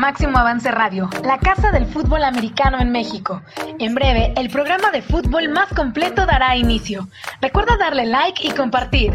Máximo 0.00 0.38
Avance 0.38 0.70
Radio, 0.70 1.10
la 1.26 1.38
casa 1.38 1.70
del 1.72 1.84
fútbol 1.84 2.24
americano 2.24 2.80
en 2.80 2.90
México. 2.90 3.42
En 3.78 3.94
breve, 3.94 4.32
el 4.38 4.48
programa 4.48 4.90
de 4.90 5.02
fútbol 5.02 5.50
más 5.50 5.68
completo 5.74 6.24
dará 6.24 6.56
inicio. 6.56 7.06
Recuerda 7.42 7.76
darle 7.76 8.06
like 8.06 8.46
y 8.46 8.50
compartir. 8.52 9.12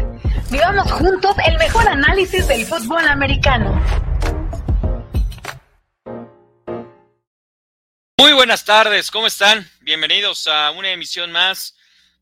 Vivamos 0.48 0.92
juntos 0.92 1.34
el 1.44 1.58
mejor 1.58 1.88
análisis 1.88 2.46
del 2.46 2.64
fútbol 2.64 3.04
americano. 3.08 3.74
Muy 8.16 8.32
buenas 8.34 8.64
tardes, 8.64 9.10
¿cómo 9.10 9.26
están? 9.26 9.68
Bienvenidos 9.80 10.46
a 10.46 10.70
una 10.70 10.90
emisión 10.92 11.32
más 11.32 11.74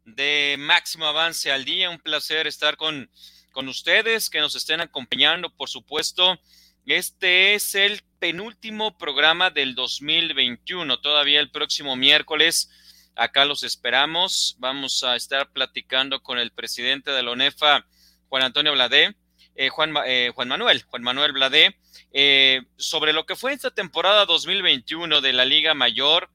de 0.06 0.56
Máximo 0.58 1.04
Avance 1.04 1.52
al 1.52 1.66
Día. 1.66 1.90
Un 1.90 1.98
placer 1.98 2.46
estar 2.46 2.78
con, 2.78 3.10
con 3.52 3.68
ustedes, 3.68 4.30
que 4.30 4.40
nos 4.40 4.56
estén 4.56 4.80
acompañando, 4.80 5.50
por 5.50 5.68
supuesto. 5.68 6.38
Este 6.86 7.54
es 7.54 7.74
el 7.74 8.02
penúltimo 8.18 8.98
programa 8.98 9.48
del 9.48 9.74
2021. 9.74 11.00
Todavía 11.00 11.40
el 11.40 11.50
próximo 11.50 11.96
miércoles, 11.96 12.68
acá 13.16 13.46
los 13.46 13.62
esperamos. 13.62 14.56
Vamos 14.58 15.02
a 15.02 15.16
estar 15.16 15.50
platicando 15.50 16.22
con 16.22 16.38
el 16.38 16.50
presidente 16.50 17.10
de 17.10 17.22
la 17.22 17.30
ONEFA, 17.30 17.86
Juan 18.28 18.42
Antonio 18.42 18.72
Bladé, 18.72 19.16
eh, 19.54 19.70
Juan, 19.70 19.94
eh, 20.04 20.30
Juan, 20.34 20.48
Manuel, 20.48 20.82
Juan 20.82 21.02
Manuel 21.02 21.32
Bladé, 21.32 21.74
eh, 22.12 22.60
sobre 22.76 23.14
lo 23.14 23.24
que 23.24 23.34
fue 23.34 23.54
esta 23.54 23.70
temporada 23.70 24.26
2021 24.26 25.22
de 25.22 25.32
la 25.32 25.46
Liga 25.46 25.72
Mayor, 25.72 26.28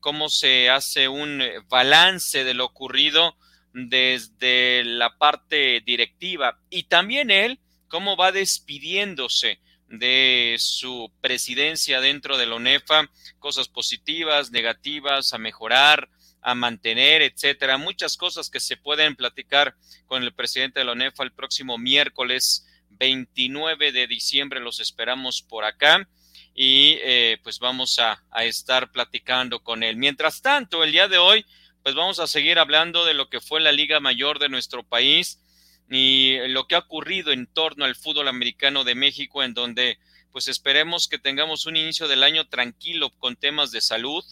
cómo 0.00 0.28
se 0.28 0.70
hace 0.70 1.08
un 1.08 1.42
balance 1.68 2.44
de 2.44 2.54
lo 2.54 2.64
ocurrido 2.64 3.36
desde 3.72 4.84
la 4.84 5.18
parte 5.18 5.82
directiva 5.84 6.60
y 6.70 6.84
también 6.84 7.32
él, 7.32 7.58
cómo 7.88 8.16
va 8.16 8.30
despidiéndose 8.30 9.58
de 9.98 10.56
su 10.58 11.10
presidencia 11.20 12.00
dentro 12.00 12.36
de 12.36 12.46
la 12.46 12.56
ONEFA, 12.56 13.10
cosas 13.38 13.68
positivas, 13.68 14.50
negativas, 14.50 15.32
a 15.32 15.38
mejorar, 15.38 16.08
a 16.40 16.54
mantener, 16.54 17.22
etcétera. 17.22 17.78
Muchas 17.78 18.16
cosas 18.16 18.50
que 18.50 18.60
se 18.60 18.76
pueden 18.76 19.16
platicar 19.16 19.74
con 20.06 20.22
el 20.22 20.34
presidente 20.34 20.80
de 20.80 20.84
la 20.84 20.92
ONEFA 20.92 21.24
el 21.24 21.32
próximo 21.32 21.78
miércoles 21.78 22.66
29 22.90 23.92
de 23.92 24.06
diciembre. 24.06 24.60
Los 24.60 24.80
esperamos 24.80 25.42
por 25.42 25.64
acá 25.64 26.08
y 26.54 26.98
eh, 27.02 27.38
pues 27.42 27.58
vamos 27.58 27.98
a, 27.98 28.22
a 28.30 28.44
estar 28.44 28.92
platicando 28.92 29.60
con 29.62 29.82
él. 29.82 29.96
Mientras 29.96 30.42
tanto, 30.42 30.84
el 30.84 30.92
día 30.92 31.08
de 31.08 31.18
hoy, 31.18 31.46
pues 31.82 31.94
vamos 31.94 32.18
a 32.18 32.26
seguir 32.26 32.58
hablando 32.58 33.04
de 33.04 33.14
lo 33.14 33.28
que 33.28 33.40
fue 33.40 33.60
la 33.60 33.72
Liga 33.72 34.00
Mayor 34.00 34.38
de 34.38 34.48
nuestro 34.48 34.82
país 34.82 35.40
y 35.90 36.38
lo 36.48 36.66
que 36.66 36.74
ha 36.74 36.80
ocurrido 36.80 37.32
en 37.32 37.46
torno 37.46 37.84
al 37.84 37.96
fútbol 37.96 38.28
americano 38.28 38.84
de 38.84 38.94
México, 38.94 39.42
en 39.42 39.54
donde 39.54 39.98
pues 40.32 40.48
esperemos 40.48 41.06
que 41.06 41.18
tengamos 41.18 41.66
un 41.66 41.76
inicio 41.76 42.08
del 42.08 42.24
año 42.24 42.48
tranquilo 42.48 43.10
con 43.18 43.36
temas 43.36 43.70
de 43.70 43.80
salud. 43.80 44.24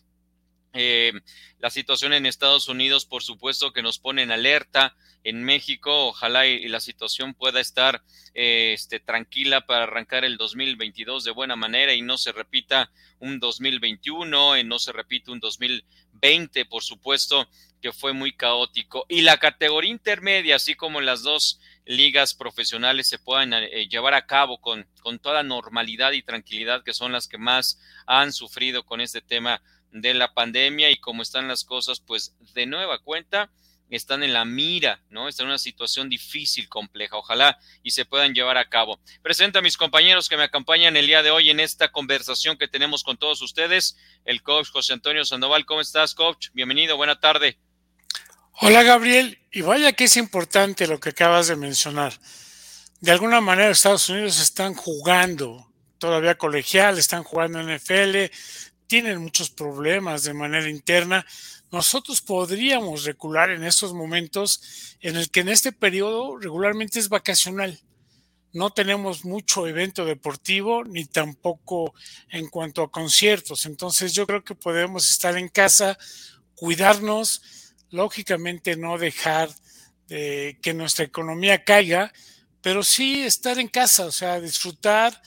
Eh, 0.73 1.13
la 1.61 1.71
situación 1.71 2.13
en 2.13 2.27
Estados 2.27 2.69
Unidos, 2.69 3.07
por 3.07 3.23
supuesto, 3.23 3.73
que 3.73 3.83
nos 3.83 3.99
pone 3.99 4.23
en 4.23 4.33
alerta. 4.33 4.97
En 5.25 5.45
México, 5.45 6.09
ojalá 6.09 6.47
y, 6.47 6.67
la 6.69 6.81
situación 6.81 7.35
pueda 7.35 7.61
estar 7.61 8.03
eh, 8.35 8.73
este, 8.75 8.99
tranquila 8.99 9.67
para 9.67 9.85
arrancar 9.85 10.25
el 10.25 10.37
2022 10.37 11.25
de 11.25 11.31
buena 11.31 11.57
manera 11.57 11.95
y 11.95 12.03
no 12.03 12.19
se 12.19 12.33
repita 12.33 12.91
un 13.21 13.39
2021, 13.39 14.59
y 14.59 14.65
no 14.65 14.79
se 14.79 14.93
repita 14.93 15.31
un 15.31 15.39
2020, 15.39 16.65
por 16.65 16.83
supuesto, 16.83 17.49
que 17.81 17.93
fue 17.93 18.13
muy 18.13 18.33
caótico. 18.33 19.07
Y 19.09 19.23
la 19.23 19.39
categoría 19.39 19.91
intermedia, 19.91 20.57
así 20.57 20.75
como 20.75 21.01
las 21.01 21.23
dos 21.23 21.61
ligas 21.85 22.35
profesionales 22.35 23.09
se 23.09 23.19
puedan 23.19 23.53
eh, 23.53 23.89
llevar 23.89 24.15
a 24.15 24.27
cabo 24.27 24.61
con, 24.61 24.89
con 25.03 25.19
toda 25.19 25.43
normalidad 25.43 26.13
y 26.13 26.23
tranquilidad, 26.23 26.83
que 26.83 26.95
son 26.95 27.13
las 27.13 27.29
que 27.29 27.39
más 27.39 27.81
han 28.07 28.33
sufrido 28.33 28.85
con 28.85 29.01
este 29.01 29.21
tema 29.21 29.63
de 29.93 30.15
la 30.15 30.33
pandemia 30.33 30.91
y 30.91 30.97
como 30.97 31.23
están 31.23 31.49
las 31.49 31.65
cosas, 31.65 32.01
pues 32.01 32.35
de 32.55 32.67
nueva 32.67 32.99
cuenta 32.99 33.51
están 33.97 34.23
en 34.23 34.33
la 34.33 34.45
mira, 34.45 35.03
¿no? 35.11 35.29
Están 35.29 35.45
en 35.45 35.51
una 35.51 35.59
situación 35.59 36.09
difícil, 36.09 36.69
compleja. 36.69 37.17
Ojalá 37.17 37.59
y 37.83 37.91
se 37.91 38.05
puedan 38.05 38.35
llevar 38.35 38.57
a 38.57 38.69
cabo. 38.69 39.01
Presento 39.23 39.59
a 39.59 39.63
mis 39.63 39.77
compañeros 39.77 40.29
que 40.29 40.37
me 40.37 40.45
acompañan 40.45 40.97
el 40.97 41.07
día 41.07 41.23
de 41.23 41.31
hoy 41.31 41.51
en 41.51 41.61
esta 41.61 41.93
conversación 41.93 42.57
que 42.57 42.69
tenemos 42.69 43.05
con 43.05 43.17
todos 43.17 43.43
ustedes. 43.43 43.97
El 44.25 44.43
coach 44.43 44.71
José 44.71 44.95
Antonio 44.95 45.25
Sandoval. 45.25 45.67
¿Cómo 45.67 45.81
estás, 45.81 46.15
coach? 46.15 46.49
Bienvenido, 46.55 46.97
buena 46.97 47.21
tarde. 47.21 47.59
Hola 48.61 48.83
Gabriel, 48.83 49.39
y 49.51 49.63
vaya 49.63 49.93
que 49.93 50.05
es 50.05 50.17
importante 50.17 50.87
lo 50.87 51.01
que 51.01 51.09
acabas 51.09 51.49
de 51.49 51.57
mencionar. 51.57 52.13
De 53.01 53.11
alguna 53.11 53.41
manera 53.41 53.71
Estados 53.71 54.09
Unidos 54.09 54.41
están 54.41 54.75
jugando 54.75 55.73
todavía 55.99 56.37
colegial, 56.37 56.99
están 56.99 57.25
jugando 57.25 57.61
en 57.61 57.75
NFL, 57.75 58.33
tienen 58.87 59.23
muchos 59.23 59.51
problemas 59.51 60.23
de 60.23 60.35
manera 60.35 60.69
interna. 60.69 61.27
Nosotros 61.73 62.21
podríamos 62.21 63.05
recular 63.05 63.51
en 63.51 63.65
estos 63.65 63.95
momentos 63.95 64.97
en 65.01 65.17
el 65.17 65.31
que 65.31 65.41
en 65.41 65.49
este 65.49 65.73
periodo 65.73 66.37
regularmente 66.37 66.99
es 66.99 67.09
vacacional. 67.09 67.81
No 68.53 68.69
tenemos 68.69 69.25
mucho 69.25 69.67
evento 69.67 70.05
deportivo 70.05 70.85
ni 70.85 71.07
tampoco 71.07 71.95
en 72.29 72.49
cuanto 72.51 72.83
a 72.83 72.91
conciertos. 72.91 73.65
Entonces 73.65 74.13
yo 74.13 74.27
creo 74.27 74.45
que 74.45 74.55
podemos 74.55 75.11
estar 75.11 75.39
en 75.39 75.49
casa, 75.49 75.97
cuidarnos, 76.55 77.41
lógicamente 77.89 78.77
no 78.77 78.99
dejar 78.99 79.49
de 80.09 80.59
que 80.61 80.75
nuestra 80.75 81.07
economía 81.07 81.65
caiga, 81.65 82.13
pero 82.61 82.83
sí 82.83 83.23
estar 83.23 83.59
en 83.59 83.69
casa, 83.69 84.05
o 84.05 84.13
sea, 84.13 84.39
disfrutar, 84.41 85.23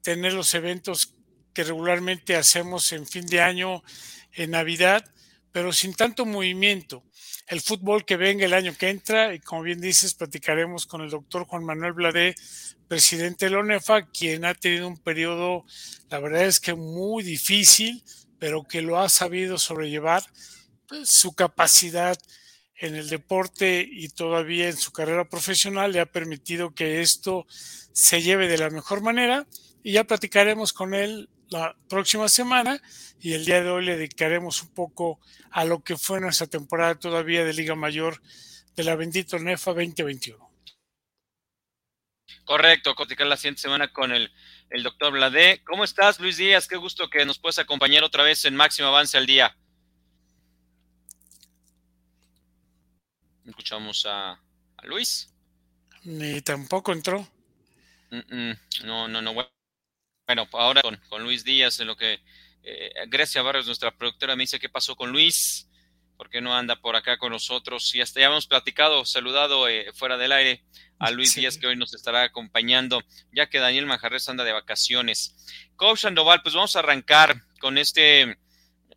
tener 0.00 0.32
los 0.32 0.54
eventos 0.54 1.12
que 1.52 1.62
regularmente 1.62 2.36
hacemos 2.36 2.90
en 2.92 3.06
fin 3.06 3.26
de 3.26 3.42
año, 3.42 3.82
en 4.32 4.52
Navidad, 4.52 5.13
pero 5.54 5.72
sin 5.72 5.94
tanto 5.94 6.26
movimiento. 6.26 7.04
El 7.46 7.60
fútbol 7.60 8.04
que 8.04 8.16
venga 8.16 8.44
el 8.44 8.54
año 8.54 8.74
que 8.76 8.88
entra, 8.88 9.32
y 9.32 9.38
como 9.38 9.62
bien 9.62 9.80
dices, 9.80 10.12
platicaremos 10.12 10.84
con 10.84 11.00
el 11.00 11.10
doctor 11.10 11.44
Juan 11.44 11.62
Manuel 11.62 11.92
Bladé, 11.92 12.34
presidente 12.88 13.44
de 13.44 13.52
la 13.52 13.60
ONEFA, 13.60 14.08
quien 14.08 14.44
ha 14.46 14.54
tenido 14.54 14.88
un 14.88 14.98
periodo, 14.98 15.64
la 16.10 16.18
verdad 16.18 16.46
es 16.46 16.58
que 16.58 16.74
muy 16.74 17.22
difícil, 17.22 18.02
pero 18.40 18.64
que 18.64 18.82
lo 18.82 18.98
ha 18.98 19.08
sabido 19.08 19.56
sobrellevar 19.56 20.24
pues, 20.88 21.08
su 21.08 21.36
capacidad 21.36 22.18
en 22.74 22.96
el 22.96 23.08
deporte 23.08 23.88
y 23.88 24.08
todavía 24.08 24.68
en 24.68 24.76
su 24.76 24.90
carrera 24.90 25.28
profesional 25.28 25.92
le 25.92 26.00
ha 26.00 26.06
permitido 26.06 26.74
que 26.74 27.00
esto 27.00 27.46
se 27.92 28.22
lleve 28.22 28.48
de 28.48 28.58
la 28.58 28.70
mejor 28.70 29.02
manera 29.02 29.46
y 29.84 29.92
ya 29.92 30.04
platicaremos 30.04 30.72
con 30.72 30.94
él 30.94 31.28
la 31.50 31.76
próxima 31.88 32.28
semana 32.28 32.80
y 33.20 33.34
el 33.34 33.44
día 33.44 33.62
de 33.62 33.68
hoy 33.68 33.84
le 33.84 33.96
dedicaremos 33.96 34.62
un 34.62 34.74
poco 34.74 35.20
a 35.50 35.64
lo 35.64 35.84
que 35.84 35.96
fue 35.96 36.20
nuestra 36.20 36.46
temporada 36.46 36.94
todavía 36.96 37.44
de 37.44 37.52
Liga 37.52 37.74
Mayor 37.74 38.20
de 38.74 38.82
la 38.82 38.96
bendita 38.96 39.38
NEFA 39.38 39.72
2021. 39.72 40.50
Correcto, 42.46 42.94
platicar 42.94 43.26
la 43.26 43.36
siguiente 43.36 43.60
semana 43.60 43.92
con 43.92 44.10
el, 44.10 44.32
el 44.70 44.82
doctor 44.82 45.12
Bladé. 45.12 45.62
¿Cómo 45.64 45.84
estás, 45.84 46.18
Luis 46.18 46.38
Díaz? 46.38 46.66
Qué 46.66 46.76
gusto 46.76 47.10
que 47.10 47.26
nos 47.26 47.38
puedes 47.38 47.58
acompañar 47.58 48.04
otra 48.04 48.22
vez 48.24 48.44
en 48.46 48.56
Máximo 48.56 48.88
Avance 48.88 49.18
al 49.18 49.26
Día. 49.26 49.56
Escuchamos 53.46 54.06
a, 54.08 54.40
Luis. 54.84 55.30
Ni 56.04 56.40
tampoco 56.40 56.92
entró. 56.92 57.28
no, 58.10 59.08
no, 59.08 59.22
no. 59.22 59.34
Bueno, 59.34 59.50
ahora 60.52 60.82
con, 60.82 61.22
Luis 61.22 61.44
Díaz, 61.44 61.80
en 61.80 61.86
lo 61.86 61.96
que 61.96 62.20
eh, 62.62 62.92
Grecia 63.08 63.42
Barrios, 63.42 63.66
nuestra 63.66 63.96
productora, 63.96 64.36
me 64.36 64.44
dice 64.44 64.58
qué 64.58 64.68
pasó 64.68 64.96
con 64.96 65.12
Luis, 65.12 65.68
por 66.16 66.30
qué 66.30 66.40
no 66.40 66.54
anda 66.54 66.76
por 66.76 66.96
acá 66.96 67.18
con 67.18 67.32
nosotros. 67.32 67.94
Y 67.94 68.00
hasta 68.00 68.20
ya 68.20 68.26
hemos 68.26 68.46
platicado, 68.46 69.04
saludado 69.04 69.68
eh, 69.68 69.92
fuera 69.94 70.16
del 70.16 70.32
aire 70.32 70.64
a 70.98 71.10
Luis 71.10 71.34
Díaz, 71.34 71.58
que 71.58 71.66
hoy 71.66 71.76
nos 71.76 71.94
estará 71.94 72.22
acompañando, 72.22 73.02
ya 73.32 73.48
que 73.48 73.58
Daniel 73.58 73.86
Manjarres 73.86 74.28
anda 74.28 74.44
de 74.44 74.52
vacaciones. 74.52 75.36
Coach 75.76 76.00
Sandoval, 76.00 76.42
pues 76.42 76.54
vamos 76.54 76.76
a 76.76 76.78
arrancar 76.78 77.42
con 77.60 77.78
este 77.78 78.38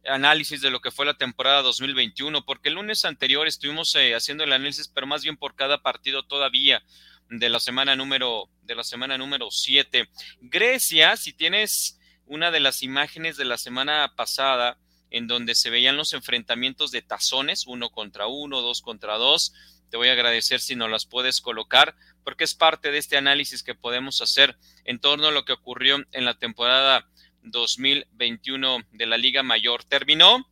análisis 0.05 0.61
de 0.61 0.71
lo 0.71 0.79
que 0.79 0.91
fue 0.91 1.05
la 1.05 1.17
temporada 1.17 1.61
2021, 1.61 2.45
porque 2.45 2.69
el 2.69 2.75
lunes 2.75 3.03
anterior 3.03 3.47
estuvimos 3.47 3.93
eh, 3.95 4.15
haciendo 4.15 4.45
el 4.45 4.53
análisis, 4.53 4.87
pero 4.87 5.07
más 5.07 5.23
bien 5.23 5.35
por 5.35 5.55
cada 5.55 5.81
partido 5.81 6.23
todavía 6.23 6.81
de 7.29 7.49
la 7.49 7.59
semana 7.59 7.95
número 7.95 8.49
de 8.63 8.75
la 8.75 8.83
semana 8.83 9.17
número 9.17 9.49
7. 9.49 10.09
Grecia, 10.41 11.15
si 11.17 11.33
tienes 11.33 11.99
una 12.25 12.51
de 12.51 12.59
las 12.59 12.83
imágenes 12.83 13.37
de 13.37 13.45
la 13.45 13.57
semana 13.57 14.13
pasada 14.15 14.77
en 15.09 15.27
donde 15.27 15.55
se 15.55 15.69
veían 15.69 15.95
los 15.95 16.13
enfrentamientos 16.13 16.91
de 16.91 17.01
tazones, 17.01 17.65
uno 17.65 17.89
contra 17.89 18.27
uno, 18.27 18.61
dos 18.61 18.81
contra 18.81 19.15
dos, 19.15 19.53
te 19.89 19.97
voy 19.97 20.09
a 20.09 20.13
agradecer 20.13 20.59
si 20.59 20.75
nos 20.75 20.89
las 20.89 21.05
puedes 21.05 21.39
colocar, 21.39 21.95
porque 22.23 22.43
es 22.43 22.53
parte 22.53 22.91
de 22.91 22.97
este 22.97 23.15
análisis 23.15 23.63
que 23.63 23.75
podemos 23.75 24.21
hacer 24.21 24.57
en 24.83 24.99
torno 24.99 25.27
a 25.27 25.31
lo 25.31 25.45
que 25.45 25.53
ocurrió 25.53 26.03
en 26.11 26.25
la 26.25 26.37
temporada 26.37 27.07
2021 27.43 28.79
de 28.91 29.05
la 29.05 29.17
Liga 29.17 29.43
Mayor. 29.43 29.85
Terminó, 29.85 30.45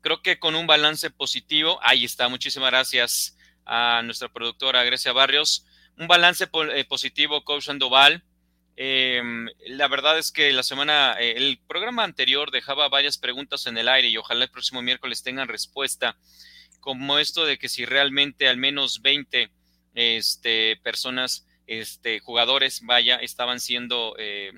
creo 0.00 0.22
que 0.22 0.38
con 0.38 0.54
un 0.54 0.68
balance 0.68 1.10
positivo. 1.10 1.80
Ahí 1.82 2.04
está, 2.04 2.28
muchísimas 2.28 2.70
gracias 2.70 3.36
a 3.66 4.02
nuestra 4.02 4.28
productora 4.28 4.84
Grecia 4.84 5.12
Barrios. 5.12 5.66
Un 5.96 6.08
balance 6.08 6.48
eh, 6.74 6.84
positivo, 6.84 7.44
Coach 7.44 7.64
Sandoval. 7.64 8.24
Em, 8.76 9.46
la 9.66 9.88
verdad 9.88 10.18
es 10.18 10.32
que 10.32 10.52
la 10.52 10.62
semana, 10.62 11.16
eh, 11.20 11.34
el 11.36 11.60
programa 11.68 12.02
anterior 12.02 12.50
dejaba 12.50 12.88
varias 12.88 13.18
preguntas 13.18 13.66
en 13.66 13.76
el 13.76 13.88
aire 13.88 14.08
y 14.08 14.16
ojalá 14.16 14.44
el 14.44 14.50
próximo 14.50 14.80
miércoles 14.80 15.22
tengan 15.22 15.48
respuesta, 15.48 16.16
como 16.80 17.18
esto 17.18 17.44
de 17.44 17.58
que 17.58 17.68
si 17.68 17.84
realmente 17.84 18.48
al 18.48 18.56
menos 18.56 19.02
20 19.02 19.50
este, 19.94 20.76
personas, 20.82 21.46
este, 21.66 22.20
jugadores, 22.20 22.80
vaya, 22.82 23.16
estaban 23.16 23.60
siendo 23.60 24.16
eh, 24.18 24.52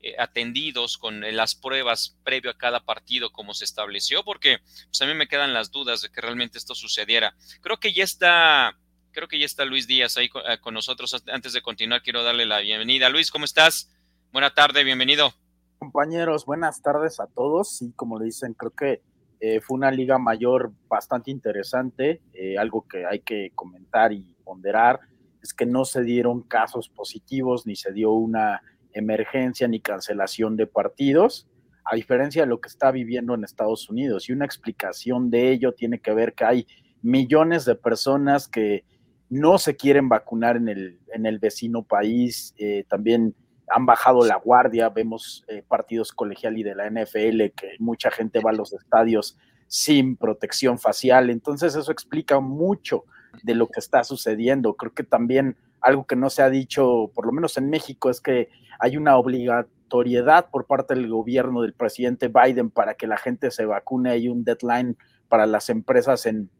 eh, 0.00 0.14
atendidos 0.18 0.98
con 0.98 1.20
las 1.20 1.54
pruebas 1.54 2.18
previo 2.24 2.50
a 2.50 2.58
cada 2.58 2.84
partido 2.84 3.30
como 3.30 3.54
se 3.54 3.64
estableció, 3.64 4.24
porque 4.24 4.58
pues, 4.86 5.02
a 5.02 5.06
mí 5.06 5.14
me 5.14 5.28
quedan 5.28 5.54
las 5.54 5.70
dudas 5.70 6.02
de 6.02 6.10
que 6.10 6.20
realmente 6.20 6.58
esto 6.58 6.74
sucediera. 6.74 7.34
Creo 7.60 7.78
que 7.78 7.92
ya 7.92 8.04
está 8.04 8.76
Creo 9.12 9.26
que 9.26 9.38
ya 9.40 9.46
está 9.46 9.64
Luis 9.64 9.88
Díaz 9.88 10.16
ahí 10.16 10.26
eh, 10.48 10.58
con, 10.60 10.74
nosotros. 10.74 11.24
Antes 11.32 11.52
de 11.52 11.62
continuar, 11.62 12.02
quiero 12.02 12.22
darle 12.22 12.46
la 12.46 12.60
bienvenida. 12.60 13.08
Luis, 13.08 13.32
¿cómo 13.32 13.44
estás? 13.44 13.90
Buena 14.32 14.54
tarde, 14.54 14.84
bienvenido. 14.84 15.32
Compañeros, 15.78 16.44
buenas 16.44 16.82
tardes 16.82 17.18
a 17.18 17.26
todos. 17.26 17.78
Sí, 17.78 17.92
como 17.96 18.18
le 18.18 18.26
dicen, 18.26 18.54
creo 18.54 18.70
que 18.70 19.02
eh, 19.40 19.60
fue 19.60 19.76
una 19.76 19.90
liga 19.90 20.18
mayor 20.18 20.72
bastante 20.88 21.32
interesante. 21.32 22.20
Eh, 22.32 22.58
algo 22.58 22.86
que 22.86 23.06
hay 23.06 23.18
que 23.20 23.50
comentar 23.56 24.12
y 24.12 24.36
ponderar 24.44 25.00
es 25.42 25.52
que 25.52 25.66
no 25.66 25.84
se 25.84 26.02
dieron 26.02 26.42
casos 26.42 26.88
positivos, 26.88 27.66
ni 27.66 27.74
se 27.74 27.92
dio 27.92 28.12
una 28.12 28.62
emergencia 28.98 29.68
ni 29.68 29.80
cancelación 29.80 30.56
de 30.56 30.66
partidos, 30.66 31.48
a 31.84 31.96
diferencia 31.96 32.42
de 32.42 32.48
lo 32.48 32.60
que 32.60 32.68
está 32.68 32.90
viviendo 32.90 33.34
en 33.34 33.44
Estados 33.44 33.88
Unidos. 33.88 34.28
Y 34.28 34.32
una 34.32 34.44
explicación 34.44 35.30
de 35.30 35.50
ello 35.50 35.72
tiene 35.72 36.00
que 36.00 36.12
ver 36.12 36.34
que 36.34 36.44
hay 36.44 36.66
millones 37.02 37.64
de 37.64 37.74
personas 37.74 38.48
que 38.48 38.84
no 39.30 39.58
se 39.58 39.76
quieren 39.76 40.08
vacunar 40.08 40.56
en 40.56 40.68
el, 40.68 40.98
en 41.14 41.26
el 41.26 41.38
vecino 41.38 41.82
país, 41.82 42.54
eh, 42.58 42.84
también 42.88 43.34
han 43.70 43.84
bajado 43.84 44.24
la 44.24 44.36
guardia, 44.36 44.88
vemos 44.88 45.44
eh, 45.48 45.62
partidos 45.66 46.12
colegial 46.12 46.56
y 46.56 46.62
de 46.62 46.74
la 46.74 46.88
NFL 46.90 47.52
que 47.54 47.76
mucha 47.78 48.10
gente 48.10 48.40
va 48.40 48.50
a 48.50 48.54
los 48.54 48.72
estadios 48.72 49.36
sin 49.66 50.16
protección 50.16 50.78
facial, 50.78 51.28
entonces 51.28 51.74
eso 51.74 51.92
explica 51.92 52.40
mucho 52.40 53.04
de 53.42 53.54
lo 53.54 53.68
que 53.68 53.80
está 53.80 54.02
sucediendo. 54.02 54.74
Creo 54.74 54.94
que 54.94 55.04
también 55.04 55.56
algo 55.80 56.06
que 56.06 56.16
no 56.16 56.30
se 56.30 56.42
ha 56.42 56.50
dicho, 56.50 57.10
por 57.14 57.26
lo 57.26 57.32
menos 57.32 57.56
en 57.56 57.70
México, 57.70 58.10
es 58.10 58.20
que 58.20 58.48
hay 58.78 58.96
una 58.96 59.16
obligatoriedad 59.16 60.50
por 60.50 60.66
parte 60.66 60.94
del 60.94 61.08
gobierno 61.08 61.62
del 61.62 61.74
presidente 61.74 62.28
Biden 62.28 62.70
para 62.70 62.94
que 62.94 63.06
la 63.06 63.16
gente 63.16 63.50
se 63.50 63.64
vacune. 63.64 64.10
Hay 64.10 64.28
un 64.28 64.44
deadline 64.44 64.96
para 65.28 65.46
las 65.46 65.68
empresas 65.68 66.26
en, 66.26 66.50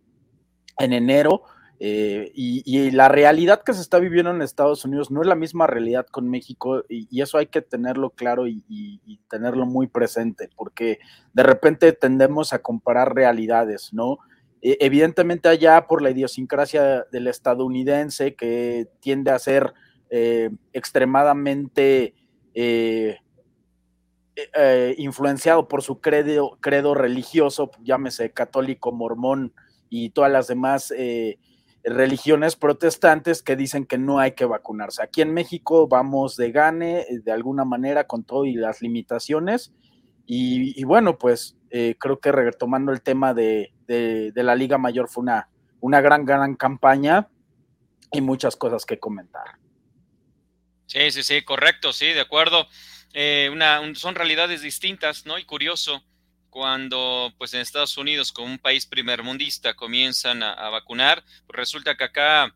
en 0.79 0.93
enero. 0.93 1.43
Eh, 1.81 2.33
y, 2.35 2.91
la 2.91 3.09
realidad 3.09 3.63
que 3.63 3.73
se 3.73 3.81
está 3.81 4.01
viviendo 4.01 4.33
en 4.33 4.43
Estados 4.43 4.85
Unidos 4.85 5.13
no 5.13 5.23
es 5.23 5.29
la 5.29 5.37
misma 5.37 5.69
realidad 5.69 6.07
con 6.11 6.29
México 6.29 6.83
y, 6.89 7.23
eso 7.23 7.39
hay 7.39 7.47
que 7.47 7.63
tenerlo 7.63 8.11
claro 8.11 8.49
y, 8.49 9.21
tenerlo 9.31 9.65
muy 9.65 9.87
presente 9.87 10.51
porque 10.57 10.99
de 11.35 11.43
repente 11.45 11.93
tendemos 11.93 12.53
a 12.53 12.59
comparar 12.61 13.15
realidades, 13.15 13.93
¿no? 13.93 14.19
E, 14.63 14.77
evidentemente 14.81 15.49
allá 15.49 15.87
por 15.87 16.03
la 16.03 16.11
idiosincrasia 16.11 17.05
del 17.11 17.29
estadounidense 17.29 18.35
que 18.35 18.89
tiende 19.01 19.31
a 19.31 19.39
ser 19.39 19.73
eh, 20.11 20.51
extremadamente 20.73 22.15
eh, 22.55 23.17
influenciado 24.97 25.69
por 25.69 25.83
su 25.83 26.01
credo, 26.01 26.59
credo 26.61 26.95
religioso, 26.95 27.71
llámese 27.83 28.33
católico, 28.33 28.93
mormón 28.93 29.53
y 29.89 30.11
todas 30.11 30.31
las 30.31 30.47
demás 30.47 30.93
religiones 31.89 32.57
protestantes 32.57 33.43
que 33.43 33.57
dicen 33.57 33.87
que 33.87 33.99
no 33.99 34.19
hay 34.19 34.33
que 34.33 34.45
vacunarse. 34.45 35.03
Aquí 35.03 35.23
en 35.23 35.33
México 35.33 35.89
vamos 35.89 36.37
de 36.37 36.53
gane 36.53 37.01
eh, 37.01 37.21
de 37.23 37.33
alguna 37.33 37.65
manera 37.65 38.05
con 38.05 38.25
todo 38.25 38.45
y 38.45 38.55
las 38.55 38.83
limitaciones. 38.83 39.73
Y, 40.31 40.85
bueno, 40.85 41.17
pues 41.17 41.57
eh, 41.71 41.97
creo 41.99 42.21
que 42.21 42.33
retomando 42.33 42.93
el 42.93 43.01
tema 43.01 43.33
de, 43.33 43.73
la 43.89 44.55
Liga 44.55 44.79
Mayor 44.79 45.09
fue 45.09 45.23
una, 45.23 45.49
una 45.81 46.01
gran, 46.01 46.25
gran 46.25 46.55
campaña 46.55 47.29
y 48.13 48.21
muchas 48.21 48.57
cosas 48.57 48.85
que 48.85 48.99
comentar. 48.99 49.59
Sí, 50.87 51.11
sí, 51.11 51.23
sí, 51.23 51.43
correcto, 51.43 51.93
sí, 51.93 52.07
de 52.07 52.21
acuerdo. 52.21 52.67
Eh, 53.13 53.51
una, 53.53 53.81
son 53.95 54.15
realidades 54.15 54.63
distintas, 54.63 55.27
¿no? 55.27 55.39
Y 55.39 55.45
curioso 55.45 56.03
cuando 56.51 57.33
pues 57.37 57.53
en 57.55 57.61
Estados 57.61 57.99
Unidos 57.99 58.33
como 58.33 58.49
un 58.49 58.59
país 58.59 58.87
primermundista 58.87 59.75
comienzan 59.75 60.43
a, 60.43 60.69
vacunar, 60.71 61.23
pues 61.47 61.57
resulta 61.57 61.95
que 61.97 62.05
acá 62.05 62.55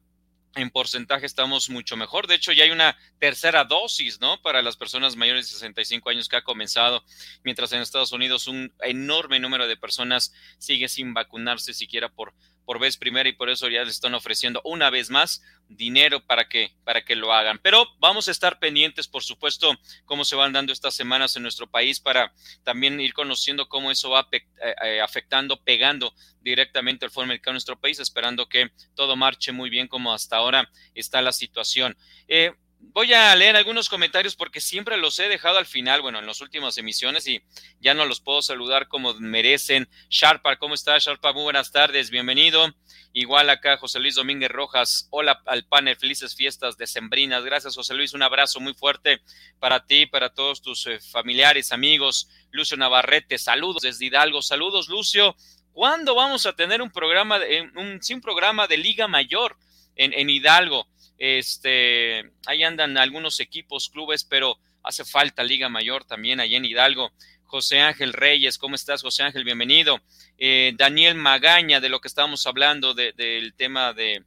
en 0.54 0.70
porcentaje 0.70 1.26
estamos 1.26 1.70
mucho 1.70 1.96
mejor. 1.96 2.26
De 2.26 2.34
hecho, 2.34 2.52
ya 2.52 2.64
hay 2.64 2.70
una 2.70 2.96
tercera 3.18 3.64
dosis, 3.64 4.20
¿no? 4.20 4.40
Para 4.42 4.62
las 4.62 4.76
personas 4.76 5.16
mayores 5.16 5.46
de 5.46 5.54
65 5.54 6.10
años 6.10 6.28
que 6.28 6.36
ha 6.36 6.42
comenzado, 6.42 7.04
mientras 7.42 7.72
en 7.72 7.80
Estados 7.80 8.12
Unidos 8.12 8.46
un 8.46 8.72
enorme 8.80 9.40
número 9.40 9.66
de 9.66 9.76
personas 9.76 10.32
sigue 10.58 10.88
sin 10.88 11.14
vacunarse 11.14 11.74
siquiera 11.74 12.08
por 12.08 12.34
por 12.64 12.78
vez 12.78 12.96
primera 12.96 13.28
y 13.28 13.32
por 13.32 13.50
eso 13.50 13.68
ya 13.68 13.84
les 13.84 13.94
están 13.94 14.14
ofreciendo 14.14 14.60
una 14.64 14.90
vez 14.90 15.10
más 15.10 15.42
dinero 15.68 16.24
para 16.24 16.48
que, 16.48 16.74
para 16.84 17.04
que 17.04 17.16
lo 17.16 17.32
hagan. 17.32 17.58
Pero 17.62 17.86
vamos 17.98 18.28
a 18.28 18.30
estar 18.30 18.58
pendientes, 18.58 19.08
por 19.08 19.22
supuesto, 19.22 19.72
cómo 20.04 20.24
se 20.24 20.36
van 20.36 20.52
dando 20.52 20.72
estas 20.72 20.94
semanas 20.94 21.36
en 21.36 21.42
nuestro 21.42 21.70
país 21.70 22.00
para 22.00 22.32
también 22.62 23.00
ir 23.00 23.14
conociendo 23.14 23.68
cómo 23.68 23.90
eso 23.90 24.10
va 24.10 24.28
eh, 24.32 24.42
eh, 24.84 25.00
afectando, 25.00 25.62
pegando 25.62 26.14
directamente 26.40 27.04
al 27.04 27.10
fútbol 27.10 27.24
americano 27.24 27.52
en 27.52 27.56
nuestro 27.56 27.80
país, 27.80 27.98
esperando 27.98 28.48
que 28.48 28.70
todo 28.94 29.16
marche 29.16 29.52
muy 29.52 29.70
bien 29.70 29.88
como 29.88 30.12
hasta 30.12 30.36
ahora 30.36 30.70
está 30.94 31.22
la 31.22 31.32
situación. 31.32 31.96
Eh, 32.28 32.52
voy 32.82 33.12
a 33.14 33.34
leer 33.34 33.56
algunos 33.56 33.88
comentarios 33.88 34.36
porque 34.36 34.60
siempre 34.60 34.96
los 34.96 35.18
he 35.18 35.28
dejado 35.28 35.58
al 35.58 35.66
final, 35.66 36.02
bueno, 36.02 36.18
en 36.18 36.26
las 36.26 36.40
últimas 36.40 36.76
emisiones 36.76 37.26
y 37.26 37.40
ya 37.80 37.94
no 37.94 38.04
los 38.04 38.20
puedo 38.20 38.42
saludar 38.42 38.88
como 38.88 39.14
merecen. 39.14 39.88
Sharpa, 40.10 40.56
¿cómo 40.56 40.74
estás, 40.74 41.04
Sharpa? 41.04 41.32
Muy 41.32 41.44
buenas 41.44 41.72
tardes, 41.72 42.10
bienvenido. 42.10 42.74
Igual 43.14 43.50
acá, 43.50 43.76
José 43.76 44.00
Luis 44.00 44.14
Domínguez 44.14 44.50
Rojas. 44.50 45.08
Hola 45.10 45.42
al 45.46 45.64
panel, 45.64 45.96
felices 45.96 46.34
fiestas 46.34 46.76
decembrinas. 46.76 47.44
Gracias, 47.44 47.74
José 47.74 47.94
Luis. 47.94 48.14
Un 48.14 48.22
abrazo 48.22 48.58
muy 48.58 48.74
fuerte 48.74 49.22
para 49.58 49.84
ti, 49.84 50.06
para 50.06 50.32
todos 50.32 50.62
tus 50.62 50.86
eh, 50.86 50.98
familiares, 51.00 51.72
amigos. 51.72 52.28
Lucio 52.50 52.76
Navarrete, 52.76 53.38
saludos 53.38 53.82
desde 53.82 54.06
Hidalgo. 54.06 54.42
Saludos, 54.42 54.88
Lucio. 54.88 55.36
¿Cuándo 55.72 56.14
vamos 56.14 56.46
a 56.46 56.54
tener 56.54 56.82
un 56.82 56.90
programa, 56.90 57.38
de, 57.38 57.70
un, 57.76 58.02
sin 58.02 58.20
programa 58.20 58.66
de 58.66 58.76
Liga 58.76 59.08
Mayor 59.08 59.56
en, 59.94 60.12
en 60.12 60.28
Hidalgo? 60.28 60.86
Este, 61.24 62.32
ahí 62.46 62.64
andan 62.64 62.98
algunos 62.98 63.38
equipos, 63.38 63.88
clubes, 63.90 64.24
pero 64.24 64.58
hace 64.82 65.04
falta 65.04 65.44
Liga 65.44 65.68
Mayor 65.68 66.04
también 66.04 66.40
allá 66.40 66.56
en 66.56 66.64
Hidalgo. 66.64 67.12
José 67.44 67.78
Ángel 67.78 68.12
Reyes, 68.12 68.58
¿cómo 68.58 68.74
estás, 68.74 69.02
José 69.02 69.22
Ángel? 69.22 69.44
Bienvenido. 69.44 70.00
Eh, 70.36 70.72
Daniel 70.76 71.14
Magaña, 71.14 71.78
de 71.78 71.90
lo 71.90 72.00
que 72.00 72.08
estábamos 72.08 72.44
hablando 72.48 72.92
del 72.92 73.54
tema 73.54 73.92
de 73.92 74.24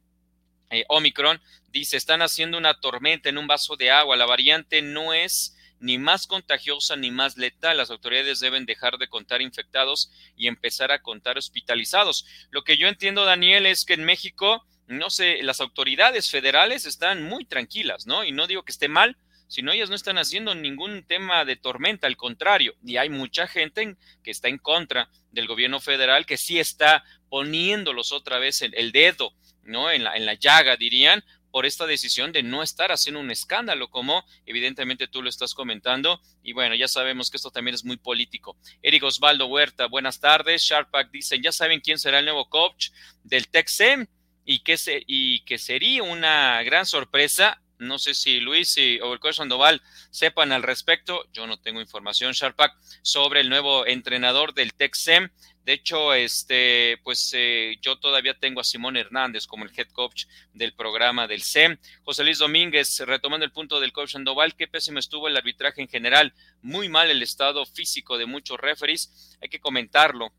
eh, 0.70 0.86
Omicron, 0.88 1.38
dice, 1.68 1.98
están 1.98 2.22
haciendo 2.22 2.56
una 2.56 2.80
tormenta 2.80 3.28
en 3.28 3.36
un 3.36 3.46
vaso 3.46 3.76
de 3.76 3.90
agua. 3.90 4.16
La 4.16 4.24
variante 4.24 4.80
no 4.80 5.12
es 5.12 5.54
ni 5.80 5.98
más 5.98 6.26
contagiosa 6.26 6.96
ni 6.96 7.10
más 7.10 7.36
letal. 7.36 7.76
Las 7.76 7.90
autoridades 7.90 8.40
deben 8.40 8.64
dejar 8.64 8.96
de 8.96 9.08
contar 9.08 9.42
infectados 9.42 10.10
y 10.34 10.46
empezar 10.46 10.92
a 10.92 11.02
contar 11.02 11.36
hospitalizados. 11.36 12.24
Lo 12.48 12.64
que 12.64 12.78
yo 12.78 12.88
entiendo, 12.88 13.26
Daniel, 13.26 13.66
es 13.66 13.84
que 13.84 13.92
en 13.92 14.04
México 14.04 14.64
no 14.86 15.10
sé, 15.10 15.42
las 15.42 15.60
autoridades 15.60 16.30
federales 16.30 16.86
están 16.86 17.22
muy 17.22 17.44
tranquilas, 17.44 18.06
¿no? 18.06 18.24
Y 18.24 18.32
no 18.32 18.46
digo 18.46 18.62
que 18.62 18.72
esté 18.72 18.88
mal, 18.88 19.16
sino 19.48 19.72
ellas 19.72 19.90
no 19.90 19.96
están 19.96 20.18
haciendo 20.18 20.54
ningún 20.54 21.04
tema 21.04 21.44
de 21.44 21.56
tormenta, 21.56 22.06
al 22.06 22.16
contrario, 22.16 22.74
y 22.84 22.96
hay 22.96 23.08
mucha 23.08 23.46
gente 23.46 23.96
que 24.22 24.30
está 24.30 24.48
en 24.48 24.58
contra 24.58 25.08
del 25.30 25.46
gobierno 25.46 25.80
federal 25.80 26.26
que 26.26 26.36
sí 26.36 26.58
está 26.58 27.04
poniéndolos 27.28 28.12
otra 28.12 28.38
vez 28.38 28.62
el, 28.62 28.92
dedo, 28.92 29.32
¿no? 29.62 29.90
En 29.90 30.04
la, 30.04 30.16
en 30.16 30.26
la 30.26 30.34
llaga, 30.34 30.76
dirían, 30.76 31.24
por 31.56 31.64
esta 31.64 31.86
decisión 31.86 32.32
de 32.32 32.42
no 32.42 32.62
estar 32.62 32.92
haciendo 32.92 33.18
un 33.18 33.30
escándalo, 33.30 33.88
como 33.88 34.26
evidentemente 34.44 35.08
tú 35.08 35.22
lo 35.22 35.30
estás 35.30 35.54
comentando. 35.54 36.20
Y 36.42 36.52
bueno, 36.52 36.74
ya 36.74 36.86
sabemos 36.86 37.30
que 37.30 37.38
esto 37.38 37.50
también 37.50 37.74
es 37.74 37.82
muy 37.82 37.96
político. 37.96 38.58
Eric 38.82 39.04
Osvaldo 39.04 39.46
Huerta, 39.46 39.86
buenas 39.86 40.20
tardes. 40.20 40.62
Sharpak 40.64 41.10
dicen, 41.10 41.42
ya 41.42 41.52
saben 41.52 41.80
quién 41.80 41.98
será 41.98 42.18
el 42.18 42.26
nuevo 42.26 42.50
coach 42.50 42.90
del 43.24 43.48
Texem 43.48 44.06
y 44.46 44.60
que, 44.60 44.78
se, 44.78 45.02
y 45.06 45.40
que 45.40 45.58
sería 45.58 46.04
una 46.04 46.62
gran 46.62 46.86
sorpresa. 46.86 47.60
No 47.78 47.98
sé 47.98 48.14
si 48.14 48.40
Luis 48.40 48.74
o 49.02 49.12
el 49.12 49.20
coach 49.20 49.34
Sandoval 49.34 49.82
sepan 50.10 50.52
al 50.52 50.62
respecto. 50.62 51.26
Yo 51.34 51.46
no 51.46 51.58
tengo 51.58 51.80
información, 51.82 52.32
Sharpak, 52.32 52.72
sobre 53.02 53.40
el 53.40 53.50
nuevo 53.50 53.86
entrenador 53.86 54.54
del 54.54 54.72
Texem. 54.72 55.28
De 55.64 55.72
hecho, 55.72 56.14
este, 56.14 56.98
pues 57.02 57.32
eh, 57.34 57.76
yo 57.82 57.98
todavía 57.98 58.38
tengo 58.38 58.60
a 58.60 58.64
Simón 58.64 58.96
Hernández 58.96 59.46
como 59.48 59.64
el 59.64 59.72
head 59.76 59.88
coach 59.88 60.26
del 60.54 60.72
programa 60.72 61.26
del 61.26 61.42
SEM. 61.42 61.76
José 62.04 62.22
Luis 62.22 62.38
Domínguez, 62.38 63.00
retomando 63.00 63.44
el 63.44 63.52
punto 63.52 63.80
del 63.80 63.92
coach 63.92 64.12
Sandoval, 64.12 64.54
qué 64.54 64.68
pésimo 64.68 65.00
estuvo 65.00 65.26
el 65.26 65.36
arbitraje 65.36 65.82
en 65.82 65.88
general. 65.88 66.32
Muy 66.62 66.88
mal 66.88 67.10
el 67.10 67.20
estado 67.20 67.66
físico 67.66 68.16
de 68.16 68.26
muchos 68.26 68.58
referees. 68.58 69.36
Hay 69.42 69.48
que 69.48 69.60
comentarlo 69.60 70.32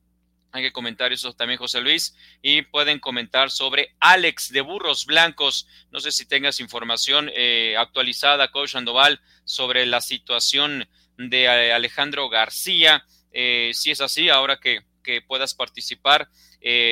Que 0.61 0.71
comentar 0.71 1.13
eso 1.13 1.33
también, 1.33 1.59
José 1.59 1.81
Luis. 1.81 2.15
Y 2.41 2.63
pueden 2.63 2.99
comentar 2.99 3.51
sobre 3.51 3.95
Alex 3.99 4.51
de 4.51 4.61
Burros 4.61 5.05
Blancos. 5.05 5.67
No 5.91 5.99
sé 5.99 6.11
si 6.11 6.25
tengas 6.25 6.59
información 6.59 7.29
eh, 7.35 7.75
actualizada, 7.77 8.49
Coach 8.49 8.71
Sandoval, 8.71 9.21
sobre 9.45 9.85
la 9.85 10.01
situación 10.01 10.89
de 11.17 11.43
eh, 11.43 11.71
Alejandro 11.73 12.29
García. 12.29 13.05
Eh, 13.31 13.71
si 13.73 13.91
es 13.91 14.01
así, 14.01 14.29
ahora 14.29 14.59
que, 14.59 14.81
que 15.03 15.21
puedas 15.21 15.53
participar, 15.53 16.29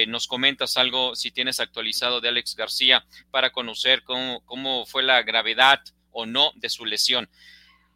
nos 0.07 0.27
comentas 0.27 0.77
algo, 0.77 1.15
si 1.15 1.31
tienes 1.31 1.59
actualizado 1.59 2.21
de 2.21 2.29
Alex 2.29 2.55
García, 2.55 3.05
para 3.29 3.51
conocer 3.51 4.03
cómo, 4.03 4.41
cómo 4.45 4.85
fue 4.85 5.03
la 5.03 5.21
gravedad 5.23 5.81
o 6.11 6.25
no 6.25 6.53
de 6.55 6.69
su 6.69 6.85
lesión. 6.85 7.29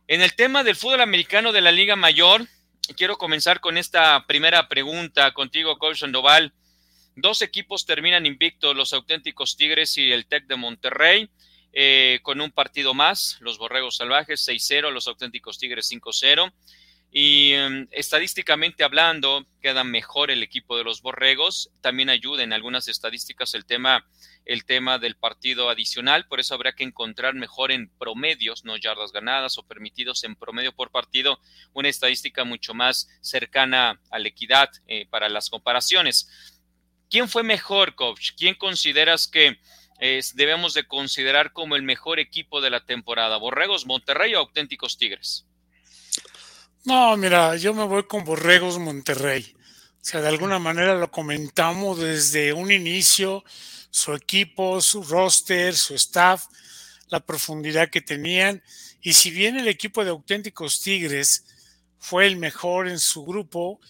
En 0.08 0.22
el 0.22 0.34
tema 0.34 0.64
del 0.64 0.76
fútbol 0.76 1.02
americano 1.02 1.52
de 1.52 1.62
la 1.62 1.72
Liga 1.72 1.96
Mayor, 1.96 2.48
quiero 2.96 3.18
comenzar 3.18 3.60
con 3.60 3.78
esta 3.78 4.26
primera 4.28 4.68
pregunta 4.68 5.34
contigo, 5.34 5.78
Coach 5.78 6.00
Sandoval. 6.00 6.54
Dos 7.16 7.42
equipos 7.42 7.86
terminan 7.86 8.26
invictos, 8.26 8.76
los 8.76 8.94
auténticos 8.94 9.58
Tigres 9.58 9.98
y 9.98 10.12
el 10.12 10.26
Tec 10.26 10.48
de 10.48 10.56
Monterrey, 10.56 11.30
eh, 11.74 12.20
con 12.24 12.42
un 12.42 12.52
partido 12.52 12.94
más, 12.94 13.38
los 13.42 13.58
Borregos 13.58 13.98
Salvajes 13.98 14.48
6-0, 14.48 14.92
los 14.92 15.08
auténticos 15.08 15.58
Tigres 15.58 15.90
5-0. 15.92 16.52
Y 17.12 17.54
em, 17.54 17.88
estadísticamente 17.90 18.84
hablando, 18.84 19.48
queda 19.62 19.84
mejor 19.84 20.30
el 20.30 20.44
equipo 20.44 20.78
de 20.78 20.84
los 20.84 21.02
Borregos. 21.02 21.72
También 21.82 22.10
ayuda 22.10 22.44
en 22.44 22.54
algunas 22.54 22.88
estadísticas 22.88 23.56
el 23.56 23.66
tema, 23.66 24.06
el 24.46 24.64
tema 24.64 25.00
del 25.00 25.16
partido 25.16 25.70
adicional. 25.70 26.28
Por 26.28 26.40
eso 26.40 26.54
habrá 26.54 26.74
que 26.74 26.84
encontrar 26.84 27.34
mejor 27.34 27.72
en 27.72 27.90
promedios, 27.98 28.64
no 28.64 28.78
yardas 28.78 29.12
ganadas 29.12 29.58
o 29.58 29.64
permitidos 29.64 30.24
en 30.24 30.36
promedio 30.36 30.72
por 30.72 30.92
partido, 30.92 31.40
una 31.74 31.90
estadística 31.90 32.44
mucho 32.44 32.76
más 32.76 33.10
cercana 33.22 34.00
a 34.12 34.20
la 34.20 34.28
equidad 34.28 34.70
eh, 34.86 35.08
para 35.10 35.30
las 35.30 35.50
comparaciones. 35.50 36.60
¿Quién 37.10 37.28
fue 37.28 37.42
mejor, 37.42 37.96
coach? 37.96 38.34
¿Quién 38.38 38.54
consideras 38.54 39.28
que 39.28 39.58
eh, 40.00 40.22
debemos 40.36 40.76
de 40.76 40.86
considerar 40.86 41.54
como 41.54 41.76
el 41.76 41.82
mejor 41.82 42.20
equipo 42.20 42.62
de 42.62 42.70
la 42.70 42.86
temporada? 42.86 43.38
¿Borregos, 43.38 43.88
Monterrey 43.88 44.36
o 44.36 44.40
auténticos 44.40 45.00
Tigres? 45.00 45.49
No, 46.86 47.18
mira, 47.18 47.58
yo 47.58 47.74
me 47.74 47.84
voy 47.84 48.04
con 48.04 48.24
Borregos 48.24 48.80
Monterrey. 48.80 49.54
O 50.02 50.06
sea, 50.06 50.22
de 50.22 50.30
alguna 50.30 50.60
manera 50.60 50.96
lo 50.96 51.12
comentamos 51.12 52.00
desde 52.00 52.54
un 52.54 52.72
inicio, 52.72 53.44
su 53.90 54.14
equipo, 54.14 54.80
su 54.80 55.04
roster, 55.04 55.76
su 55.76 55.94
staff, 55.96 56.46
la 57.10 57.20
profundidad 57.20 57.90
que 57.90 58.00
tenían. 58.00 58.64
Y 59.02 59.14
si 59.14 59.30
bien 59.30 59.58
el 59.58 59.68
equipo 59.68 60.04
de 60.04 60.12
auténticos 60.12 60.80
Tigres 60.80 61.46
fue 62.00 62.28
el 62.28 62.38
mejor 62.38 62.88
en 62.88 63.00
su 63.00 63.26
grupo, 63.26 63.82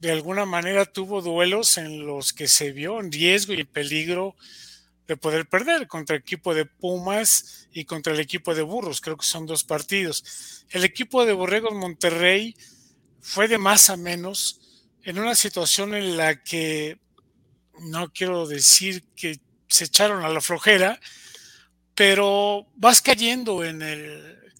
de 0.00 0.10
alguna 0.10 0.46
manera 0.46 0.86
tuvo 0.86 1.20
duelos 1.20 1.76
en 1.76 2.06
los 2.06 2.32
que 2.32 2.48
se 2.48 2.72
vio 2.72 3.00
en 3.00 3.12
riesgo 3.12 3.52
y 3.52 3.60
en 3.60 3.66
peligro 3.66 4.34
de 5.08 5.16
poder 5.16 5.48
perder 5.48 5.88
contra 5.88 6.16
el 6.16 6.22
equipo 6.22 6.54
de 6.54 6.66
Pumas 6.66 7.66
y 7.72 7.86
contra 7.86 8.12
el 8.12 8.20
equipo 8.20 8.54
de 8.54 8.60
Burros. 8.60 9.00
Creo 9.00 9.16
que 9.16 9.24
son 9.24 9.46
dos 9.46 9.64
partidos. 9.64 10.66
El 10.68 10.84
equipo 10.84 11.24
de 11.24 11.32
Borregos 11.32 11.72
Monterrey 11.72 12.54
fue 13.22 13.48
de 13.48 13.56
más 13.56 13.88
a 13.88 13.96
menos 13.96 14.60
en 15.02 15.18
una 15.18 15.34
situación 15.34 15.94
en 15.94 16.18
la 16.18 16.42
que 16.42 17.00
no 17.80 18.12
quiero 18.12 18.46
decir 18.46 19.02
que 19.16 19.40
se 19.66 19.84
echaron 19.84 20.24
a 20.24 20.28
la 20.28 20.42
flojera, 20.42 21.00
pero 21.94 22.66
vas 22.74 23.00
cayendo 23.00 23.64
en 23.64 23.80
el, 23.80 24.52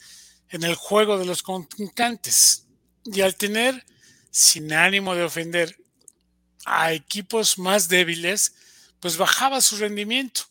en 0.48 0.62
el 0.62 0.74
juego 0.74 1.18
de 1.18 1.26
los 1.26 1.42
contrincantes. 1.42 2.66
Y 3.04 3.20
al 3.20 3.36
tener, 3.36 3.84
sin 4.30 4.72
ánimo 4.72 5.14
de 5.14 5.24
ofender, 5.24 5.76
a 6.64 6.92
equipos 6.94 7.58
más 7.58 7.88
débiles, 7.88 8.54
pues 9.00 9.16
bajaba 9.16 9.60
su 9.60 9.76
rendimiento. 9.76 10.42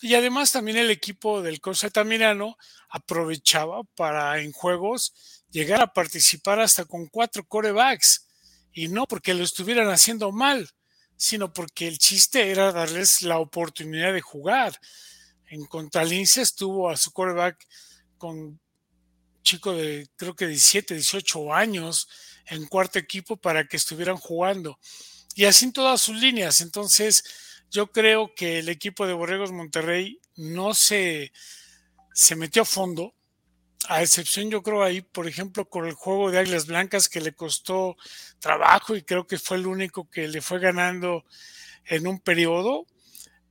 Y 0.00 0.14
además 0.14 0.52
también 0.52 0.78
el 0.78 0.90
equipo 0.90 1.42
del 1.42 1.60
Corseta 1.60 2.02
Mirano 2.04 2.56
aprovechaba 2.88 3.84
para 3.94 4.40
en 4.40 4.52
juegos 4.52 5.14
llegar 5.50 5.80
a 5.80 5.92
participar 5.92 6.60
hasta 6.60 6.84
con 6.84 7.06
cuatro 7.06 7.46
corebacks. 7.46 8.26
Y 8.72 8.88
no 8.88 9.06
porque 9.06 9.34
lo 9.34 9.44
estuvieran 9.44 9.88
haciendo 9.90 10.32
mal, 10.32 10.68
sino 11.16 11.52
porque 11.52 11.86
el 11.86 11.98
chiste 11.98 12.50
era 12.50 12.72
darles 12.72 13.22
la 13.22 13.38
oportunidad 13.38 14.12
de 14.12 14.22
jugar. 14.22 14.76
En 15.46 15.66
Contralince 15.66 16.42
estuvo 16.42 16.88
a 16.90 16.96
su 16.96 17.12
coreback 17.12 17.64
con 18.16 18.58
chico 19.42 19.72
de 19.74 20.08
creo 20.16 20.34
que 20.34 20.46
17, 20.46 20.94
18 20.94 21.52
años 21.52 22.08
en 22.46 22.66
cuarto 22.66 22.98
equipo 22.98 23.36
para 23.36 23.66
que 23.66 23.76
estuvieran 23.76 24.16
jugando. 24.16 24.78
Y 25.34 25.44
así 25.44 25.66
en 25.66 25.72
todas 25.72 26.00
sus 26.00 26.16
líneas. 26.16 26.60
Entonces, 26.60 27.24
yo 27.72 27.90
creo 27.90 28.34
que 28.34 28.58
el 28.58 28.68
equipo 28.68 29.06
de 29.06 29.14
Borregos 29.14 29.50
Monterrey 29.50 30.20
no 30.36 30.74
se, 30.74 31.32
se 32.12 32.36
metió 32.36 32.62
a 32.62 32.66
fondo, 32.66 33.14
a 33.88 34.02
excepción 34.02 34.50
yo 34.50 34.62
creo 34.62 34.82
ahí, 34.82 35.00
por 35.00 35.26
ejemplo, 35.26 35.68
con 35.68 35.86
el 35.86 35.94
juego 35.94 36.30
de 36.30 36.38
Águilas 36.38 36.66
Blancas 36.66 37.08
que 37.08 37.22
le 37.22 37.32
costó 37.32 37.96
trabajo 38.38 38.94
y 38.94 39.02
creo 39.02 39.26
que 39.26 39.38
fue 39.38 39.56
el 39.56 39.66
único 39.66 40.08
que 40.08 40.28
le 40.28 40.42
fue 40.42 40.60
ganando 40.60 41.24
en 41.86 42.06
un 42.06 42.20
periodo, 42.20 42.86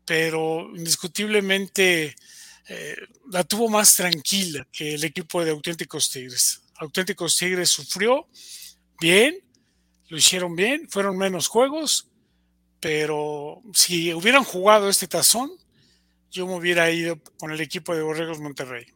pero 0.05 0.69
indiscutiblemente 0.75 2.15
eh, 2.67 2.95
la 3.31 3.43
tuvo 3.43 3.69
más 3.69 3.95
tranquila 3.95 4.67
que 4.71 4.93
el 4.93 5.03
equipo 5.03 5.43
de 5.43 5.51
Auténticos 5.51 6.11
Tigres. 6.11 6.61
Auténticos 6.75 7.35
Tigres 7.35 7.69
sufrió 7.69 8.27
bien, 8.99 9.39
lo 10.09 10.17
hicieron 10.17 10.55
bien, 10.55 10.87
fueron 10.89 11.17
menos 11.17 11.47
juegos, 11.47 12.10
pero 12.81 13.61
si 13.73 14.11
hubieran 14.13 14.43
jugado 14.43 14.89
este 14.89 15.07
tazón, 15.07 15.51
yo 16.31 16.47
me 16.47 16.55
hubiera 16.55 16.89
ido 16.89 17.21
con 17.37 17.51
el 17.51 17.61
equipo 17.61 17.95
de 17.95 18.01
Borregos 18.01 18.39
Monterrey. 18.39 18.87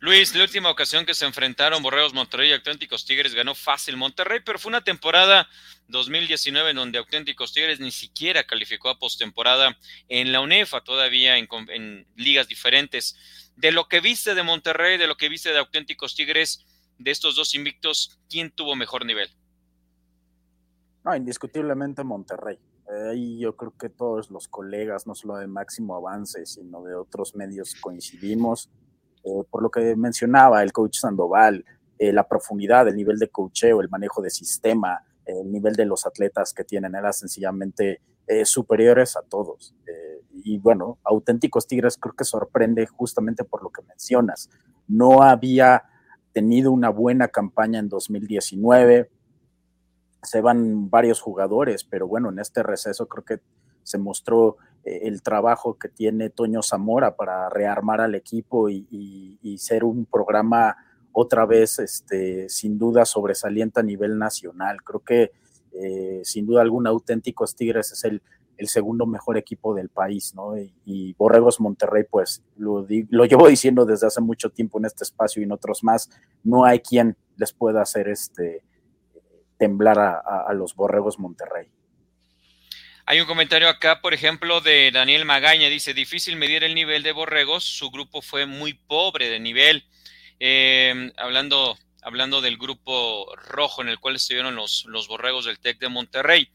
Luis, 0.00 0.34
la 0.34 0.42
última 0.42 0.70
ocasión 0.70 1.06
que 1.06 1.14
se 1.14 1.24
enfrentaron 1.24 1.82
Borregos 1.82 2.14
Monterrey 2.14 2.50
y 2.50 2.52
Auténticos 2.52 3.04
Tigres 3.04 3.34
ganó 3.34 3.54
fácil 3.54 3.96
Monterrey, 3.96 4.40
pero 4.44 4.58
fue 4.58 4.70
una 4.70 4.84
temporada 4.84 5.48
2019 5.88 6.70
en 6.70 6.76
donde 6.76 6.98
Auténticos 6.98 7.52
Tigres 7.52 7.80
ni 7.80 7.90
siquiera 7.90 8.44
calificó 8.44 8.88
a 8.88 8.98
postemporada 8.98 9.78
en 10.08 10.32
la 10.32 10.40
UNEFA, 10.40 10.82
todavía 10.82 11.36
en, 11.36 11.48
en, 11.68 12.06
ligas 12.16 12.48
diferentes. 12.48 13.16
De 13.56 13.72
lo 13.72 13.88
que 13.88 14.00
viste 14.00 14.34
de 14.34 14.42
Monterrey, 14.42 14.98
de 14.98 15.06
lo 15.06 15.16
que 15.16 15.28
viste 15.28 15.52
de 15.52 15.58
Auténticos 15.58 16.14
Tigres, 16.14 16.66
de 16.98 17.10
estos 17.10 17.36
dos 17.36 17.54
invictos, 17.54 18.18
¿quién 18.28 18.50
tuvo 18.50 18.76
mejor 18.76 19.04
nivel? 19.06 19.30
No, 21.04 21.14
indiscutiblemente 21.14 22.02
Monterrey. 22.02 22.58
Ahí 22.86 23.38
yo 23.38 23.56
creo 23.56 23.72
que 23.78 23.88
todos 23.88 24.30
los 24.30 24.46
colegas, 24.48 25.06
no 25.06 25.14
solo 25.14 25.36
de 25.36 25.46
Máximo 25.46 25.96
Avance, 25.96 26.44
sino 26.44 26.82
de 26.82 26.94
otros 26.94 27.34
medios 27.34 27.74
coincidimos. 27.80 28.70
Eh, 29.24 29.42
por 29.50 29.62
lo 29.62 29.70
que 29.70 29.96
mencionaba 29.96 30.62
el 30.62 30.72
coach 30.72 30.98
Sandoval, 30.98 31.64
eh, 31.98 32.12
la 32.12 32.28
profundidad, 32.28 32.86
el 32.86 32.96
nivel 32.96 33.18
de 33.18 33.28
coacheo, 33.28 33.80
el 33.80 33.88
manejo 33.88 34.20
de 34.20 34.28
sistema, 34.28 35.02
el 35.24 35.50
nivel 35.50 35.74
de 35.74 35.86
los 35.86 36.04
atletas 36.04 36.52
que 36.52 36.64
tienen, 36.64 36.94
eran 36.94 37.12
sencillamente 37.14 38.02
eh, 38.26 38.44
superiores 38.44 39.16
a 39.16 39.22
todos. 39.22 39.74
y 40.46 40.58
bueno, 40.58 40.98
auténticos 41.04 41.66
Tigres 41.66 41.96
creo 41.96 42.14
que 42.14 42.24
sorprende 42.24 42.86
justamente 42.86 43.44
por 43.44 43.62
lo 43.62 43.70
que 43.70 43.82
mencionas. 43.82 44.50
No 44.86 45.22
había 45.22 45.84
tenido 46.32 46.72
una 46.72 46.90
buena 46.90 47.28
campaña 47.28 47.78
en 47.78 47.88
2019 47.88 49.10
se 50.24 50.40
van 50.40 50.90
varios 50.90 51.20
jugadores, 51.20 51.84
pero 51.84 52.08
bueno, 52.08 52.30
en 52.30 52.38
este 52.38 52.62
receso 52.62 53.06
creo 53.06 53.24
que 53.24 53.40
se 53.82 53.98
mostró 53.98 54.56
eh, 54.84 55.00
el 55.04 55.22
trabajo 55.22 55.78
que 55.78 55.88
tiene 55.88 56.30
Toño 56.30 56.62
Zamora 56.62 57.16
para 57.16 57.48
rearmar 57.50 58.00
al 58.00 58.14
equipo 58.14 58.68
y, 58.68 59.56
ser 59.58 59.84
un 59.84 60.04
programa 60.04 60.76
otra 61.12 61.46
vez, 61.46 61.78
este, 61.78 62.48
sin 62.48 62.76
duda, 62.76 63.04
sobresaliente 63.04 63.80
a 63.80 63.84
nivel 63.84 64.18
nacional. 64.18 64.82
Creo 64.82 65.00
que 65.00 65.32
eh, 65.72 66.20
sin 66.24 66.44
duda 66.44 66.62
alguna 66.62 66.90
Auténticos 66.90 67.54
Tigres 67.54 67.92
es 67.92 68.04
el, 68.04 68.20
segundo 68.66 69.06
mejor 69.06 69.36
equipo 69.36 69.74
del 69.74 69.90
país, 69.90 70.34
¿no? 70.34 70.56
Y, 70.56 71.14
Borregos 71.14 71.60
Monterrey, 71.60 72.04
pues 72.10 72.42
lo, 72.56 72.86
lo 73.10 73.24
llevo 73.24 73.48
diciendo 73.48 73.84
desde 73.84 74.06
hace 74.06 74.20
mucho 74.20 74.50
tiempo 74.50 74.78
en 74.78 74.86
este 74.86 75.04
espacio 75.04 75.40
y 75.40 75.44
en 75.44 75.52
otros 75.52 75.84
más, 75.84 76.10
no 76.42 76.64
hay 76.64 76.80
quien 76.80 77.16
les 77.36 77.52
pueda 77.52 77.82
hacer 77.82 78.08
este 78.08 78.64
temblar 79.58 79.98
a, 79.98 80.52
los 80.54 80.74
Borregos 80.74 81.18
Monterrey. 81.18 81.68
Hay 83.06 83.20
un 83.20 83.26
comentario 83.26 83.68
acá, 83.68 84.00
por 84.00 84.14
ejemplo, 84.14 84.60
de 84.60 84.90
Daniel 84.90 85.24
Magaña, 85.24 85.68
dice, 85.68 85.92
difícil 85.92 86.36
medir 86.36 86.64
el 86.64 86.74
nivel 86.74 87.02
de 87.02 87.12
Borregos, 87.12 87.64
su 87.64 87.90
grupo 87.90 88.22
fue 88.22 88.46
muy 88.46 88.74
pobre 88.74 89.28
de 89.28 89.40
nivel. 89.40 89.84
Em, 90.38 91.12
hablando, 91.16 91.78
hablando 92.02 92.40
del 92.40 92.56
grupo 92.56 93.34
rojo 93.36 93.82
en 93.82 93.88
el 93.88 94.00
cual 94.00 94.16
estuvieron 94.16 94.56
los, 94.56 94.84
los 94.88 95.06
Borregos 95.06 95.44
del 95.44 95.58
TEC 95.58 95.78
de 95.78 95.88
Monterrey. 95.88 96.48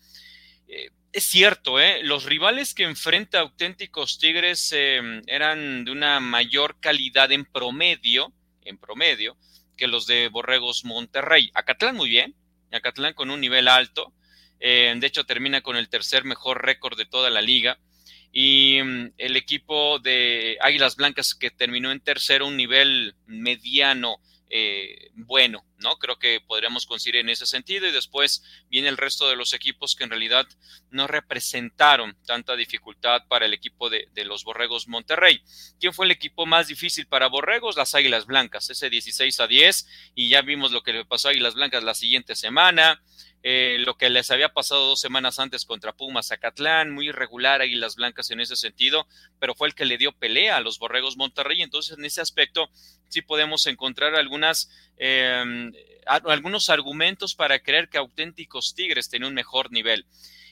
Eh, 0.67 0.89
es 1.11 1.25
cierto, 1.25 1.79
¿eh? 1.79 2.01
los 2.03 2.25
rivales 2.25 2.73
que 2.73 2.83
enfrenta 2.83 3.39
auténticos 3.39 4.19
Tigres 4.19 4.71
em, 4.73 5.21
eran 5.27 5.85
de 5.85 5.91
una 5.91 6.19
mayor 6.19 6.79
calidad 6.79 7.31
en 7.31 7.45
promedio, 7.45 8.31
en 8.63 8.77
promedio, 8.77 9.35
que 9.75 9.87
los 9.87 10.05
de 10.05 10.27
Borregos 10.27 10.85
Monterrey. 10.85 11.49
Acatlán 11.55 11.95
muy 11.95 12.09
bien, 12.09 12.35
Acatlán 12.71 13.13
con 13.13 13.29
un 13.29 13.41
nivel 13.41 13.67
alto, 13.67 14.13
de 14.59 14.99
hecho, 15.03 15.25
termina 15.25 15.61
con 15.61 15.77
el 15.77 15.89
tercer 15.89 16.25
mejor 16.25 16.65
récord 16.65 16.97
de 16.97 17.05
toda 17.05 17.29
la 17.29 17.41
liga 17.41 17.79
y 18.31 18.79
mm, 18.83 19.13
el 19.17 19.35
equipo 19.35 19.99
de 19.99 20.57
Águilas 20.61 20.95
Blancas 20.95 21.35
que 21.35 21.51
terminó 21.51 21.91
en 21.91 21.99
tercero, 21.99 22.47
un 22.47 22.57
nivel 22.57 23.15
mediano 23.25 24.17
eh, 24.49 25.11
bueno, 25.13 25.63
¿no? 25.77 25.97
Creo 25.97 26.17
que 26.17 26.41
podríamos 26.41 26.85
coincidir 26.85 27.17
en 27.17 27.29
ese 27.29 27.45
sentido 27.45 27.87
y 27.87 27.91
después 27.91 28.43
viene 28.69 28.87
el 28.87 28.97
resto 28.97 29.29
de 29.29 29.35
los 29.35 29.53
equipos 29.53 29.95
que 29.95 30.03
en 30.03 30.09
realidad 30.09 30.47
no 30.89 31.07
representaron 31.07 32.17
tanta 32.25 32.55
dificultad 32.55 33.27
para 33.27 33.45
el 33.45 33.53
equipo 33.53 33.89
de, 33.89 34.07
de 34.13 34.25
los 34.25 34.43
Borregos 34.43 34.87
Monterrey. 34.87 35.41
¿Quién 35.79 35.93
fue 35.93 36.05
el 36.05 36.11
equipo 36.11 36.45
más 36.45 36.67
difícil 36.67 37.05
para 37.07 37.27
Borregos? 37.27 37.77
Las 37.77 37.93
Águilas 37.93 38.25
Blancas, 38.25 38.69
ese 38.69 38.89
16 38.89 39.39
a 39.39 39.47
10 39.47 39.87
y 40.15 40.29
ya 40.29 40.41
vimos 40.41 40.71
lo 40.71 40.81
que 40.81 40.93
le 40.93 41.05
pasó 41.05 41.27
a 41.27 41.31
Águilas 41.31 41.53
Blancas 41.53 41.83
la 41.83 41.93
siguiente 41.93 42.35
semana. 42.35 43.01
Eh, 43.41 43.77
lo 43.79 43.95
que 43.95 44.09
les 44.09 44.31
había 44.31 44.49
pasado 44.49 44.87
dos 44.87 44.99
semanas 44.99 45.39
antes 45.39 45.63
contra 45.63 45.93
Pumas 45.93 46.27
Zacatlán, 46.27 46.91
muy 46.91 47.07
irregular 47.07 47.61
Águilas 47.61 47.95
Blancas 47.95 48.31
en 48.31 48.41
ese 48.41 48.57
sentido, 48.57 49.07
pero 49.39 49.55
fue 49.55 49.69
el 49.69 49.75
que 49.75 49.85
le 49.85 49.97
dio 49.97 50.11
pelea 50.11 50.57
a 50.57 50.61
los 50.61 50.77
Borregos 50.77 51.15
Monterrey, 51.15 51.61
entonces 51.61 51.97
en 51.97 52.03
ese 52.03 52.19
aspecto 52.19 52.69
sí 53.07 53.21
podemos 53.21 53.65
encontrar 53.67 54.15
algunas, 54.15 54.69
em, 54.97 55.71
algunos 56.05 56.69
argumentos 56.69 57.33
para 57.33 57.59
creer 57.59 57.87
que 57.87 57.97
auténticos 57.97 58.75
Tigres 58.75 59.09
tienen 59.09 59.29
un 59.29 59.35
mejor 59.35 59.71
nivel. 59.71 60.05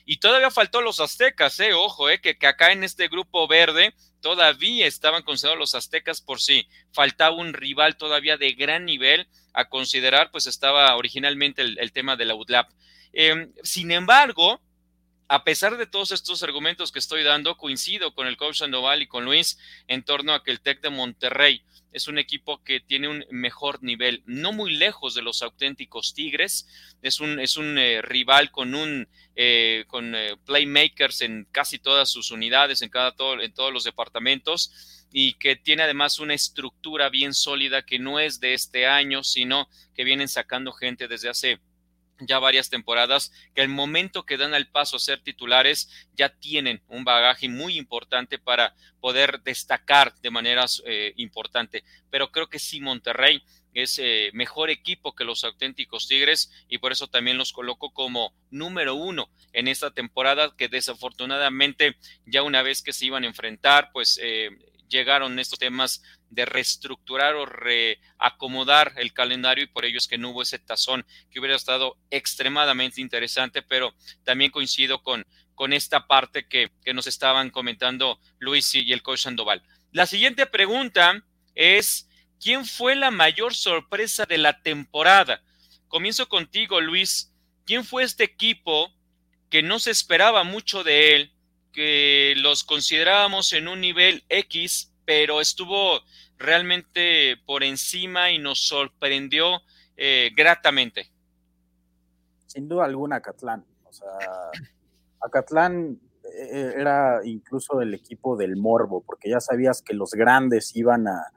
Y 0.06 0.16
todavía 0.16 0.50
faltó 0.50 0.80
los 0.80 1.00
aztecas, 1.00 1.60
eh, 1.60 1.74
ojo, 1.74 2.08
eh, 2.08 2.22
que, 2.22 2.38
que 2.38 2.46
acá 2.46 2.72
en 2.72 2.84
este 2.84 3.08
grupo 3.08 3.46
verde 3.46 3.94
todavía 4.20 4.86
estaban 4.86 5.22
considerados 5.22 5.58
los 5.58 5.74
aztecas 5.74 6.20
por 6.20 6.40
sí. 6.40 6.66
Faltaba 6.92 7.36
un 7.36 7.52
rival 7.52 7.96
todavía 7.96 8.36
de 8.36 8.52
gran 8.52 8.84
nivel 8.84 9.28
a 9.52 9.68
considerar, 9.68 10.30
pues 10.30 10.46
estaba 10.46 10.94
originalmente 10.96 11.62
el, 11.62 11.92
tema 11.92 12.16
de 12.16 12.24
la 12.24 12.34
UDLAP. 12.34 12.70
Em, 13.12 13.52
sin 13.62 13.90
embargo, 13.90 14.60
a 15.28 15.44
pesar 15.44 15.76
de 15.76 15.86
todos 15.86 16.10
estos 16.10 16.42
argumentos 16.42 16.90
que 16.90 16.98
estoy 16.98 17.22
dando, 17.22 17.58
coincido 17.58 18.14
con 18.14 18.26
el 18.26 18.38
coach 18.38 18.56
Sandoval 18.56 19.02
y 19.02 19.06
con 19.06 19.26
Luis 19.26 19.58
en 19.86 20.02
torno 20.02 20.32
a 20.32 20.42
que 20.42 20.50
el 20.50 20.60
TEC 20.60 20.80
de 20.80 20.88
Monterrey 20.90 21.62
es 21.92 22.08
un 22.08 22.18
equipo 22.18 22.62
que 22.64 22.80
tiene 22.80 23.08
un 23.08 23.24
mejor 23.30 23.82
nivel, 23.82 24.22
no 24.26 24.52
muy 24.52 24.74
lejos 24.74 25.14
de 25.14 25.22
los 25.22 25.42
auténticos 25.42 26.14
Tigres, 26.14 26.66
es 27.02 27.20
un, 27.20 27.40
es 27.40 27.56
un 27.56 27.78
eh, 27.78 28.00
rival 28.02 28.50
con 28.50 28.74
un 28.74 29.08
eh, 29.36 29.84
con 29.86 30.14
eh, 30.14 30.36
playmakers 30.44 31.20
en 31.20 31.46
casi 31.52 31.78
todas 31.78 32.10
sus 32.10 32.30
unidades, 32.30 32.82
en 32.82 32.88
cada 32.88 33.12
todo, 33.12 33.40
en 33.40 33.52
todos 33.52 33.72
los 33.72 33.84
departamentos 33.84 35.06
y 35.12 35.34
que 35.34 35.56
tiene 35.56 35.82
además 35.82 36.18
una 36.18 36.34
estructura 36.34 37.08
bien 37.08 37.34
sólida 37.34 37.82
que 37.82 37.98
no 37.98 38.18
es 38.18 38.40
de 38.40 38.54
este 38.54 38.86
año, 38.86 39.24
sino 39.24 39.68
que 39.94 40.04
vienen 40.04 40.28
sacando 40.28 40.72
gente 40.72 41.08
desde 41.08 41.28
hace 41.30 41.60
ya 42.20 42.38
varias 42.38 42.70
temporadas 42.70 43.32
que 43.54 43.62
al 43.62 43.68
momento 43.68 44.24
que 44.24 44.36
dan 44.36 44.54
el 44.54 44.68
paso 44.68 44.96
a 44.96 45.00
ser 45.00 45.20
titulares 45.20 45.88
ya 46.14 46.28
tienen 46.28 46.82
un 46.88 47.04
bagaje 47.04 47.48
muy 47.48 47.76
importante 47.76 48.38
para 48.38 48.74
poder 49.00 49.40
destacar 49.42 50.14
de 50.20 50.30
manera 50.30 50.64
eh, 50.84 51.12
importante. 51.16 51.84
Pero 52.10 52.30
creo 52.30 52.48
que 52.48 52.58
sí, 52.58 52.80
Monterrey 52.80 53.42
es 53.74 53.98
eh, 53.98 54.30
mejor 54.32 54.70
equipo 54.70 55.14
que 55.14 55.24
los 55.24 55.44
auténticos 55.44 56.08
Tigres 56.08 56.50
y 56.68 56.78
por 56.78 56.92
eso 56.92 57.06
también 57.06 57.38
los 57.38 57.52
coloco 57.52 57.92
como 57.92 58.34
número 58.50 58.94
uno 58.94 59.30
en 59.52 59.68
esta 59.68 59.92
temporada 59.92 60.54
que 60.56 60.68
desafortunadamente 60.68 61.96
ya 62.26 62.42
una 62.42 62.62
vez 62.62 62.82
que 62.82 62.92
se 62.92 63.06
iban 63.06 63.24
a 63.24 63.28
enfrentar, 63.28 63.90
pues 63.92 64.18
eh, 64.22 64.50
llegaron 64.88 65.38
estos 65.38 65.58
temas 65.58 66.02
de 66.30 66.44
reestructurar 66.44 67.34
o 67.34 67.46
reacomodar 67.46 68.92
el 68.96 69.12
calendario 69.12 69.64
y 69.64 69.68
por 69.68 69.84
ello 69.84 69.98
es 69.98 70.08
que 70.08 70.18
no 70.18 70.30
hubo 70.30 70.42
ese 70.42 70.58
tazón 70.58 71.06
que 71.30 71.40
hubiera 71.40 71.56
estado 71.56 71.96
extremadamente 72.10 73.00
interesante, 73.00 73.62
pero 73.62 73.94
también 74.24 74.50
coincido 74.50 75.02
con, 75.02 75.24
con 75.54 75.72
esta 75.72 76.06
parte 76.06 76.46
que, 76.46 76.70
que 76.84 76.94
nos 76.94 77.06
estaban 77.06 77.50
comentando 77.50 78.20
Luis 78.38 78.74
y 78.74 78.92
el 78.92 79.02
coach 79.02 79.20
Sandoval. 79.20 79.62
La 79.92 80.06
siguiente 80.06 80.46
pregunta 80.46 81.24
es, 81.54 82.08
¿quién 82.40 82.66
fue 82.66 82.94
la 82.94 83.10
mayor 83.10 83.54
sorpresa 83.54 84.26
de 84.26 84.38
la 84.38 84.60
temporada? 84.62 85.42
Comienzo 85.88 86.28
contigo, 86.28 86.80
Luis. 86.80 87.32
¿Quién 87.64 87.84
fue 87.84 88.04
este 88.04 88.24
equipo 88.24 88.92
que 89.50 89.62
no 89.62 89.78
se 89.78 89.90
esperaba 89.90 90.44
mucho 90.44 90.84
de 90.84 91.16
él, 91.16 91.32
que 91.72 92.34
los 92.36 92.64
considerábamos 92.64 93.52
en 93.52 93.68
un 93.68 93.80
nivel 93.80 94.24
X, 94.28 94.92
pero 95.04 95.40
estuvo 95.40 96.02
realmente 96.38 97.36
por 97.44 97.64
encima 97.64 98.30
y 98.30 98.38
nos 98.38 98.66
sorprendió 98.66 99.60
eh, 99.96 100.30
gratamente. 100.36 101.10
Sin 102.46 102.68
duda 102.68 102.84
alguna, 102.84 103.16
Acatlán. 103.16 103.64
O 103.84 103.92
sea, 103.92 104.08
Acatlán 105.20 105.98
eh, 106.24 106.74
era 106.76 107.20
incluso 107.24 107.80
el 107.80 107.94
equipo 107.94 108.36
del 108.36 108.56
morbo, 108.56 109.02
porque 109.04 109.30
ya 109.30 109.40
sabías 109.40 109.82
que 109.82 109.94
los 109.94 110.12
grandes 110.12 110.74
iban 110.76 111.08
a, 111.08 111.32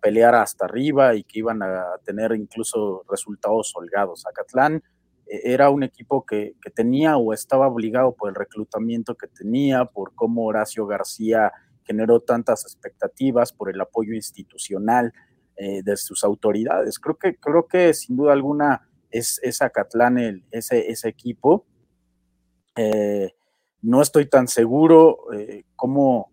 pelear 0.00 0.34
hasta 0.34 0.64
arriba 0.64 1.14
y 1.14 1.22
que 1.22 1.38
iban 1.38 1.62
a 1.62 1.84
tener 2.04 2.32
incluso 2.32 3.04
resultados 3.08 3.72
holgados. 3.76 4.26
Acatlán 4.26 4.82
era 5.24 5.70
un 5.70 5.84
equipo 5.84 6.26
que, 6.26 6.56
tenía 6.74 7.16
o 7.16 7.32
estaba 7.32 7.68
obligado 7.68 8.12
por 8.12 8.28
el 8.28 8.34
reclutamiento 8.34 9.14
que 9.14 9.28
tenía, 9.28 9.84
por 9.84 10.16
cómo 10.16 10.46
Horacio 10.46 10.84
García 10.86 11.52
generó 11.84 12.20
tantas 12.20 12.64
expectativas, 12.64 13.52
por 13.52 13.70
el 13.70 13.80
apoyo 13.80 14.14
institucional 14.14 15.12
eh, 15.56 15.82
de 15.82 15.96
sus 15.96 16.24
autoridades. 16.24 16.98
Creo 16.98 17.16
que, 17.16 17.36
creo 17.36 17.66
que 17.66 17.92
sin 17.94 18.16
duda 18.16 18.32
alguna 18.32 18.88
es, 19.10 19.40
es 19.42 19.62
Acatlán 19.62 20.44
ese, 20.50 20.90
ese 20.90 21.08
equipo. 21.08 21.66
Eh, 22.76 23.32
no 23.82 24.00
estoy 24.00 24.26
tan 24.26 24.48
seguro 24.48 25.32
eh, 25.32 25.64
cómo, 25.76 26.30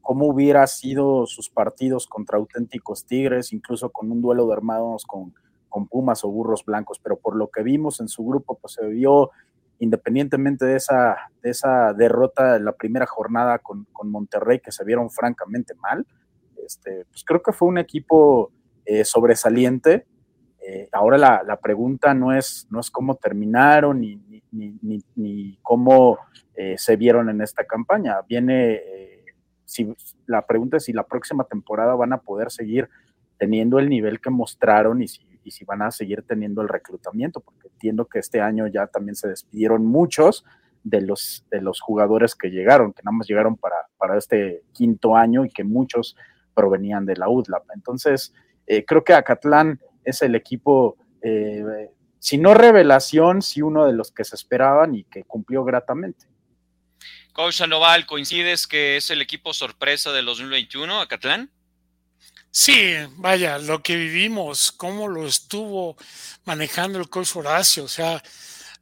cómo 0.00 0.26
hubiera 0.26 0.66
sido 0.66 1.26
sus 1.26 1.50
partidos 1.50 2.06
contra 2.06 2.38
auténticos 2.38 3.04
Tigres, 3.04 3.52
incluso 3.52 3.90
con 3.90 4.10
un 4.10 4.22
duelo 4.22 4.46
de 4.46 4.54
hermanos 4.54 5.04
con 5.04 5.34
con 5.76 5.88
Pumas 5.88 6.24
o 6.24 6.30
Burros 6.30 6.64
Blancos, 6.64 6.98
pero 7.02 7.18
por 7.18 7.36
lo 7.36 7.48
que 7.48 7.62
vimos 7.62 8.00
en 8.00 8.08
su 8.08 8.24
grupo, 8.24 8.58
pues 8.58 8.72
se 8.72 8.86
vio, 8.86 9.30
independientemente 9.78 10.64
de 10.64 10.76
esa, 10.76 11.16
de 11.42 11.50
esa 11.50 11.92
derrota 11.92 12.56
en 12.56 12.64
la 12.64 12.72
primera 12.72 13.06
jornada 13.06 13.58
con, 13.58 13.86
Monterrey, 14.04 14.60
que 14.60 14.72
se 14.72 14.84
vieron 14.84 15.10
francamente 15.10 15.74
mal, 15.74 16.06
este, 16.64 17.04
pues 17.06 17.24
creo 17.24 17.42
que 17.42 17.52
fue 17.52 17.68
un 17.68 17.78
equipo 17.78 18.52
eh, 18.84 19.04
sobresaliente. 19.04 20.06
Eh, 20.66 20.88
ahora 20.92 21.18
la, 21.18 21.58
pregunta 21.60 22.14
no 22.14 22.32
es, 22.32 22.66
no 22.70 22.80
es 22.80 22.90
cómo 22.90 23.16
terminaron 23.16 24.00
ni, 24.00 24.42
ni, 24.52 25.58
cómo 25.62 26.18
eh, 26.54 26.76
se 26.78 26.96
vieron 26.96 27.28
en 27.28 27.40
esta 27.40 27.64
campaña. 27.64 28.16
Viene, 28.28 28.80
si, 29.64 29.92
la 30.26 30.46
pregunta 30.46 30.78
es 30.78 30.84
si 30.84 30.92
la 30.92 31.04
próxima 31.04 31.44
temporada 31.44 31.94
van 31.94 32.12
a 32.12 32.20
poder 32.20 32.50
seguir 32.50 32.88
teniendo 33.38 33.78
el 33.78 33.88
nivel 33.88 34.20
que 34.20 34.30
mostraron 34.30 35.02
y 35.02 35.08
si 35.08 35.25
y 35.46 35.52
si 35.52 35.64
van 35.64 35.80
a 35.82 35.92
seguir 35.92 36.22
teniendo 36.22 36.60
el 36.60 36.68
reclutamiento, 36.68 37.40
porque 37.40 37.68
entiendo 37.68 38.06
que 38.06 38.18
este 38.18 38.40
año 38.40 38.66
ya 38.66 38.88
también 38.88 39.14
se 39.14 39.28
despidieron 39.28 39.86
muchos 39.86 40.44
de 40.82 41.00
los, 41.00 41.44
de 41.50 41.60
los 41.60 41.80
jugadores 41.80 42.34
que 42.34 42.50
llegaron, 42.50 42.92
que 42.92 43.02
nada 43.04 43.16
más 43.16 43.28
llegaron 43.28 43.56
para, 43.56 43.76
para 43.96 44.18
este 44.18 44.64
quinto 44.72 45.14
año 45.14 45.44
y 45.44 45.50
que 45.50 45.62
muchos 45.62 46.16
provenían 46.52 47.06
de 47.06 47.16
la 47.16 47.28
UDLAP. 47.28 47.62
Entonces, 47.74 48.34
eh, 48.66 48.84
creo 48.84 49.04
que 49.04 49.14
Acatlán 49.14 49.80
es 50.04 50.22
el 50.22 50.34
equipo, 50.34 50.96
eh, 51.22 51.90
si 52.18 52.38
no 52.38 52.52
revelación, 52.52 53.40
sí 53.40 53.62
uno 53.62 53.86
de 53.86 53.92
los 53.92 54.10
que 54.10 54.24
se 54.24 54.34
esperaban 54.34 54.96
y 54.96 55.04
que 55.04 55.22
cumplió 55.22 55.62
gratamente. 55.62 56.26
Coach 57.32 57.54
Sandoval, 57.54 58.06
¿coincides 58.06 58.66
que 58.66 58.96
es 58.96 59.10
el 59.10 59.22
equipo 59.22 59.54
sorpresa 59.54 60.10
de 60.12 60.22
2021, 60.22 61.00
Acatlán? 61.00 61.50
Sí, 62.50 62.94
vaya, 63.16 63.58
lo 63.58 63.82
que 63.82 63.96
vivimos, 63.96 64.72
cómo 64.72 65.08
lo 65.08 65.26
estuvo 65.26 65.96
manejando 66.44 66.98
el 66.98 67.10
coach 67.10 67.36
Horacio, 67.36 67.84
o 67.84 67.88
sea, 67.88 68.22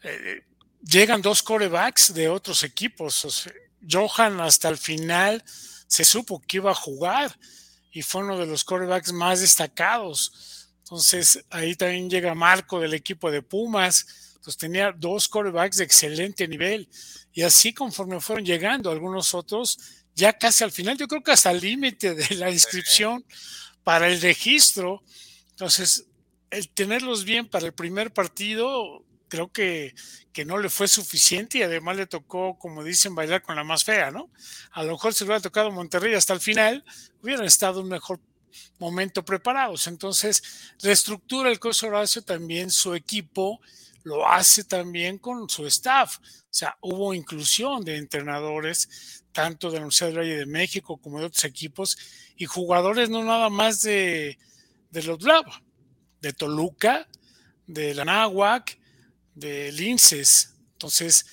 eh, 0.05 0.43
llegan 0.81 1.23
dos 1.23 1.43
corebacks 1.43 2.15
de 2.15 2.29
otros 2.29 2.63
equipos. 2.63 3.49
Johan 3.89 4.41
hasta 4.41 4.69
el 4.69 4.79
final 4.79 5.43
se 5.87 6.05
supo 6.05 6.41
que 6.47 6.59
iba 6.59 6.71
a 6.71 6.75
jugar 6.75 7.37
y 7.91 8.03
fue 8.03 8.23
uno 8.23 8.39
de 8.39 8.47
los 8.47 8.65
corebacks 8.65 9.13
más 9.13 9.41
destacados. 9.41 10.69
Entonces 10.79 11.45
ahí 11.51 11.75
también 11.75 12.11
llega 12.11 12.35
Marco 12.35 12.81
del 12.81 12.95
equipo 12.95 13.31
de 13.31 13.43
Pumas. 13.43 14.33
Entonces 14.35 14.59
tenía 14.59 14.93
dos 14.93 15.29
corebacks 15.29 15.79
de 15.79 15.85
excelente 15.85 16.47
nivel. 16.47 16.89
Y 17.33 17.43
así 17.43 17.73
conforme 17.73 18.21
fueron 18.21 18.45
llegando 18.45 18.91
algunos 18.91 19.35
otros, 19.35 19.79
ya 20.15 20.33
casi 20.33 20.65
al 20.65 20.73
final, 20.73 20.97
yo 20.97 21.09
creo 21.09 21.23
que 21.23 21.33
hasta 21.33 21.51
el 21.51 21.61
límite 21.61 22.15
de 22.15 22.35
la 22.37 22.51
inscripción 22.51 23.25
para 23.83 24.09
el 24.09 24.21
registro. 24.21 25.03
Entonces, 25.51 26.07
el 26.51 26.69
tenerlos 26.69 27.25
bien 27.25 27.49
para 27.49 27.67
el 27.67 27.73
primer 27.73 28.13
partido, 28.13 29.05
creo 29.29 29.51
que, 29.51 29.95
que, 30.33 30.45
no 30.45 30.59
le 30.59 30.69
fue 30.69 30.89
suficiente 30.89 31.59
y 31.59 31.63
además 31.63 31.97
le 31.97 32.07
tocó, 32.07 32.59
como 32.59 32.85
dicen, 32.85 33.15
bailar 33.15 33.43
con 33.43 33.57
la 33.57 33.65
más 33.65 33.85
fea, 33.85 34.11
¿no? 34.11 34.31
A 34.73 34.85
lo 34.85 34.93
mejor 34.93 35.15
si 35.15 35.25
hubiera 35.25 35.41
tocado 35.41 35.71
Monterrey 35.73 36.15
hasta 36.15 36.33
el 36.33 36.41
final, 36.41 36.85
hubieran 37.23 37.45
estado 37.45 37.81
un 37.81 37.89
mejor, 37.89 38.21
momento 38.79 39.25
preparados. 39.25 39.87
Entonces, 39.87 40.43
reestructura 40.83 41.51
el 41.51 41.59
coach 41.59 41.85
Horacio 41.85 42.23
también 42.23 42.71
su 42.71 42.95
equipo, 42.95 43.61
lo 44.03 44.29
hace 44.29 44.65
también 44.65 45.19
con 45.19 45.49
su 45.49 45.67
staff. 45.67 46.19
O 46.19 46.23
sea, 46.51 46.77
hubo 46.81 47.15
inclusión 47.15 47.85
de 47.85 47.97
entrenadores, 47.97 49.25
tanto 49.33 49.69
de 49.69 49.75
la 49.75 49.81
Universidad 49.81 50.09
del 50.09 50.19
Valle 50.19 50.37
de 50.37 50.47
México 50.47 50.99
como 50.99 51.21
de 51.21 51.27
otros 51.27 51.45
equipos, 51.45 51.97
y 52.37 52.45
jugadores 52.47 53.11
no 53.11 53.25
nada 53.25 53.49
más 53.49 53.83
de, 53.83 54.39
de 54.91 55.03
los 55.03 55.23
Lab, 55.23 55.47
de 56.21 56.33
Toluca, 56.33 57.09
de 57.67 57.95
la 57.95 58.05
Náhuac, 58.05 58.79
de 59.35 59.73
Linces. 59.73 60.55
Entonces, 60.73 61.27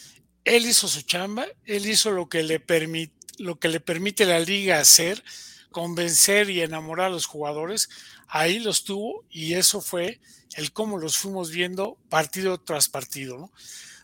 él 0.43 0.65
hizo 0.65 0.87
su 0.87 1.01
chamba, 1.01 1.45
él 1.65 1.85
hizo 1.85 2.11
lo 2.11 2.29
que 2.29 2.41
le 2.43 2.59
permite 2.59 3.13
lo 3.41 3.59
que 3.59 3.67
le 3.67 3.79
permite 3.79 4.25
la 4.25 4.39
liga 4.39 4.79
hacer, 4.79 5.23
convencer 5.71 6.49
y 6.49 6.61
enamorar 6.61 7.07
a 7.07 7.09
los 7.11 7.25
jugadores, 7.25 7.89
ahí 8.27 8.59
los 8.59 8.83
tuvo 8.83 9.25
y 9.29 9.53
eso 9.53 9.81
fue 9.81 10.19
el 10.55 10.71
cómo 10.71 10.97
los 10.97 11.17
fuimos 11.17 11.51
viendo 11.51 11.97
partido 12.09 12.59
tras 12.59 12.89
partido. 12.89 13.51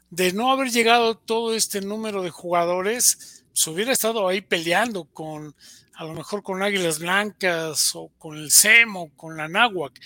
De 0.10 0.32
no 0.32 0.52
haber 0.52 0.72
llegado 0.72 1.18
todo 1.18 1.54
este 1.54 1.82
número 1.82 2.24
de 2.24 2.30
jugadores, 2.30 3.44
se 3.54 3.70
hubiera 3.70 3.92
estado 3.92 4.28
ahí 4.28 4.42
peleando 4.42 5.06
con, 5.06 5.56
a 5.94 6.06
lo 6.06 6.14
mejor 6.14 6.44
con 6.44 6.64
Águilas 6.64 7.00
Blancas 7.00 7.92
o 7.96 8.10
con 8.18 8.38
el 8.38 8.52
SEMO, 8.52 9.12
con 9.16 9.36
la 9.36 9.48
Náhuac, 9.48 10.00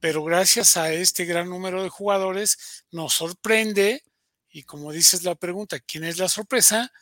pero 0.00 0.24
gracias 0.24 0.76
a 0.76 0.92
este 0.92 1.24
gran 1.24 1.48
número 1.48 1.82
de 1.82 1.88
jugadores 1.88 2.84
nos 2.90 3.14
sorprende 3.14 4.02
y 4.50 4.64
como 4.64 4.92
dices 4.92 5.24
la 5.24 5.34
pregunta, 5.34 5.80
¿quién 5.80 6.04
es 6.04 6.18
la 6.18 6.28
sorpresa? 6.28 6.92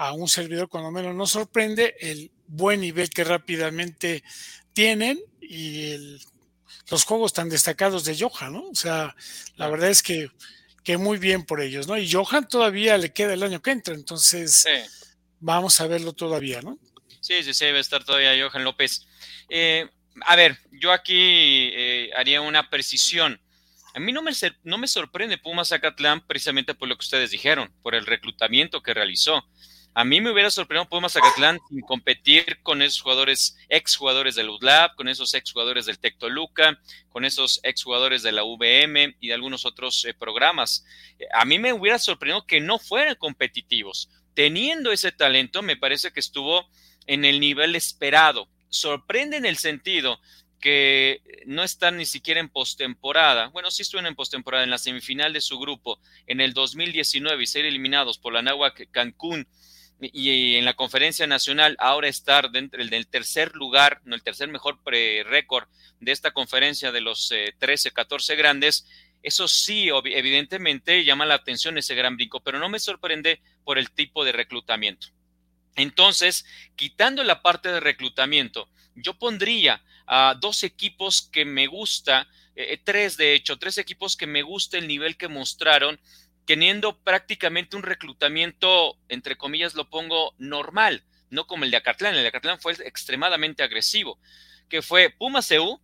a 0.00 0.14
un 0.14 0.28
servidor 0.28 0.70
cuando 0.70 0.90
menos 0.90 1.14
nos 1.14 1.30
sorprende 1.32 1.94
el 2.00 2.32
buen 2.50 2.80
nivel 2.80 3.08
que 3.10 3.24
rápidamente 3.24 4.24
tienen 4.72 5.20
y 5.40 6.18
los 6.90 7.04
juegos 7.04 7.32
tan 7.32 7.48
destacados 7.48 8.04
de 8.04 8.18
Johan, 8.18 8.52
¿no? 8.52 8.68
O 8.68 8.74
sea, 8.74 9.14
la 9.56 9.68
verdad 9.68 9.90
es 9.90 10.02
que, 10.02 10.30
que, 10.82 10.96
muy 10.96 11.18
bien 11.18 11.44
por 11.44 11.60
ellos, 11.60 11.86
¿no? 11.86 11.96
Y 11.96 12.10
Johan 12.10 12.48
todavía 12.48 12.98
le 12.98 13.12
queda 13.12 13.34
el 13.34 13.42
año 13.42 13.62
que 13.62 13.70
entra, 13.70 13.94
entonces 13.94 14.66
vamos 15.38 15.80
a 15.80 15.86
verlo 15.86 16.12
todavía, 16.12 16.60
¿no? 16.60 16.78
Sí, 17.20 17.42
sí, 17.42 17.54
sí, 17.54 17.64
debe 17.64 17.80
estar 17.80 18.04
todavía 18.04 18.34
Johan 18.42 18.64
López. 18.64 19.06
Eh, 19.48 19.88
a 20.22 20.36
ver, 20.36 20.58
yo 20.72 20.92
aquí 20.92 21.70
eh, 21.72 22.10
haría 22.16 22.40
una 22.40 22.68
precisión. 22.68 23.40
A 23.94 24.00
mí 24.00 24.12
no 24.12 24.22
me, 24.22 24.32
no 24.64 24.78
me 24.78 24.88
sorprende 24.88 25.38
Pumas 25.38 25.68
Zacatlán 25.68 26.26
precisamente 26.26 26.74
por 26.74 26.88
lo 26.88 26.96
que 26.96 27.04
ustedes 27.04 27.30
dijeron, 27.30 27.72
por 27.82 27.94
el 27.94 28.06
reclutamiento 28.06 28.82
que 28.82 28.94
realizó. 28.94 29.44
A 29.92 30.04
mí 30.04 30.20
me 30.20 30.30
hubiera 30.30 30.50
sorprendido 30.50 30.88
Pumas 30.88 31.14
Zacatlán 31.14 31.58
sin 31.68 31.80
competir 31.80 32.62
con 32.62 32.80
esos 32.80 33.02
jugadores, 33.02 33.56
ex 33.68 33.96
jugadores 33.96 34.36
del 34.36 34.48
UDLAB, 34.48 34.94
con 34.94 35.08
esos 35.08 35.34
ex 35.34 35.52
jugadores 35.52 35.86
del 35.86 35.98
Tecto 35.98 36.28
Luca, 36.28 36.78
con 37.08 37.24
esos 37.24 37.58
ex 37.64 37.82
jugadores 37.82 38.22
de 38.22 38.30
la 38.30 38.44
VM 38.44 39.16
y 39.18 39.28
de 39.28 39.34
algunos 39.34 39.66
otros 39.66 40.04
eh, 40.04 40.14
programas. 40.14 40.84
A 41.32 41.44
mí 41.44 41.58
me 41.58 41.72
hubiera 41.72 41.98
sorprendido 41.98 42.46
que 42.46 42.60
no 42.60 42.78
fueran 42.78 43.16
competitivos. 43.16 44.08
Teniendo 44.34 44.92
ese 44.92 45.10
talento, 45.10 45.60
me 45.60 45.76
parece 45.76 46.12
que 46.12 46.20
estuvo 46.20 46.68
en 47.06 47.24
el 47.24 47.40
nivel 47.40 47.74
esperado. 47.74 48.48
Sorprende 48.68 49.38
en 49.38 49.44
el 49.44 49.56
sentido 49.56 50.20
que 50.60 51.22
no 51.46 51.64
están 51.64 51.96
ni 51.96 52.06
siquiera 52.06 52.38
en 52.38 52.48
postemporada. 52.48 53.48
Bueno, 53.48 53.72
sí 53.72 53.82
estuvieron 53.82 54.06
en 54.06 54.14
postemporada 54.14 54.62
en 54.62 54.70
la 54.70 54.78
semifinal 54.78 55.32
de 55.32 55.40
su 55.40 55.58
grupo 55.58 55.98
en 56.28 56.40
el 56.40 56.52
2019 56.52 57.42
y 57.42 57.46
ser 57.46 57.64
eliminados 57.64 58.18
por 58.18 58.32
la 58.32 58.42
Nahuac 58.42 58.88
Cancún 58.92 59.48
y 60.00 60.56
en 60.56 60.64
la 60.64 60.74
conferencia 60.74 61.26
nacional 61.26 61.76
ahora 61.78 62.08
estar 62.08 62.50
dentro 62.50 62.84
del 62.84 63.06
tercer 63.06 63.54
lugar, 63.54 64.00
no 64.04 64.14
el 64.14 64.22
tercer 64.22 64.48
mejor 64.48 64.80
récord 64.84 65.68
de 66.00 66.12
esta 66.12 66.30
conferencia 66.30 66.90
de 66.92 67.00
los 67.00 67.32
13, 67.58 67.88
eh, 67.88 67.92
14 67.92 68.36
grandes, 68.36 68.86
eso 69.22 69.48
sí, 69.48 69.88
evidentemente 69.88 71.04
llama 71.04 71.26
la 71.26 71.34
atención 71.34 71.76
ese 71.76 71.94
gran 71.94 72.16
brinco, 72.16 72.40
pero 72.40 72.58
no 72.58 72.70
me 72.70 72.78
sorprende 72.78 73.42
por 73.64 73.78
el 73.78 73.90
tipo 73.90 74.24
de 74.24 74.32
reclutamiento. 74.32 75.08
Entonces, 75.76 76.46
quitando 76.74 77.22
la 77.22 77.42
parte 77.42 77.70
de 77.70 77.80
reclutamiento, 77.80 78.68
yo 78.94 79.18
pondría 79.18 79.82
a 80.06 80.34
dos 80.40 80.64
equipos 80.64 81.28
que 81.30 81.44
me 81.44 81.66
gusta, 81.66 82.26
eh, 82.56 82.80
tres 82.82 83.16
de 83.16 83.34
hecho, 83.34 83.58
tres 83.58 83.78
equipos 83.78 84.16
que 84.16 84.26
me 84.26 84.42
gusta 84.42 84.78
el 84.78 84.88
nivel 84.88 85.16
que 85.16 85.28
mostraron 85.28 86.00
teniendo 86.46 86.98
prácticamente 86.98 87.76
un 87.76 87.82
reclutamiento, 87.82 88.96
entre 89.08 89.36
comillas 89.36 89.74
lo 89.74 89.88
pongo, 89.88 90.34
normal, 90.38 91.04
no 91.30 91.46
como 91.46 91.64
el 91.64 91.70
de 91.70 91.76
Acatlán. 91.76 92.14
El 92.14 92.22
de 92.22 92.28
Acatlán 92.28 92.60
fue 92.60 92.72
extremadamente 92.72 93.62
agresivo, 93.62 94.18
que 94.68 94.82
fue 94.82 95.10
Puma 95.10 95.40
CU, 95.42 95.80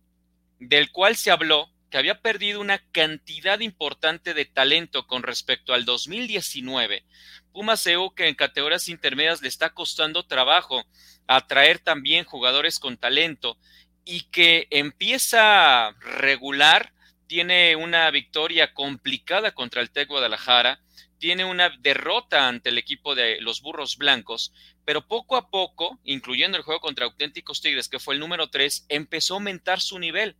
del 0.59 0.91
cual 0.91 1.15
se 1.15 1.31
habló 1.31 1.71
que 1.89 1.97
había 1.97 2.21
perdido 2.21 2.59
una 2.59 2.79
cantidad 2.91 3.59
importante 3.59 4.33
de 4.33 4.45
talento 4.45 5.07
con 5.07 5.23
respecto 5.23 5.73
al 5.73 5.85
2019. 5.85 7.05
Puma 7.53 7.75
que 8.15 8.27
en 8.27 8.35
categorías 8.35 8.89
intermedias 8.89 9.41
le 9.41 9.47
está 9.47 9.69
costando 9.69 10.25
trabajo 10.25 10.85
atraer 11.27 11.79
también 11.79 12.25
jugadores 12.25 12.79
con 12.79 12.97
talento 12.97 13.57
y 14.03 14.23
que 14.23 14.67
empieza 14.69 15.91
regular 15.99 16.93
tiene 17.27 17.75
una 17.75 18.09
victoria 18.11 18.73
complicada 18.73 19.53
contra 19.53 19.81
el 19.81 19.91
TEC 19.91 20.07
Guadalajara, 20.07 20.81
tiene 21.19 21.45
una 21.45 21.69
derrota 21.79 22.47
ante 22.47 22.69
el 22.69 22.77
equipo 22.77 23.15
de 23.15 23.41
los 23.41 23.61
Burros 23.61 23.97
Blancos, 23.97 24.53
pero 24.85 25.07
poco 25.07 25.35
a 25.35 25.49
poco, 25.49 25.99
incluyendo 26.03 26.57
el 26.57 26.63
juego 26.63 26.79
contra 26.79 27.05
Auténticos 27.05 27.61
Tigres, 27.61 27.89
que 27.89 27.99
fue 27.99 28.13
el 28.13 28.19
número 28.19 28.49
3, 28.49 28.85
empezó 28.89 29.33
a 29.33 29.37
aumentar 29.37 29.81
su 29.81 29.99
nivel. 29.99 30.35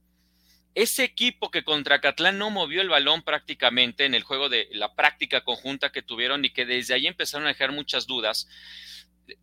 Ese 0.75 1.03
equipo 1.03 1.49
que 1.49 1.63
contra 1.63 1.99
Catlán 1.99 2.37
no 2.37 2.51
movió 2.51 2.81
el 2.81 2.89
balón 2.89 3.23
prácticamente 3.23 4.05
en 4.05 4.13
el 4.13 4.23
juego 4.23 4.47
de 4.47 4.69
la 4.71 4.93
práctica 4.93 5.43
conjunta 5.43 5.91
que 5.91 6.03
tuvieron 6.03 6.45
y 6.45 6.51
que 6.51 6.65
desde 6.65 6.93
ahí 6.93 7.07
empezaron 7.07 7.47
a 7.47 7.49
dejar 7.49 7.71
muchas 7.71 8.05
dudas, 8.05 8.47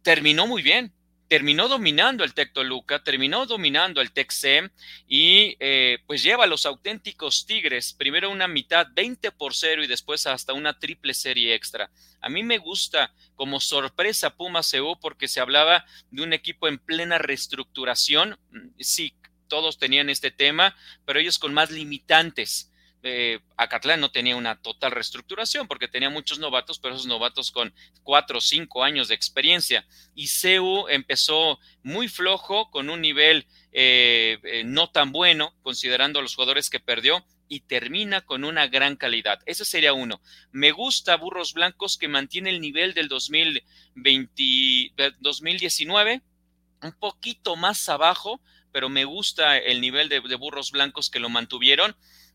terminó 0.02 0.46
muy 0.46 0.62
bien 0.62 0.92
terminó 1.28 1.68
dominando 1.68 2.24
el 2.24 2.34
Tec 2.34 2.52
Toluca, 2.52 3.02
terminó 3.02 3.46
dominando 3.46 4.00
el 4.00 4.12
Tec 4.12 4.30
SEM 4.30 4.70
y 5.08 5.56
eh, 5.60 5.98
pues 6.06 6.22
lleva 6.22 6.44
a 6.44 6.46
los 6.48 6.66
auténticos 6.66 7.46
Tigres, 7.46 7.92
primero 7.92 8.30
una 8.30 8.48
mitad 8.48 8.87
20 8.94 9.32
por 9.32 9.54
cero 9.54 9.82
y 9.82 9.87
después 9.87 10.26
hasta 10.26 10.52
una 10.52 10.78
triple 10.78 11.14
serie 11.14 11.54
extra. 11.54 11.90
A 12.20 12.28
mí 12.28 12.42
me 12.42 12.58
gusta 12.58 13.12
como 13.34 13.60
sorpresa 13.60 14.37
Puma 14.37 14.60
CU 14.62 14.98
porque 15.00 15.28
se 15.28 15.40
hablaba 15.40 15.84
de 16.10 16.22
un 16.22 16.32
equipo 16.32 16.68
en 16.68 16.78
plena 16.78 17.18
reestructuración. 17.18 18.38
Sí, 18.78 19.14
todos 19.48 19.78
tenían 19.78 20.10
este 20.10 20.30
tema, 20.30 20.76
pero 21.04 21.20
ellos 21.20 21.38
con 21.38 21.54
más 21.54 21.70
limitantes 21.70 22.70
eh, 23.06 23.40
Acatlán 23.58 24.00
no 24.00 24.10
tenía 24.10 24.34
una 24.34 24.56
total 24.56 24.92
reestructuración 24.92 25.68
porque 25.68 25.88
tenía 25.88 26.08
muchos 26.08 26.38
novatos, 26.38 26.78
pero 26.78 26.94
esos 26.94 27.06
novatos 27.06 27.50
con 27.50 27.74
cuatro 28.02 28.38
o 28.38 28.40
cinco 28.40 28.82
años 28.82 29.08
de 29.08 29.14
experiencia. 29.14 29.86
Y 30.14 30.28
CEU 30.28 30.88
empezó 30.88 31.58
muy 31.82 32.08
flojo, 32.08 32.70
con 32.70 32.88
un 32.88 33.02
nivel 33.02 33.46
eh, 33.72 34.38
eh, 34.42 34.64
no 34.64 34.90
tan 34.90 35.12
bueno, 35.12 35.54
considerando 35.62 36.22
los 36.22 36.34
jugadores 36.34 36.70
que 36.70 36.80
perdió, 36.80 37.26
y 37.46 37.60
termina 37.60 38.22
con 38.22 38.42
una 38.42 38.68
gran 38.68 38.96
calidad. 38.96 39.38
Ese 39.44 39.66
sería 39.66 39.92
uno. 39.92 40.22
Me 40.50 40.72
gusta 40.72 41.18
Burros 41.18 41.52
Blancos 41.52 41.98
que 41.98 42.08
mantiene 42.08 42.48
el 42.48 42.62
nivel 42.62 42.94
del 42.94 43.08
2020, 43.08 44.94
2019, 45.20 46.22
un 46.80 46.92
poquito 46.92 47.56
más 47.56 47.86
abajo, 47.90 48.40
pero 48.74 48.88
me 48.88 49.04
gusta 49.04 49.56
el 49.56 49.80
nivel 49.80 50.08
de 50.08 50.18
Burros 50.34 50.72
Blancos 50.72 51.08
que 51.08 51.20
lo 51.20 51.28
mantuvieron 51.28 51.94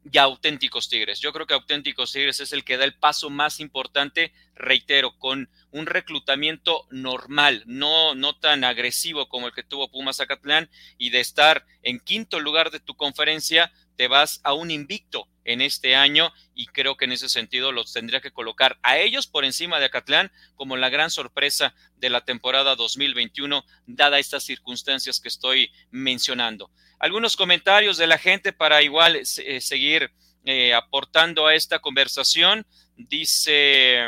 y 0.10 0.18
auténticos 0.18 0.88
Tigres. 0.88 1.20
Yo 1.20 1.34
creo 1.34 1.46
que 1.46 1.54
auténticos 1.54 2.14
Tigres 2.14 2.40
es 2.40 2.54
el 2.54 2.64
que 2.64 2.78
da 2.78 2.86
el 2.86 2.94
paso 2.94 3.30
más 3.30 3.60
importante, 3.60 4.32
reitero, 4.56 5.18
con 5.18 5.50
un 5.72 5.86
reclutamiento 5.86 6.88
normal, 6.92 7.64
no, 7.66 8.16
no 8.16 8.38
tan 8.38 8.64
agresivo 8.64 9.28
como 9.28 9.48
el 9.48 9.54
que 9.54 9.64
tuvo 9.64 9.92
Pumas 9.92 10.16
Zacatlán 10.16 10.70
y 10.98 11.10
de 11.10 11.20
estar 11.20 11.66
en 11.84 12.00
quinto 12.00 12.40
lugar 12.40 12.72
de 12.72 12.80
tu 12.80 12.96
conferencia, 12.96 13.74
te 14.00 14.08
vas 14.08 14.40
a 14.46 14.54
un 14.54 14.72
invicto 14.72 15.28
en 15.44 15.60
este 15.60 15.94
año 15.94 16.32
y 16.56 16.68
creo 16.68 16.96
que 16.96 17.04
en 17.04 17.12
ese 17.12 17.28
sentido 17.28 17.74
los 17.74 17.92
tendría 17.92 18.22
que 18.22 18.32
colocar 18.32 18.80
a 18.82 18.98
ellos 18.98 19.28
por 19.28 19.44
encima 19.44 19.78
de 19.78 19.88
Acatlán 19.88 20.32
como 20.56 20.78
la 20.78 20.88
gran 20.88 21.12
sorpresa 21.12 21.76
de 21.98 22.10
la 22.10 22.24
temporada 22.24 22.78
2021, 22.78 23.66
dada 23.88 24.18
estas 24.18 24.46
circunstancias 24.46 25.20
que 25.20 25.28
estoy 25.28 25.74
mencionando. 25.92 26.72
Algunos 26.98 27.36
comentarios 27.36 27.98
de 27.98 28.08
la 28.08 28.18
gente 28.18 28.54
para 28.54 28.82
igual 28.84 29.18
eh, 29.18 29.60
seguir 29.60 30.14
eh, 30.46 30.74
aportando 30.74 31.46
a 31.46 31.54
esta 31.54 31.80
conversación. 31.80 32.66
Dice 32.96 34.08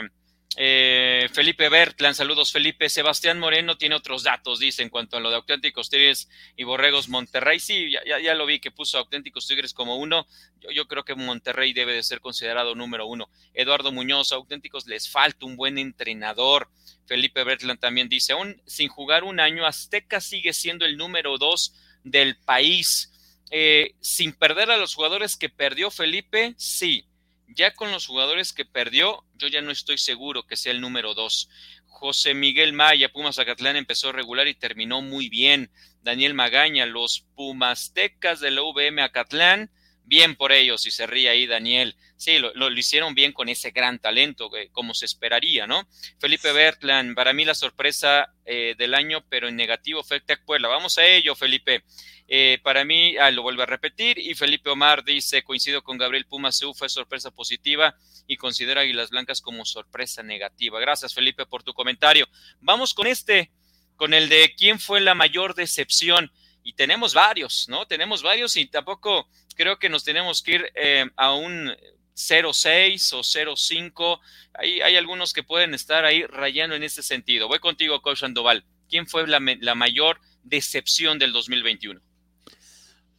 eh, 0.57 1.29
Felipe 1.31 1.69
Bertlan, 1.69 2.13
saludos 2.13 2.51
Felipe. 2.51 2.89
Sebastián 2.89 3.39
Moreno 3.39 3.77
tiene 3.77 3.95
otros 3.95 4.23
datos, 4.23 4.59
dice, 4.59 4.83
en 4.83 4.89
cuanto 4.89 5.15
a 5.15 5.19
lo 5.21 5.29
de 5.29 5.37
auténticos 5.37 5.89
tigres 5.89 6.29
y 6.57 6.65
borregos 6.65 7.07
Monterrey. 7.07 7.59
Sí, 7.59 7.89
ya, 7.91 8.19
ya, 8.19 8.33
lo 8.33 8.45
vi 8.45 8.59
que 8.59 8.69
puso 8.69 8.97
auténticos 8.97 9.47
tigres 9.47 9.73
como 9.73 9.95
uno. 9.95 10.27
Yo, 10.59 10.71
yo, 10.71 10.87
creo 10.87 11.05
que 11.05 11.15
Monterrey 11.15 11.71
debe 11.71 11.93
de 11.93 12.03
ser 12.03 12.19
considerado 12.19 12.75
número 12.75 13.07
uno. 13.07 13.29
Eduardo 13.53 13.91
Muñoz, 13.91 14.33
auténticos 14.33 14.87
les 14.87 15.09
falta 15.09 15.45
un 15.45 15.55
buen 15.55 15.77
entrenador. 15.77 16.69
Felipe 17.05 17.43
Bertland 17.43 17.79
también 17.79 18.09
dice, 18.09 18.33
aún 18.33 18.61
sin 18.65 18.89
jugar 18.89 19.23
un 19.23 19.39
año, 19.39 19.65
Azteca 19.65 20.19
sigue 20.19 20.51
siendo 20.51 20.85
el 20.85 20.97
número 20.97 21.37
dos 21.37 21.75
del 22.03 22.35
país. 22.37 23.07
Eh, 23.51 23.95
sin 23.99 24.31
perder 24.33 24.71
a 24.71 24.77
los 24.77 24.95
jugadores 24.95 25.35
que 25.37 25.49
perdió 25.49 25.91
Felipe, 25.91 26.53
sí. 26.57 27.05
Ya 27.53 27.73
con 27.73 27.91
los 27.91 28.07
jugadores 28.07 28.53
que 28.53 28.63
perdió, 28.63 29.25
yo 29.35 29.47
ya 29.47 29.61
no 29.61 29.71
estoy 29.71 29.97
seguro 29.97 30.47
que 30.47 30.55
sea 30.55 30.71
el 30.71 30.79
número 30.79 31.13
dos. 31.13 31.49
José 31.85 32.33
Miguel 32.33 32.71
Maya, 32.71 33.09
Pumas 33.09 33.39
Acatlán 33.39 33.75
empezó 33.75 34.11
regular 34.13 34.47
y 34.47 34.53
terminó 34.53 35.01
muy 35.01 35.27
bien. 35.27 35.69
Daniel 36.01 36.33
Magaña, 36.33 36.85
los 36.85 37.25
Pumastecas 37.35 38.39
de 38.39 38.51
la 38.51 38.61
VM 38.61 39.01
Acatlán, 39.01 39.69
bien 40.11 40.35
por 40.35 40.51
ellos, 40.51 40.85
y 40.85 40.91
se 40.91 41.07
ríe 41.07 41.29
ahí 41.29 41.47
Daniel. 41.47 41.95
Sí, 42.17 42.37
lo, 42.37 42.69
hicieron 42.71 43.15
bien 43.15 43.31
con 43.31 43.47
ese 43.47 43.71
gran 43.71 43.97
talento, 43.97 44.53
eh, 44.57 44.67
como 44.73 44.93
se 44.93 45.05
esperaría, 45.05 45.67
¿no? 45.67 45.87
Felipe 46.19 46.51
Bertland, 46.51 47.15
para 47.15 47.31
mí 47.31 47.45
la 47.45 47.55
sorpresa 47.55 48.27
eh, 48.45 48.75
del 48.77 48.93
año, 48.93 49.23
pero 49.29 49.47
en 49.47 49.55
negativo 49.55 50.03
fue 50.03 50.19
Tec 50.19 50.43
Puebla. 50.43 50.67
Vamos 50.67 50.97
a 50.97 51.07
ello, 51.07 51.33
Felipe. 51.33 51.85
Eh, 52.27 52.59
para 52.61 52.83
mí, 52.83 53.15
ah, 53.15 53.31
lo 53.31 53.41
vuelvo 53.41 53.61
a 53.61 53.65
repetir, 53.65 54.19
y 54.19 54.35
Felipe 54.35 54.69
Omar 54.69 55.05
dice, 55.05 55.43
coincido 55.43 55.81
con 55.81 55.97
Gabriel 55.97 56.25
Puma, 56.25 56.49
fue 56.75 56.89
sorpresa 56.89 57.31
positiva 57.31 57.95
y 58.27 58.35
considera 58.35 58.81
Águilas 58.81 59.11
Blancas 59.11 59.39
como 59.39 59.63
sorpresa 59.63 60.23
negativa. 60.23 60.77
Gracias, 60.81 61.13
Felipe, 61.13 61.45
por 61.45 61.63
tu 61.63 61.73
comentario. 61.73 62.27
Vamos 62.59 62.93
con 62.93 63.07
este, 63.07 63.49
con 63.95 64.13
el 64.13 64.27
de 64.27 64.53
quién 64.57 64.77
fue 64.77 64.99
la 64.99 65.15
mayor 65.15 65.55
decepción. 65.55 66.33
Y 66.63 66.73
tenemos 66.73 67.15
varios, 67.15 67.67
¿no? 67.69 67.87
Tenemos 67.87 68.21
varios 68.21 68.55
y 68.55 68.67
tampoco 68.67 69.27
creo 69.61 69.77
que 69.77 69.89
nos 69.89 70.03
tenemos 70.03 70.41
que 70.41 70.53
ir 70.53 70.73
a 71.17 71.35
un 71.35 71.67
0.6 72.15 73.13
o 73.13 73.19
0.5. 73.19 74.19
Hay, 74.55 74.81
hay 74.81 74.95
algunos 74.95 75.33
que 75.33 75.43
pueden 75.43 75.75
estar 75.75 76.03
ahí 76.03 76.25
rayando 76.25 76.75
en 76.75 76.81
ese 76.81 77.03
sentido. 77.03 77.47
Voy 77.47 77.59
contigo, 77.59 78.01
Coach 78.01 78.21
Sandoval. 78.21 78.65
¿Quién 78.89 79.05
fue 79.05 79.27
la, 79.27 79.39
la 79.59 79.75
mayor 79.75 80.19
decepción 80.41 81.19
del 81.19 81.31
2021? 81.31 82.01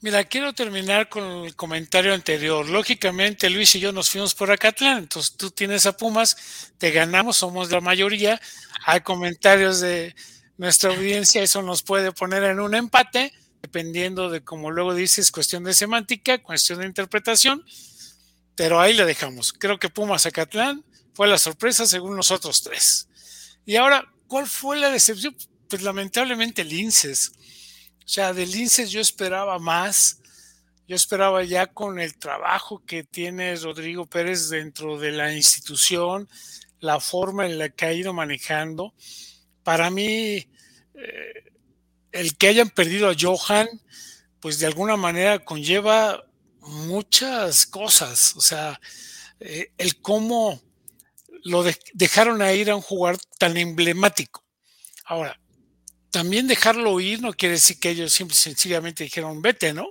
Mira, 0.01 0.25
quiero 0.25 0.53
terminar 0.53 1.09
con 1.09 1.45
el 1.45 1.55
comentario 1.55 2.13
anterior. 2.13 2.69
Lógicamente, 2.69 3.49
Luis 3.49 3.77
y 3.77 3.81
yo 3.81 3.93
nos 3.93 4.11
fuimos 4.11 4.35
por 4.35 4.51
Acatlán, 4.51 4.99
entonces 4.99 5.37
tú 5.37 5.53
tienes 5.53 5.87
a 5.87 5.97
Pumas, 5.97 6.73
te 6.77 6.91
ganamos, 6.91 7.37
somos 7.37 7.71
la 7.71 7.81
mayoría. 7.81 8.41
Hay 8.85 9.03
comentarios 9.03 9.81
de 9.81 10.13
nuestra 10.57 10.91
audiencia, 10.91 11.41
eso 11.41 11.63
nos 11.63 11.85
puede 11.85 12.11
poner 12.11 12.43
en 12.43 12.59
un 12.59 12.75
empate, 12.75 13.33
dependiendo 13.63 14.29
de, 14.29 14.43
como 14.43 14.71
luego 14.71 14.95
dices, 14.95 15.31
cuestión 15.31 15.65
de 15.65 15.73
semántica, 15.73 16.43
cuestión 16.43 16.81
de 16.81 16.87
interpretación. 16.87 17.65
Pero 18.55 18.81
ahí 18.81 18.93
le 18.93 19.07
dejamos. 19.07 19.53
Creo 19.53 19.79
que 19.79 19.89
Pumas 19.89 20.23
Zacatlán 20.23 20.85
fue 21.15 21.29
la 21.29 21.39
sorpresa 21.39 21.87
según 21.87 22.17
nosotros 22.17 22.63
tres. 22.63 23.09
Y 23.65 23.77
ahora, 23.77 24.13
¿cuál 24.27 24.47
fue 24.47 24.77
la 24.79 24.91
decepción? 24.91 25.37
Pues 25.69 25.83
lamentablemente 25.83 26.65
el. 26.65 27.33
O 28.05 28.09
sea, 28.09 28.33
del 28.33 28.55
INSES 28.55 28.91
yo 28.91 29.01
esperaba 29.01 29.59
más. 29.59 30.19
Yo 30.89 30.97
esperaba 30.97 31.45
ya 31.45 31.69
con 31.69 32.01
el 32.01 32.19
trabajo 32.19 32.83
que 32.85 33.05
tiene 33.05 33.55
Rodrigo 33.57 34.07
Pérez 34.07 34.49
dentro 34.51 34.99
de 34.99 35.13
la 35.13 35.33
institución, 35.33 36.29
la 36.81 37.01
forma 37.01 37.47
en 37.47 37.59
la 37.59 37.69
que 37.69 37.87
ha 37.87 37.93
ido 37.93 38.13
manejando. 38.13 38.93
Para 39.63 39.89
mí, 39.91 40.47
eh, 40.95 41.52
el 42.13 42.37
que 42.37 42.49
hayan 42.49 42.71
perdido 42.71 43.09
a 43.09 43.17
Johan, 43.19 43.69
pues 44.41 44.59
de 44.59 44.67
alguna 44.67 44.97
manera 44.97 45.45
conlleva 45.45 46.25
muchas 46.61 47.67
cosas, 47.67 48.37
o 48.37 48.41
sea, 48.41 48.81
eh, 49.41 49.73
el 49.79 50.01
cómo 50.01 50.61
lo 51.45 51.65
dejaron 51.95 52.43
ir 52.55 52.71
a 52.71 52.77
un 52.77 52.83
jugador 52.83 53.21
tan 53.39 53.57
emblemático. 53.57 54.45
Ahora, 55.05 55.39
también 56.11 56.47
dejarlo 56.47 57.01
ir 57.01 57.21
no 57.21 57.33
quiere 57.33 57.55
decir 57.55 57.81
que 57.81 57.91
ellos 57.91 58.13
simple 58.13 58.37
sencillamente 58.37 59.03
dijeron 59.03 59.43
vete, 59.43 59.73
¿no? 59.73 59.89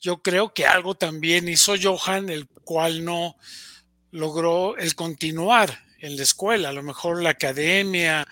Yo 0.00 0.22
creo 0.22 0.54
que 0.54 0.66
algo 0.66 0.94
también 0.94 1.48
hizo 1.48 1.74
Johan, 1.80 2.30
el 2.30 2.48
cual 2.48 3.04
no 3.04 3.36
logró 4.10 4.76
el 4.76 4.94
continuar 4.94 5.78
en 5.98 6.16
la 6.16 6.22
escuela, 6.22 6.70
a 6.70 6.72
lo 6.72 6.82
mejor 6.82 7.22
la 7.22 7.30
academia 7.30 8.26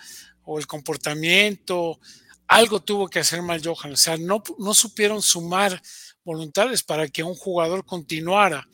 o 0.44 0.58
el 0.58 0.66
comportamiento, 0.66 2.00
algo 2.50 2.80
tuvo 2.80 3.06
que 3.06 3.20
hacer 3.20 3.42
mal 3.42 3.62
Johan, 3.64 3.92
o 3.92 3.96
sea, 3.96 4.16
no, 4.16 4.42
no 4.58 4.74
supieron 4.74 5.22
sumar 5.22 5.80
voluntades 6.24 6.82
para 6.82 7.06
que 7.06 7.22
un 7.22 7.36
jugador 7.36 7.86
continuara. 7.86 8.68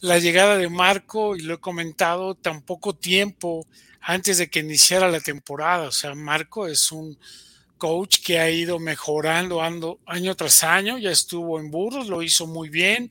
La 0.00 0.18
llegada 0.18 0.56
de 0.56 0.68
Marco, 0.68 1.36
y 1.36 1.42
lo 1.42 1.54
he 1.54 1.60
comentado, 1.60 2.34
tan 2.34 2.62
poco 2.62 2.96
tiempo 2.96 3.64
antes 4.00 4.38
de 4.38 4.50
que 4.50 4.58
iniciara 4.58 5.08
la 5.08 5.20
temporada. 5.20 5.86
O 5.86 5.92
sea, 5.92 6.16
Marco 6.16 6.66
es 6.66 6.90
un 6.90 7.16
coach 7.78 8.18
que 8.24 8.40
ha 8.40 8.50
ido 8.50 8.80
mejorando 8.80 9.62
año 9.62 10.34
tras 10.34 10.64
año, 10.64 10.98
ya 10.98 11.12
estuvo 11.12 11.60
en 11.60 11.70
Burros, 11.70 12.08
lo 12.08 12.22
hizo 12.22 12.48
muy 12.48 12.70
bien 12.70 13.08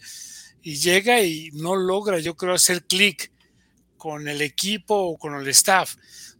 y 0.61 0.75
llega 0.75 1.21
y 1.21 1.51
no 1.53 1.77
logra, 1.77 2.19
yo 2.19 2.35
creo, 2.35 2.53
hacer 2.53 2.83
clic 2.83 3.31
con 3.97 4.27
el 4.27 4.41
equipo 4.41 4.95
o 4.95 5.17
con 5.17 5.35
el 5.35 5.47
staff. 5.47 5.95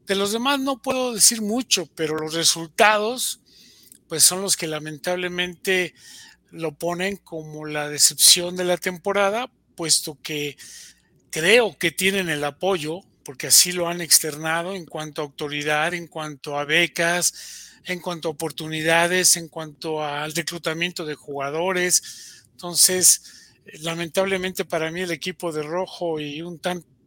De 0.10 0.16
los 0.16 0.32
demás 0.32 0.60
no 0.60 0.82
puedo 0.82 1.14
decir 1.14 1.44
mucho, 1.44 1.86
pero 1.94 2.18
los 2.18 2.34
resultados, 2.34 3.42
pues 4.08 4.24
son 4.24 4.42
los 4.42 4.58
que 4.58 4.66
lamentablemente 4.66 5.94
lo 6.50 6.72
ponen 6.72 7.18
como 7.18 7.68
la 7.68 7.88
decepción 7.90 8.56
de 8.56 8.64
la 8.64 8.78
temporada, 8.78 9.52
puesto 9.76 10.18
que 10.24 10.58
creo 11.30 11.78
que 11.78 11.92
tienen 11.92 12.28
el 12.28 12.44
apoyo, 12.44 13.02
porque 13.24 13.46
así 13.46 13.72
lo 13.72 13.88
han 13.88 14.02
externado 14.02 14.74
en 14.74 14.88
cuanto 14.88 15.22
a 15.22 15.26
autoridad, 15.26 15.94
en 15.94 16.08
cuanto 16.08 16.58
a 16.58 16.66
becas, 16.66 17.76
en 17.86 18.00
cuanto 18.00 18.30
a 18.30 18.32
oportunidades, 18.32 19.38
en 19.38 19.48
cuanto 19.48 20.04
al 20.04 20.34
reclutamiento 20.34 21.06
de 21.06 21.14
jugadores. 21.14 22.46
Entonces, 22.54 23.54
lamentablemente 23.82 24.66
para 24.66 24.90
mí 24.90 25.02
el 25.02 25.12
equipo 25.12 25.52
de 25.52 25.62
rojo 25.62 26.20
y 26.20 26.42
un 26.42 26.60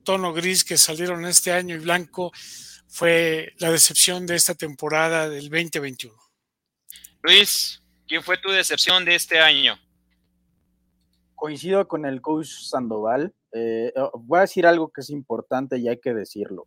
tono 0.04 0.32
gris 0.32 0.62
que 0.62 0.78
salieron 0.78 1.26
este 1.26 1.50
año 1.50 1.74
y 1.74 1.80
blanco 1.80 2.32
fue 2.92 3.54
la 3.58 3.70
decepción 3.70 4.26
de 4.26 4.36
esta 4.36 4.54
temporada 4.54 5.28
del 5.28 5.48
2021. 5.48 6.14
Luis, 7.22 7.82
¿Quién 8.12 8.22
fue 8.22 8.36
tu 8.36 8.50
decepción 8.50 9.06
de 9.06 9.14
este 9.14 9.40
año? 9.40 9.74
Coincido 11.34 11.88
con 11.88 12.04
el 12.04 12.20
coach 12.20 12.48
Sandoval. 12.48 13.32
Eh, 13.52 13.90
oh, 13.96 14.12
voy 14.18 14.36
a 14.36 14.42
decir 14.42 14.66
algo 14.66 14.92
que 14.92 15.00
es 15.00 15.08
importante 15.08 15.78
y 15.78 15.88
hay 15.88 15.98
que 15.98 16.12
decirlo. 16.12 16.66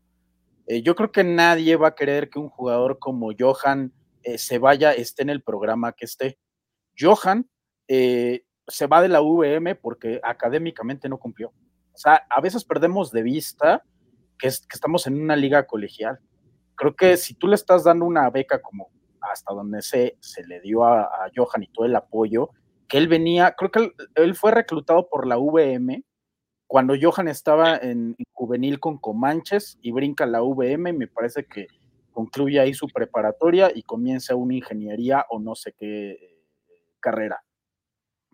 Eh, 0.65 0.81
yo 0.81 0.95
creo 0.95 1.11
que 1.11 1.23
nadie 1.23 1.75
va 1.75 1.89
a 1.89 1.93
querer 1.95 2.31
que 2.31 2.39
un 2.39 2.49
jugador 2.49 2.97
como 2.97 3.29
Johan 3.38 3.93
eh, 4.23 4.39
se 4.39 4.57
vaya, 4.57 4.93
esté 4.93 5.21
en 5.21 5.29
el 5.29 5.43
programa 5.43 5.91
que 5.91 6.05
esté. 6.05 6.39
Johan 6.97 7.47
se 7.88 8.88
va 8.88 9.03
de 9.03 9.09
la 9.09 9.21
VM 9.21 9.75
porque 9.75 10.19
académicamente 10.23 11.07
no 11.07 11.19
cumplió. 11.19 11.49
O 11.49 11.97
sea, 11.97 12.25
a 12.27 12.41
veces 12.41 12.63
perdemos 12.63 13.11
de 13.11 13.21
vista 13.21 13.83
que, 14.38 14.48
estamos 14.48 15.08
en 15.08 15.21
una 15.21 15.36
liga 15.36 15.65
colegial. 15.65 16.19
Creo 16.76 16.95
que 16.95 17.17
si 17.17 17.34
tú 17.36 17.48
le 17.48 17.56
estás 17.56 17.84
dando 17.84 18.06
una 18.06 18.30
beca 18.30 18.62
como 18.62 18.89
hasta 19.21 19.54
donde 19.54 19.82
se, 19.82 20.17
se 20.19 20.45
le 20.45 20.60
dio 20.62 20.84
a, 20.84 21.10
Johan 21.36 21.63
y 21.63 21.67
todo 21.67 21.86
el 21.86 21.95
apoyo, 21.95 22.50
que 22.88 22.98
él 22.98 23.08
venía, 23.08 23.56
creo 23.58 23.71
que 23.71 23.91
él, 24.15 24.36
fue 24.36 24.52
reclutado 24.52 25.08
por 25.10 25.26
la 25.26 25.38
VM 25.38 26.04
cuando 26.67 26.95
Johan 27.00 27.28
estaba 27.28 27.78
en, 27.78 28.15
juvenil 28.34 28.80
con 28.80 28.98
Comanches 28.98 29.78
y 29.82 29.91
brinca 29.91 30.26
la 30.26 30.41
VM 30.41 30.93
me 30.93 31.08
parece 31.08 31.45
que 31.45 31.67
concluye 32.12 32.60
ahí 32.60 32.74
su 32.74 32.88
preparatoria 32.88 33.71
y 33.74 33.84
comienza 33.84 34.36
una 34.36 34.56
ingeniería 34.56 35.26
o 35.30 35.39
no 35.39 35.56
sé 35.56 35.74
qué 35.74 36.12
eh, 36.12 36.41
carrera. 37.00 37.43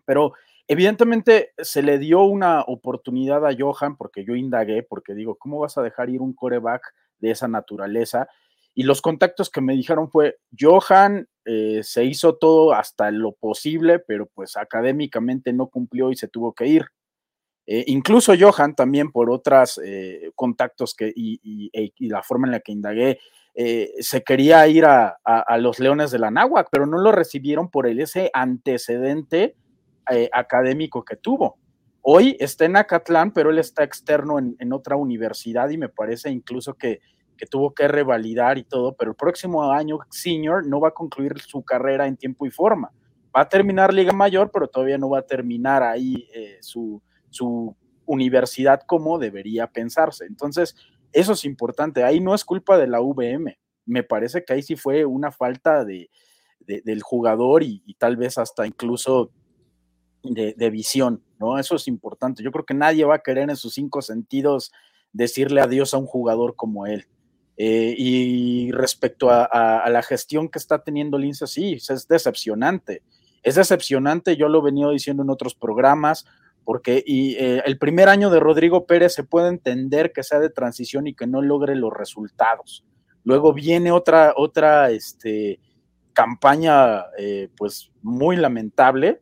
Pero 0.04 0.32
evidentemente 0.72 1.52
se 1.58 1.82
le 1.82 1.98
dio 1.98 2.22
una 2.22 2.62
oportunidad 2.62 3.46
a 3.46 3.54
Johan 3.56 3.96
porque 3.96 4.24
yo 4.24 4.34
indagué, 4.34 4.82
porque 4.82 5.14
digo, 5.14 5.36
¿cómo 5.36 5.58
vas 5.58 5.76
a 5.76 5.82
dejar 5.82 6.08
ir 6.08 6.22
un 6.22 6.32
coreback 6.32 6.94
de 7.18 7.30
esa 7.30 7.46
naturaleza? 7.46 8.26
Y 8.74 8.84
los 8.84 9.02
contactos 9.02 9.50
que 9.50 9.60
me 9.60 9.74
dijeron 9.74 10.10
fue, 10.10 10.38
Johan 10.58 11.28
eh, 11.44 11.80
se 11.82 12.04
hizo 12.04 12.36
todo 12.36 12.72
hasta 12.72 13.10
lo 13.10 13.32
posible, 13.32 13.98
pero 13.98 14.26
pues 14.34 14.56
académicamente 14.56 15.52
no 15.52 15.66
cumplió 15.66 16.10
y 16.10 16.16
se 16.16 16.28
tuvo 16.28 16.54
que 16.54 16.66
ir. 16.66 16.86
Eh, 17.66 17.84
incluso 17.88 18.32
Johan 18.38 18.74
también 18.74 19.12
por 19.12 19.30
otros 19.30 19.78
eh, 19.84 20.32
contactos 20.34 20.94
que, 20.94 21.12
y, 21.14 21.70
la 22.08 22.22
forma 22.22 22.46
en 22.46 22.52
la 22.52 22.60
que 22.60 22.72
indagué, 22.72 23.18
se 23.54 24.22
quería 24.22 24.66
ir 24.66 24.86
a, 24.86 25.18
los 25.58 25.78
Leones 25.78 26.10
de 26.10 26.18
la 26.18 26.30
Náhuac, 26.30 26.68
pero 26.72 26.86
no 26.86 26.96
lo 26.96 27.12
recibieron 27.12 27.70
por 27.70 27.86
ese 27.86 28.30
antecedente 28.32 29.54
académico 30.32 31.04
que 31.04 31.16
tuvo. 31.16 31.58
Hoy 32.00 32.36
está 32.40 32.64
en 32.64 32.76
Acatlán, 32.76 33.32
pero 33.32 33.50
él 33.50 33.58
está 33.58 33.84
externo 33.84 34.38
en 34.38 34.72
otra 34.72 34.96
universidad 34.96 35.70
y 35.70 35.78
me 35.78 35.88
parece 35.88 36.30
incluso 36.30 36.74
que 36.74 37.00
que 37.42 37.46
tuvo 37.46 37.74
que 37.74 37.88
revalidar 37.88 38.56
y 38.56 38.62
todo, 38.62 38.94
pero 38.94 39.10
el 39.10 39.16
próximo 39.16 39.72
año 39.72 39.98
senior 40.10 40.64
no 40.64 40.78
va 40.78 40.90
a 40.90 40.94
concluir 40.94 41.40
su 41.40 41.64
carrera 41.64 42.06
en 42.06 42.16
tiempo 42.16 42.46
y 42.46 42.52
forma. 42.52 42.92
Va 43.36 43.40
a 43.40 43.48
terminar 43.48 43.92
Liga 43.92 44.12
Mayor, 44.12 44.50
pero 44.52 44.68
todavía 44.68 44.96
no 44.96 45.10
va 45.10 45.18
a 45.18 45.26
terminar 45.26 45.82
ahí 45.82 46.28
eh, 46.32 46.58
su, 46.60 47.02
su 47.30 47.74
universidad 48.06 48.82
como 48.86 49.18
debería 49.18 49.66
pensarse. 49.66 50.26
Entonces, 50.26 50.76
eso 51.12 51.32
es 51.32 51.44
importante. 51.44 52.04
Ahí 52.04 52.20
no 52.20 52.32
es 52.32 52.44
culpa 52.44 52.78
de 52.78 52.86
la 52.86 53.00
VM. 53.00 53.58
Me 53.86 54.04
parece 54.04 54.44
que 54.44 54.52
ahí 54.52 54.62
sí 54.62 54.76
fue 54.76 55.04
una 55.04 55.32
falta 55.32 55.84
de, 55.84 56.10
del 56.60 57.02
jugador 57.02 57.64
y, 57.64 57.82
tal 57.98 58.16
vez 58.16 58.38
hasta 58.38 58.68
incluso 58.68 59.32
de, 60.22 60.70
visión, 60.70 61.22
¿no? 61.38 61.58
Eso 61.58 61.76
es 61.76 61.88
importante. 61.88 62.42
Yo 62.42 62.52
creo 62.52 62.64
que 62.64 62.74
nadie 62.74 63.04
va 63.04 63.16
a 63.16 63.22
querer 63.22 63.50
en 63.50 63.56
sus 63.56 63.74
cinco 63.74 64.02
sentidos 64.02 64.72
decirle 65.12 65.60
adiós 65.60 65.94
a 65.94 65.98
un 65.98 66.06
jugador 66.06 66.56
como 66.56 66.86
él. 66.86 67.06
Eh, 67.56 67.94
y 67.96 68.70
respecto 68.72 69.28
a, 69.30 69.88
la 69.88 70.02
gestión 70.02 70.48
que 70.48 70.58
está 70.58 70.82
teniendo 70.82 71.18
Lince, 71.18 71.46
sí, 71.46 71.74
es 71.74 72.06
decepcionante. 72.08 73.02
Es 73.42 73.56
decepcionante, 73.56 74.36
yo 74.36 74.48
lo 74.48 74.60
he 74.60 74.64
venido 74.64 74.90
diciendo 74.90 75.22
en 75.22 75.30
otros 75.30 75.54
programas, 75.54 76.24
porque 76.64 77.02
y, 77.04 77.34
eh, 77.34 77.62
el 77.66 77.76
primer 77.76 78.08
año 78.08 78.30
de 78.30 78.38
Rodrigo 78.38 78.86
Pérez 78.86 79.14
se 79.14 79.24
puede 79.24 79.48
entender 79.48 80.12
que 80.12 80.22
sea 80.22 80.38
de 80.38 80.48
transición 80.48 81.08
y 81.08 81.14
que 81.14 81.26
no 81.26 81.42
logre 81.42 81.74
los 81.74 81.92
resultados. 81.92 82.84
Luego 83.24 83.52
viene 83.52 83.90
otra, 83.90 84.32
otra 84.36 84.90
este, 84.90 85.58
campaña 86.12 87.06
eh, 87.18 87.48
pues 87.56 87.90
muy 88.02 88.36
lamentable 88.36 89.20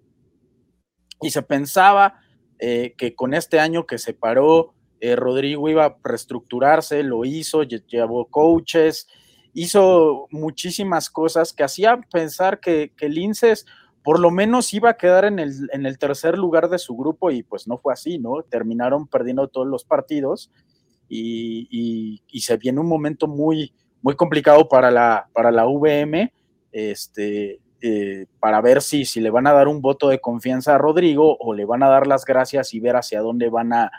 y 1.22 1.30
se 1.30 1.42
pensaba 1.42 2.20
eh, 2.58 2.94
que 2.96 3.14
con 3.14 3.34
este 3.34 3.60
año 3.60 3.86
que 3.86 3.98
se 3.98 4.14
paró, 4.14 4.74
Rodrigo 5.16 5.66
iba 5.70 5.86
a 5.86 5.96
reestructurarse, 6.04 7.02
lo 7.02 7.24
hizo, 7.24 7.62
llevó 7.62 8.26
coaches, 8.26 9.08
hizo 9.54 10.26
muchísimas 10.30 11.08
cosas 11.08 11.54
que 11.54 11.64
hacían 11.64 12.04
pensar 12.12 12.60
que, 12.60 12.92
que 12.94 13.08
Linces 13.08 13.64
por 14.02 14.18
lo 14.18 14.30
menos 14.30 14.72
iba 14.72 14.90
a 14.90 14.96
quedar 14.96 15.24
en 15.24 15.38
el, 15.38 15.68
en 15.72 15.86
el 15.86 15.98
tercer 15.98 16.38
lugar 16.38 16.68
de 16.68 16.78
su 16.78 16.96
grupo 16.96 17.30
y 17.30 17.42
pues 17.42 17.68
no 17.68 17.78
fue 17.78 17.92
así, 17.92 18.18
¿no? 18.18 18.42
Terminaron 18.42 19.06
perdiendo 19.06 19.48
todos 19.48 19.66
los 19.66 19.84
partidos 19.84 20.50
y, 21.08 22.22
se 22.40 22.56
viene 22.56 22.80
un 22.80 22.88
momento 22.88 23.26
muy, 23.26 23.72
muy 24.00 24.14
complicado 24.16 24.68
para 24.68 24.90
la, 24.90 25.28
para 25.34 25.50
la 25.50 25.66
VM, 25.66 26.32
este, 26.72 27.60
eh, 27.82 28.26
para 28.40 28.60
ver 28.60 28.82
si, 28.82 29.06
si 29.06 29.20
le 29.20 29.30
van 29.30 29.46
a 29.46 29.54
dar 29.54 29.66
un 29.66 29.80
voto 29.80 30.10
de 30.10 30.20
confianza 30.20 30.74
a 30.74 30.78
Rodrigo 30.78 31.38
o 31.40 31.54
le 31.54 31.64
van 31.64 31.82
a 31.82 31.88
dar 31.88 32.06
las 32.06 32.26
gracias 32.26 32.74
y 32.74 32.80
ver 32.80 32.96
hacia 32.96 33.22
dónde 33.22 33.48
van 33.48 33.72
a, 33.72 33.90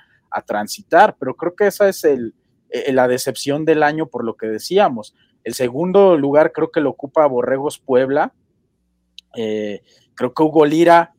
transitar. 0.46 1.17
Pero 1.20 1.36
creo 1.36 1.56
que 1.56 1.67
esa 1.67 1.89
es 1.89 2.06
el, 2.06 2.34
eh, 2.70 2.94
la 2.94 3.10
decepción 3.10 3.65
del 3.65 3.84
año 3.84 4.06
por 4.06 4.24
lo 4.24 4.38
que 4.38 4.48
decíamos. 4.48 5.13
El 5.44 5.56
segundo 5.56 6.15
lugar 6.15 6.54
creo 6.54 6.72
que 6.72 6.80
lo 6.80 6.91
ocupa 6.91 7.26
Borregos 7.26 7.80
Puebla, 7.80 8.34
eh, 9.36 9.82
creo 10.15 10.34
que 10.34 10.44
Hugo 10.44 10.65
Lira 10.65 11.13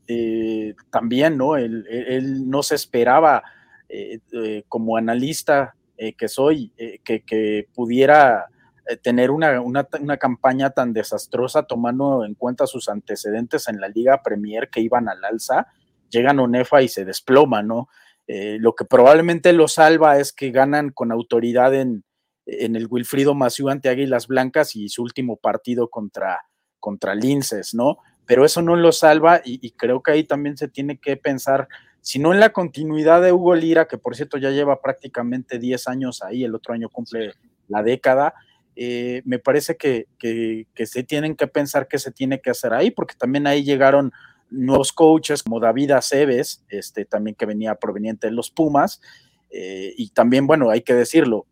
también, 0.91 1.37
¿no? 1.37 1.57
Él, 1.57 2.49
no 2.49 2.63
se 2.63 2.75
esperaba, 2.75 3.43
como 4.69 4.97
analista 4.97 5.75
que 5.97 6.29
soy, 6.29 6.73
que, 7.05 7.69
pudiera 7.75 8.47
tener 9.03 9.31
una, 9.31 9.61
una, 9.61 10.17
campaña 10.17 10.71
tan 10.71 10.93
desastrosa 10.93 11.65
tomando 11.65 12.25
en 12.25 12.35
cuenta 12.35 12.67
sus 12.67 12.89
antecedentes 12.89 13.69
en 13.69 13.81
la 13.81 13.89
Liga 13.89 14.23
Premier 14.23 14.71
que 14.71 14.81
iban 14.81 15.09
al 15.09 15.25
alza, 15.25 15.69
llegan 16.11 16.39
a 16.39 16.43
Onefa 16.43 16.83
y 16.83 16.89
se 16.89 17.05
desploma, 17.05 17.63
¿no? 17.63 17.89
lo 18.29 18.75
que 18.75 18.87
probablemente 18.87 19.53
lo 19.53 19.69
salva 19.69 20.19
es 20.19 20.33
que 20.33 20.53
ganan 20.53 20.91
con 20.91 21.13
autoridad 21.13 21.75
en, 21.75 22.03
en 22.47 22.77
el 22.77 22.87
Wilfrido 22.89 23.35
Maciú 23.35 23.69
ante 23.69 23.89
Águilas 23.89 24.27
Blancas 24.27 24.75
y 24.77 24.89
su 24.89 25.03
último 25.03 25.37
partido 25.37 25.89
contra, 25.89 26.41
contra 26.81 27.15
Linces, 27.15 27.75
¿no? 27.75 27.99
Pero 28.27 28.45
eso 28.45 28.63
no 28.63 28.77
lo 28.77 28.93
salva 28.93 29.41
y, 29.45 29.71
creo 29.73 30.03
que 30.03 30.13
ahí 30.13 30.25
también 30.25 30.57
se 30.57 30.69
tiene 30.69 30.99
que 30.99 31.17
pensar, 31.17 31.69
si 32.01 32.19
no 32.19 32.33
en 32.33 32.41
la 32.41 32.53
continuidad 32.53 33.21
de 33.21 33.33
Hugo 33.33 33.55
Lira, 33.55 33.87
que 33.87 33.99
por 33.99 34.17
cierto 34.17 34.39
ya 34.39 34.51
lleva 34.51 34.81
prácticamente 34.81 35.59
10 35.59 35.89
años 35.89 36.23
ahí, 36.23 36.45
el 36.45 36.55
otro 36.55 36.75
año 36.75 36.89
cumple 36.89 37.35
la 37.69 37.83
década, 37.83 38.35
eh, 38.77 39.23
me 39.25 39.39
parece 39.39 39.77
que, 39.77 40.07
se 40.87 41.03
tienen 41.03 41.37
que 41.37 41.47
pensar 41.47 41.89
qué 41.89 41.99
se 41.99 42.11
tiene 42.11 42.41
que 42.41 42.51
hacer 42.51 42.73
ahí, 42.73 42.91
porque 42.91 43.15
también 43.15 43.47
ahí 43.47 43.65
llegaron 43.65 44.13
nuevos 44.51 44.93
coaches 44.93 45.43
como 45.43 45.61
David 45.61 45.93
Aceves, 45.93 46.65
este, 46.69 47.05
también 47.05 47.35
que 47.35 47.47
venía 47.47 47.75
proveniente 47.75 48.27
de 48.27 48.33
los 48.33 48.51
Pumas, 48.51 49.01
eh, 49.51 49.93
y 49.97 50.11
también, 50.11 50.47
bueno, 50.47 50.71
hay 50.71 50.83
que 50.83 50.95
decirlo, 50.95 51.47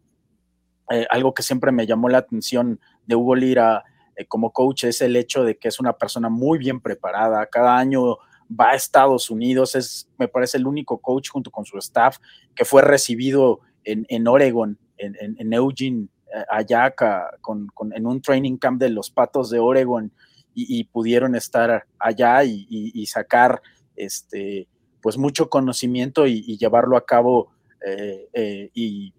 eh, 0.90 1.06
algo 1.10 1.34
que 1.34 1.42
siempre 1.42 1.70
me 1.70 1.86
llamó 1.86 2.08
la 2.08 2.18
atención 2.18 2.80
de 3.06 3.14
Hugo 3.14 3.36
Lira 3.36 3.84
eh, 4.16 4.26
como 4.26 4.52
coach 4.52 4.84
es 4.84 5.00
el 5.00 5.16
hecho 5.16 5.44
de 5.44 5.56
que 5.56 5.68
es 5.68 5.78
una 5.78 5.92
persona 5.92 6.28
muy 6.28 6.58
bien 6.58 6.80
preparada. 6.80 7.46
Cada 7.46 7.78
año 7.78 8.18
va 8.48 8.70
a 8.70 8.74
Estados 8.74 9.30
Unidos, 9.30 9.76
es, 9.76 10.08
me 10.18 10.26
parece, 10.26 10.58
el 10.58 10.66
único 10.66 10.98
coach 10.98 11.28
junto 11.30 11.50
con 11.50 11.64
su 11.64 11.78
staff 11.78 12.18
que 12.54 12.64
fue 12.64 12.82
recibido 12.82 13.60
en, 13.84 14.04
en 14.08 14.26
Oregon, 14.26 14.78
en, 14.98 15.16
en, 15.38 15.52
Eugene, 15.52 16.08
allá 16.48 16.94
con, 17.40 17.68
en 17.92 18.06
un 18.06 18.22
training 18.22 18.56
camp 18.56 18.80
de 18.80 18.90
los 18.90 19.10
Patos 19.10 19.50
de 19.50 19.58
Oregon 19.58 20.12
y, 20.54 20.84
pudieron 20.84 21.34
estar 21.34 21.86
allá 21.98 22.44
y, 22.44 23.06
sacar 23.06 23.62
este, 23.96 24.68
pues 25.00 25.16
mucho 25.18 25.48
conocimiento 25.48 26.26
y, 26.26 26.56
llevarlo 26.58 26.96
a 26.96 27.04
cabo 27.04 27.50
eh, 27.84 28.70
y 28.74 29.12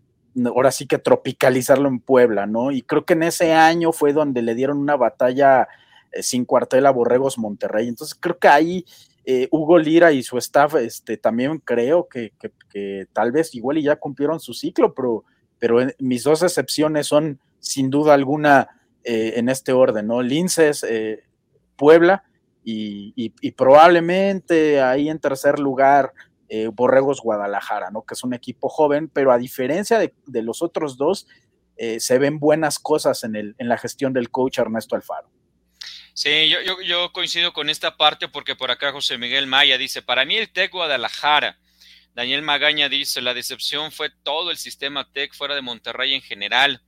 ahora 0.45 0.71
sí 0.71 0.87
que 0.87 0.97
tropicalizarlo 0.97 1.89
en 1.89 1.99
Puebla, 1.99 2.45
¿no? 2.45 2.71
Y 2.71 2.81
creo 2.81 3.05
que 3.05 3.13
en 3.13 3.23
ese 3.23 3.53
año 3.53 3.91
fue 3.91 4.13
donde 4.13 4.41
le 4.41 4.55
dieron 4.55 4.77
una 4.77 4.95
batalla 4.95 5.67
eh, 6.11 6.23
sin 6.23 6.45
cuartel 6.45 6.85
a 6.85 6.91
Borregos 6.91 7.37
Monterrey. 7.37 7.87
Entonces 7.87 8.17
creo 8.19 8.37
que 8.37 8.47
ahí 8.47 8.85
eh, 9.25 9.47
Hugo 9.51 9.77
Lira 9.77 10.11
y 10.11 10.23
su 10.23 10.37
staff 10.37 10.75
este, 10.75 11.17
también 11.17 11.59
creo 11.59 12.07
que, 12.07 12.33
tal 13.13 13.31
vez 13.31 13.53
igual 13.53 13.77
y 13.77 13.83
ya 13.83 13.97
cumplieron 13.97 14.39
su 14.39 14.53
ciclo, 14.53 14.93
pero, 14.93 15.25
pero 15.61 15.79
mis 15.99 16.23
dos 16.23 16.43
excepciones 16.43 17.07
son 17.07 17.39
sin 17.59 17.89
duda 17.89 18.13
alguna 18.13 18.81
eh, 19.05 19.35
en 19.37 19.47
este 19.47 19.71
orden, 19.71 20.07
¿no? 20.07 20.21
Linces, 20.21 20.85
Puebla 21.77 22.25
y, 22.65 23.13
y 23.15 23.51
probablemente 23.51 24.81
ahí 24.81 25.07
en 25.07 25.19
tercer 25.19 25.59
lugar 25.59 26.11
eh, 26.53 26.67
Borregos 26.67 27.21
Guadalajara, 27.21 27.91
¿no? 27.91 28.03
Que 28.03 28.13
es 28.13 28.25
un 28.25 28.33
equipo 28.33 28.67
joven, 28.67 29.07
pero 29.07 29.31
a 29.31 29.37
diferencia 29.37 29.97
de, 29.97 30.11
los 30.41 30.61
otros 30.61 30.97
dos, 30.97 31.25
eh, 31.77 32.01
se 32.01 32.19
ven 32.19 32.39
buenas 32.39 32.77
cosas 32.77 33.23
en, 33.23 33.37
el, 33.37 33.55
en 33.57 33.69
la 33.69 33.77
gestión 33.77 34.11
del 34.11 34.29
coach 34.29 34.57
Ernesto 34.57 34.97
Alfaro. 34.97 35.29
Sí, 36.13 36.49
yo, 36.49 36.81
yo, 36.81 37.13
coincido 37.13 37.53
con 37.53 37.69
esta 37.69 37.95
parte 37.95 38.27
porque 38.27 38.57
por 38.57 38.69
acá 38.69 38.91
José 38.91 39.17
Miguel 39.17 39.47
Maya 39.47 39.77
dice, 39.77 40.01
para 40.01 40.25
mí 40.25 40.35
el 40.35 40.51
TEC 40.51 40.73
Guadalajara. 40.73 41.57
Daniel 42.13 42.41
Magaña 42.41 42.89
dice, 42.89 43.21
la 43.21 43.33
decepción 43.33 43.91
fue 43.91 44.09
todo 44.09 44.51
el 44.51 44.57
sistema 44.57 45.09
TEC 45.11 45.33
fuera 45.33 45.55
de 45.55 45.61
Monterrey 45.61 46.13
en 46.13 46.21
general. 46.21 46.81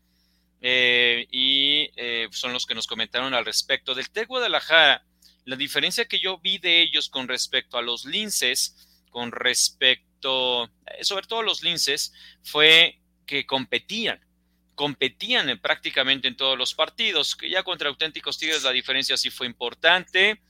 Eh, 0.66 1.28
y 1.32 1.90
son 2.32 2.54
los 2.54 2.66
que 2.66 2.76
nos 2.76 2.88
comentaron 2.88 3.34
al 3.34 3.46
respecto 3.46 3.94
del 3.94 4.10
TEC 4.10 4.28
Guadalajara. 4.28 5.06
La 5.46 5.58
diferencia 5.58 6.06
que 6.06 6.20
yo 6.20 6.40
vi 6.40 6.58
de 6.58 6.82
ellos 6.82 7.10
con 7.10 7.28
respecto 7.28 7.78
a 7.78 7.82
los 7.82 8.06
linces 8.06 8.94
con 9.14 9.32
respecto, 9.32 10.66
eh, 10.88 11.04
sobre 11.04 11.28
todo 11.28 11.44
los 11.44 11.64
linces, 11.64 12.12
fue 12.42 13.00
que 13.26 13.46
competían, 13.46 14.20
competían 14.76 15.58
prácticamente 15.62 16.28
en 16.28 16.36
todos 16.36 16.58
los 16.58 16.74
partidos, 16.74 17.36
que 17.36 17.50
ya 17.50 17.64
contra 17.64 17.88
auténticos 17.88 18.40
Tigres 18.40 18.64
la 18.64 18.72
diferencia 18.72 19.16
sí 19.16 19.30
fue 19.30 19.48
importante, 19.48 20.42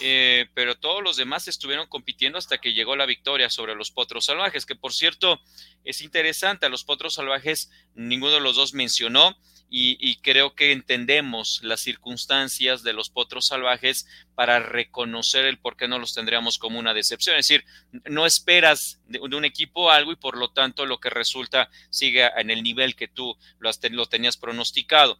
eh, 0.00 0.46
pero 0.54 0.76
todos 0.76 1.02
los 1.02 1.16
demás 1.16 1.48
estuvieron 1.48 1.86
compitiendo 1.86 2.38
hasta 2.38 2.58
que 2.58 2.72
llegó 2.72 2.96
la 2.96 3.06
victoria 3.06 3.50
sobre 3.50 3.74
los 3.74 3.90
Potros 3.90 4.26
Salvajes, 4.26 4.66
que 4.66 4.76
por 4.76 4.92
cierto 4.92 5.40
es 5.84 6.00
interesante, 6.02 6.66
a 6.66 6.68
los 6.68 6.84
Potros 6.84 7.14
Salvajes 7.14 7.70
ninguno 7.94 8.32
de 8.32 8.40
los 8.40 8.56
dos 8.56 8.74
mencionó, 8.74 9.36
y, 9.70 10.16
creo 10.22 10.54
que 10.54 10.72
entendemos 10.72 11.60
las 11.62 11.80
circunstancias 11.80 12.82
de 12.82 12.94
los 12.94 13.10
potros 13.10 13.48
salvajes 13.48 14.06
para 14.34 14.60
reconocer 14.60 15.44
el 15.44 15.58
por 15.58 15.76
qué 15.76 15.88
no 15.88 15.98
los 15.98 16.14
tendríamos 16.14 16.58
como 16.58 16.78
una 16.78 16.94
decepción. 16.94 17.36
Es 17.36 17.48
decir, 17.48 17.64
no 18.08 18.24
esperas 18.24 19.00
de, 19.06 19.20
un 19.20 19.44
equipo 19.44 19.90
algo 19.90 20.12
y 20.12 20.16
por 20.16 20.38
lo 20.38 20.50
tanto 20.50 20.86
lo 20.86 21.00
que 21.00 21.10
resulta 21.10 21.68
sigue 21.90 22.26
en 22.38 22.50
el 22.50 22.62
nivel 22.62 22.96
que 22.96 23.08
tú 23.08 23.36
lo, 23.58 23.70
lo 23.90 24.06
tenías 24.06 24.38
pronosticado. 24.38 25.18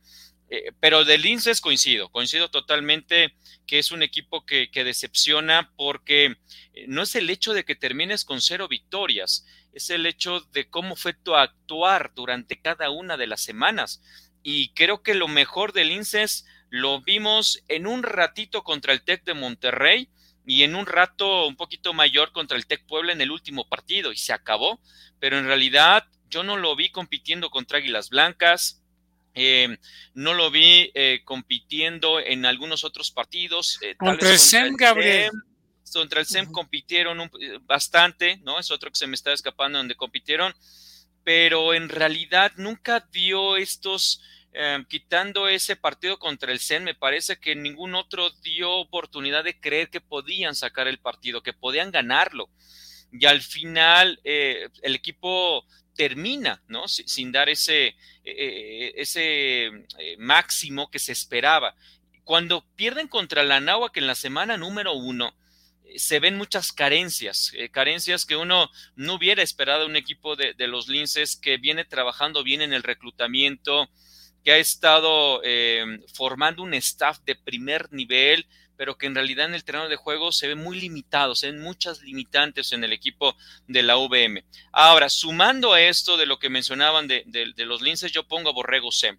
Eh, 0.51 0.73
pero 0.81 1.05
de 1.05 1.19
Linces 1.19 1.61
coincido, 1.61 2.09
coincido 2.09 2.51
totalmente 2.51 3.35
que 3.67 3.79
es 3.79 3.91
un 3.91 4.03
equipo 4.03 4.47
que, 4.47 4.71
que, 4.71 4.83
decepciona 4.83 5.73
porque 5.77 6.39
eh, 6.73 6.87
no 6.89 7.03
es 7.03 7.15
el 7.17 7.29
hecho 7.29 7.53
de 7.53 7.65
que 7.65 7.75
termines 7.75 8.25
con 8.25 8.41
cero 8.41 8.67
victorias, 8.67 9.47
es 9.75 9.91
el 9.91 10.07
hecho 10.07 10.41
de 10.53 10.71
cómo 10.71 10.97
fue 10.97 11.13
tu 11.13 11.37
actuar 11.37 12.13
durante 12.15 12.61
cada 12.61 12.91
una 12.91 13.19
de 13.19 13.27
las 13.27 13.43
semanas. 13.43 14.03
Y 14.43 14.71
creo 14.73 15.03
que 15.03 15.15
lo 15.15 15.29
mejor 15.29 15.75
del 15.75 15.93
INSES 15.93 16.47
lo 16.71 17.01
vimos 17.03 17.63
en 17.69 17.87
un 17.87 18.03
ratito 18.03 18.65
contra 18.65 18.93
el 18.93 19.03
TEC 19.03 19.25
de 19.25 19.35
Monterrey 19.35 20.09
y 20.47 20.63
en 20.63 20.75
un 20.75 20.87
rato 20.87 21.47
un 21.47 21.57
poquito 21.57 21.93
mayor 21.93 22.33
contra 22.33 22.57
el 22.57 22.67
TEC 22.67 22.87
Puebla 22.87 23.13
en 23.13 23.21
el 23.21 23.31
último 23.31 23.69
partido 23.69 24.13
y 24.13 24.17
se 24.17 24.33
acabó, 24.33 24.81
pero 25.19 25.39
en 25.39 25.47
realidad 25.47 26.07
yo 26.31 26.43
no 26.43 26.57
lo 26.57 26.75
vi 26.77 26.91
compitiendo 26.91 27.51
contra 27.51 27.79
Águilas 27.79 28.11
Blancas, 28.11 28.78
eh, 29.39 29.79
no 30.15 30.35
lo 30.35 30.51
vi 30.51 30.91
eh, 30.95 31.21
compitiendo 31.25 32.19
en 32.19 32.45
algunos 32.45 32.83
otros 32.83 33.13
partidos. 33.13 33.79
Eh, 33.83 33.95
contra, 33.97 34.31
el 34.31 34.39
SEM, 34.39 34.75
Gabriel. 34.75 35.31
contra 35.93 36.21
el 36.21 36.27
SEM 36.27 36.51
compitieron 36.51 37.31
bastante, 37.63 38.39
¿no? 38.39 38.59
Es 38.59 38.71
otro 38.73 38.91
que 38.91 38.99
se 38.99 39.07
me 39.07 39.15
está 39.15 39.33
escapando 39.33 39.79
donde 39.79 39.95
compitieron, 39.95 40.53
pero 41.23 41.73
en 41.73 41.89
realidad 41.89 42.53
nunca 42.57 43.07
dio 43.13 43.57
estos 43.57 44.21
em, 44.53 44.85
quitando 44.87 45.47
ese 45.47 45.77
partido 45.77 46.19
contra 46.19 46.51
el 46.51 46.59
CEN, 46.59 46.83
me 46.83 46.97
parece 46.97 47.37
que 47.39 47.55
ningún 47.55 47.95
otro 47.95 48.31
dio 48.43 48.73
oportunidad 48.73 49.45
de 49.45 49.61
creer 49.61 49.89
que 49.89 50.01
podían 50.01 50.57
sacar 50.57 50.89
el 50.89 50.99
partido, 50.99 51.43
que 51.43 51.53
podían 51.53 51.93
ganarlo. 51.93 52.51
Y 53.13 53.25
al 53.27 53.41
final 53.41 54.21
eh, 54.25 54.69
el 54.83 54.95
equipo 54.95 55.65
termina, 55.99 56.63
¿no? 56.69 56.87
Sin, 56.87 57.33
dar 57.33 57.49
ese, 57.49 57.97
eh, 58.25 58.93
ese 58.95 59.71
máximo 60.17 60.91
que 60.91 61.01
se 61.01 61.11
esperaba. 61.11 61.75
Cuando 62.23 62.65
pierden 62.77 63.09
contra 63.09 63.43
la 63.43 63.61
que 63.93 63.99
en 63.99 64.07
la 64.07 64.15
semana 64.15 64.57
número 64.57 64.93
uno, 64.93 65.35
se 65.97 66.21
ven 66.21 66.37
muchas 66.37 66.71
carencias, 66.71 67.51
eh, 67.55 67.69
carencias 67.69 68.25
que 68.25 68.37
uno 68.37 68.71
no 68.95 69.15
hubiera 69.15 69.43
esperado 69.43 69.87
un 69.87 69.97
equipo 69.97 70.37
de, 70.37 70.55
los 70.69 70.87
Linces 70.87 71.37
que 71.37 71.57
viene 71.57 71.85
trabajando 71.85 72.45
bien 72.45 72.63
en 72.63 72.73
el 72.73 72.85
reclutamiento, 72.85 73.89
que 74.45 74.53
ha 74.53 74.59
estado 74.59 75.41
eh, 75.43 75.85
formando 76.15 76.63
un 76.63 76.75
staff 76.75 77.19
de 77.25 77.35
primer 77.35 77.93
nivel, 77.93 78.47
pero 78.79 78.97
que 78.97 79.07
en 79.07 79.17
realidad 79.17 79.47
en 79.47 79.55
el 79.55 79.65
terreno 79.65 79.89
de 79.89 79.97
juego 79.97 80.31
se 80.31 80.47
ve 80.47 80.55
muy 80.55 80.81
limitado, 80.81 81.35
se 81.35 81.51
ven 81.51 81.61
muchas 81.61 82.01
limitantes 82.01 82.73
en 82.73 82.85
el 82.85 82.93
equipo 82.93 83.37
de 83.67 83.83
la 83.83 83.97
VM. 83.97 84.45
Ahora, 84.71 85.09
sumando 85.11 85.73
a 85.73 85.81
esto 85.83 86.17
de 86.17 86.27
lo 86.27 86.39
que 86.39 86.49
mencionaban 86.49 87.09
de, 87.09 87.25
los 87.57 87.83
Linces, 87.83 88.13
yo 88.13 88.29
pongo 88.29 88.51
a 88.51 88.53
Borrego 88.53 88.93
Sem. 88.93 89.19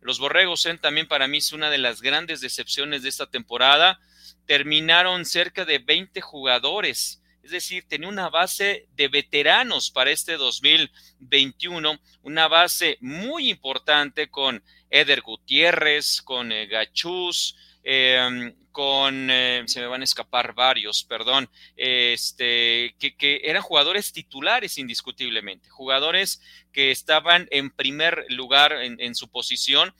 Los 0.00 0.18
Borregos 0.18 0.62
Sem 0.62 0.78
también 0.78 1.06
para 1.06 1.28
mí 1.28 1.38
es 1.38 1.52
una 1.52 1.68
de 1.68 1.76
las 1.76 2.00
grandes 2.00 2.40
decepciones 2.40 3.02
de 3.02 3.10
esta 3.10 3.26
temporada 3.26 4.00
terminaron 4.46 5.26
cerca 5.26 5.66
de 5.66 5.78
20 5.78 6.22
jugadores. 6.22 7.22
Es 7.42 7.50
decir, 7.50 7.84
tenía 7.86 8.08
una 8.08 8.30
base 8.30 8.88
de 8.96 9.08
veteranos 9.08 9.90
para 9.90 10.10
este 10.10 10.38
2021, 10.38 12.00
una 12.22 12.48
base 12.48 12.96
muy 13.02 13.50
importante 13.50 14.30
con 14.30 14.64
Eder 14.88 15.20
Gutiérrez, 15.20 16.22
con 16.22 16.52
eh, 16.52 16.66
Gachús, 16.66 17.54
em, 17.84 18.54
con, 18.72 19.30
eh, 19.30 19.62
se 19.66 19.80
me 19.80 19.86
van 19.86 20.00
a 20.00 20.04
escapar 20.04 20.54
varios, 20.54 21.04
perdón, 21.04 21.48
este, 21.76 22.96
que, 22.98 23.40
eran 23.44 23.62
jugadores 23.62 24.12
titulares 24.12 24.78
indiscutiblemente, 24.78 25.70
jugadores 25.70 26.40
que 26.72 26.90
estaban 26.90 27.46
en 27.50 27.70
primer 27.70 28.26
lugar 28.30 28.72
en, 28.72 29.00
en 29.00 29.14
su 29.14 29.28
posición, 29.28 29.94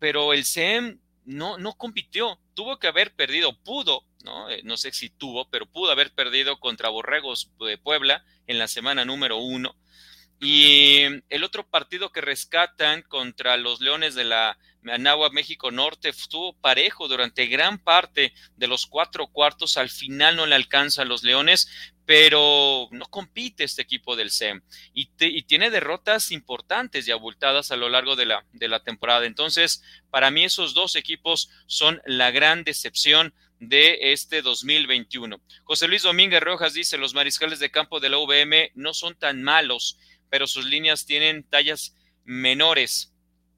pero 0.00 0.32
el 0.32 0.44
CEM 0.44 0.98
no, 1.26 1.58
no 1.58 1.74
compitió, 1.74 2.38
tuvo 2.54 2.78
que 2.78 2.86
haber 2.86 3.14
perdido, 3.14 3.56
pudo, 3.62 4.04
¿no? 4.24 4.48
Eh, 4.48 4.62
no 4.64 4.76
sé 4.76 4.92
si 4.92 5.10
tuvo, 5.10 5.48
pero 5.50 5.66
pudo 5.66 5.90
haber 5.90 6.12
perdido 6.12 6.58
contra 6.58 6.88
Borregos 6.88 7.50
de 7.60 7.78
Puebla 7.78 8.24
en 8.46 8.58
la 8.58 8.68
semana 8.68 9.04
número 9.04 9.36
uno. 9.38 9.76
Y 10.38 11.02
el 11.28 11.44
otro 11.44 11.66
partido 11.66 12.12
que 12.12 12.20
rescatan 12.20 13.02
contra 13.02 13.56
los 13.56 13.80
Leones 13.80 14.14
de 14.14 14.24
la 14.24 14.58
Anáhuac 14.84 15.32
México 15.32 15.70
Norte 15.70 16.10
estuvo 16.10 16.52
parejo 16.54 17.08
durante 17.08 17.46
gran 17.46 17.78
parte 17.78 18.32
de 18.56 18.66
los 18.66 18.86
cuatro 18.86 19.26
cuartos. 19.28 19.76
Al 19.76 19.88
final 19.88 20.36
no 20.36 20.46
le 20.46 20.54
alcanza 20.54 21.02
a 21.02 21.06
los 21.06 21.24
Leones, 21.24 21.68
pero 22.04 22.88
no 22.92 23.06
compite 23.06 23.64
este 23.64 23.82
equipo 23.82 24.14
del 24.14 24.30
SEM 24.30 24.62
y, 24.94 25.06
tiene 25.42 25.70
derrotas 25.70 26.30
importantes 26.30 27.06
y 27.06 27.10
abultadas 27.10 27.72
a 27.72 27.76
lo 27.76 27.88
largo 27.88 28.14
de 28.14 28.26
la, 28.26 28.44
de 28.52 28.68
la 28.68 28.80
temporada. 28.80 29.26
Entonces, 29.26 29.82
para 30.10 30.30
mí 30.30 30.44
esos 30.44 30.72
dos 30.72 30.94
equipos 30.96 31.50
son 31.66 32.00
la 32.06 32.30
gran 32.30 32.62
decepción 32.62 33.34
de 33.58 34.12
este 34.12 34.42
2021. 34.42 35.40
José 35.64 35.88
Luis 35.88 36.02
Domínguez 36.02 36.40
Rojas 36.40 36.74
dice, 36.74 36.98
los 36.98 37.14
mariscales 37.14 37.58
de 37.58 37.70
campo 37.70 38.00
de 38.00 38.10
la 38.10 38.18
UVM 38.18 38.70
no 38.74 38.94
son 38.94 39.16
tan 39.16 39.42
malos, 39.42 39.98
pero 40.30 40.46
sus 40.46 40.66
líneas 40.66 41.06
tienen 41.06 41.44
tallas 41.44 41.94
menores 42.24 43.12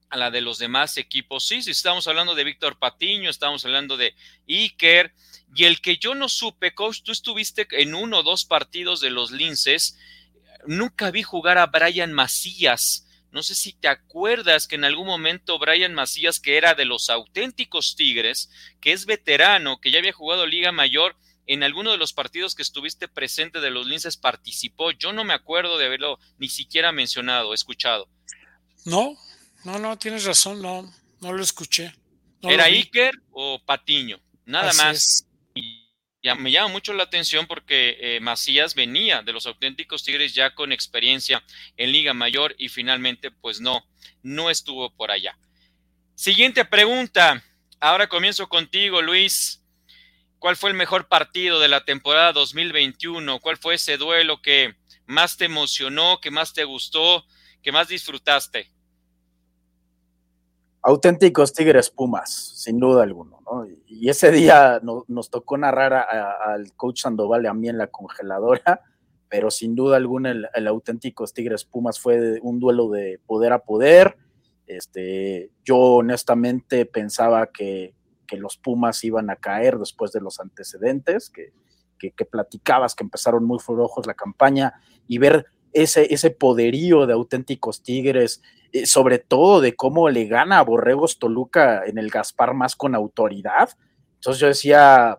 a 0.09 0.17
la 0.17 0.31
de 0.31 0.41
los 0.41 0.57
demás 0.57 0.97
equipos. 0.97 1.45
Sí, 1.45 1.61
sí, 1.61 1.71
estamos 1.71 2.07
hablando 2.07 2.35
de 2.35 2.43
Víctor 2.43 2.79
Patiño, 2.79 3.29
estamos 3.29 3.63
hablando 3.65 3.97
de 3.97 4.15
Iker, 4.47 5.13
y 5.55 5.65
el 5.65 5.81
que 5.81 5.97
yo 5.97 6.15
no 6.15 6.29
supe, 6.29 6.73
coach, 6.73 7.01
tú 7.03 7.11
estuviste 7.11 7.67
en 7.71 7.95
uno 7.95 8.19
o 8.19 8.23
dos 8.23 8.45
partidos 8.45 9.01
de 9.01 9.09
los 9.09 9.31
Linces, 9.31 9.97
nunca 10.65 11.11
vi 11.11 11.23
jugar 11.23 11.57
a 11.57 11.67
Brian 11.67 12.13
Macías. 12.13 13.05
No 13.31 13.43
sé 13.43 13.53
si 13.53 13.73
te 13.73 13.87
acuerdas 13.87 14.67
que 14.67 14.75
en 14.75 14.83
algún 14.83 15.05
momento 15.05 15.59
Brian 15.59 15.93
Macías, 15.93 16.39
que 16.39 16.57
era 16.57 16.73
de 16.73 16.85
los 16.85 17.09
auténticos 17.09 17.95
Tigres, 17.95 18.49
que 18.81 18.91
es 18.91 19.05
veterano, 19.05 19.79
que 19.79 19.91
ya 19.91 19.99
había 19.99 20.13
jugado 20.13 20.47
Liga 20.47 20.71
Mayor, 20.71 21.15
en 21.49 21.63
alguno 21.63 21.91
de 21.91 21.97
los 21.97 22.13
partidos 22.13 22.53
que 22.53 22.61
estuviste 22.61 23.07
presente 23.07 23.59
de 23.59 23.71
los 23.71 23.87
Linces 23.87 24.17
participó. 24.17 24.91
Yo 24.91 25.13
no 25.13 25.23
me 25.23 25.33
acuerdo 25.33 25.79
de 25.79 25.87
haberlo 25.87 26.19
ni 26.37 26.47
siquiera 26.47 26.91
mencionado, 26.91 27.55
escuchado. 27.55 28.07
No, 28.85 29.17
no, 29.65 29.79
no, 29.79 29.97
tienes 29.97 30.25
razón, 30.25 30.61
no, 30.61 30.93
no 31.21 31.33
lo 31.33 31.41
escuché. 31.41 31.91
¿Era 32.43 32.65
Iker 32.65 33.15
o 33.31 33.59
Patiño? 33.65 34.19
Nada 34.45 34.71
más 34.73 35.25
me 36.37 36.51
llama 36.51 36.67
mucho 36.67 36.93
la 36.93 37.03
atención 37.03 37.47
porque 37.47 37.97
eh, 37.99 38.19
Macías 38.19 38.75
venía 38.75 39.23
de 39.23 39.33
los 39.33 39.47
auténticos 39.47 40.03
Tigres 40.03 40.35
ya 40.35 40.53
con 40.53 40.71
experiencia 40.71 41.43
en 41.77 41.91
Liga 41.91 42.13
Mayor 42.13 42.53
y 42.59 42.69
finalmente 42.69 43.31
pues 43.31 43.59
no, 43.59 43.83
no 44.21 44.51
estuvo 44.51 44.93
por 44.95 45.09
allá. 45.09 45.35
Siguiente 46.13 46.63
pregunta. 46.63 47.43
Ahora 47.79 48.07
comienzo 48.07 48.47
contigo, 48.47 49.01
Luis. 49.01 49.58
¿Cuál 50.39 50.55
fue 50.55 50.69
el 50.69 50.75
mejor 50.75 51.07
partido 51.07 51.59
de 51.59 51.67
la 51.67 51.83
temporada 51.85 52.33
2021? 52.33 53.39
¿Cuál 53.39 53.57
fue 53.57 53.75
ese 53.75 53.97
duelo 53.97 54.41
que 54.41 54.75
más 55.05 55.37
te 55.37 55.45
emocionó, 55.45 56.19
que 56.21 56.31
más 56.31 56.53
te 56.53 56.63
gustó, 56.63 57.23
que 57.61 57.71
más 57.71 57.87
disfrutaste? 57.87 58.71
auténticos 60.81 61.53
Tigres 61.53 61.89
Pumas, 61.89 62.53
sin 62.55 62.79
duda 62.79 63.03
alguno. 63.03 63.41
¿no? 63.45 63.65
Y 63.87 64.09
ese 64.09 64.31
día 64.31 64.81
nos 65.07 65.29
tocó 65.29 65.57
narrar 65.57 65.93
al 65.93 66.73
coach 66.75 67.01
Sandoval 67.01 67.43
y 67.43 67.47
a 67.47 67.53
mí 67.53 67.69
en 67.69 67.77
la 67.77 67.87
congeladora, 67.87 68.81
pero 69.27 69.51
sin 69.51 69.75
duda 69.75 69.97
alguna 69.97 70.31
el, 70.31 70.47
el 70.53 70.67
auténticos 70.67 71.33
Tigres 71.33 71.65
Pumas 71.65 71.99
fue 71.99 72.39
un 72.41 72.59
duelo 72.59 72.89
de 72.89 73.19
poder 73.25 73.53
a 73.53 73.59
poder. 73.59 74.17
Este, 74.67 75.51
yo 75.63 75.77
honestamente 75.77 76.85
pensaba 76.85 77.47
que, 77.47 77.93
que 78.29 78.37
los 78.37 78.57
Pumas 78.57 79.03
iban 79.03 79.29
a 79.29 79.35
caer 79.35 79.77
después 79.77 80.11
de 80.11 80.21
los 80.21 80.39
antecedentes, 80.39 81.29
que, 81.29 81.51
que, 81.97 82.25
platicabas 82.25 82.95
que 82.95 83.03
empezaron 83.03 83.45
muy 83.45 83.59
flojos 83.59 84.05
la 84.05 84.13
campaña 84.13 84.73
y 85.07 85.17
ver 85.17 85.47
ese, 85.73 86.13
ese 86.13 86.31
poderío 86.31 87.05
de 87.07 87.13
auténticos 87.13 87.83
Tigres, 87.83 88.41
eh, 88.71 88.85
sobre 88.85 89.19
todo 89.19 89.61
de 89.61 89.75
cómo 89.75 90.09
le 90.09 90.25
gana 90.25 90.59
a 90.59 90.63
Borregos 90.63 91.19
Toluca 91.19 91.83
en 91.85 91.97
el 91.97 92.09
Gaspar 92.09 92.53
más 92.53 92.75
con 92.75 92.95
autoridad. 92.95 93.69
Entonces 94.15 94.39
yo 94.39 94.47
decía, 94.47 95.17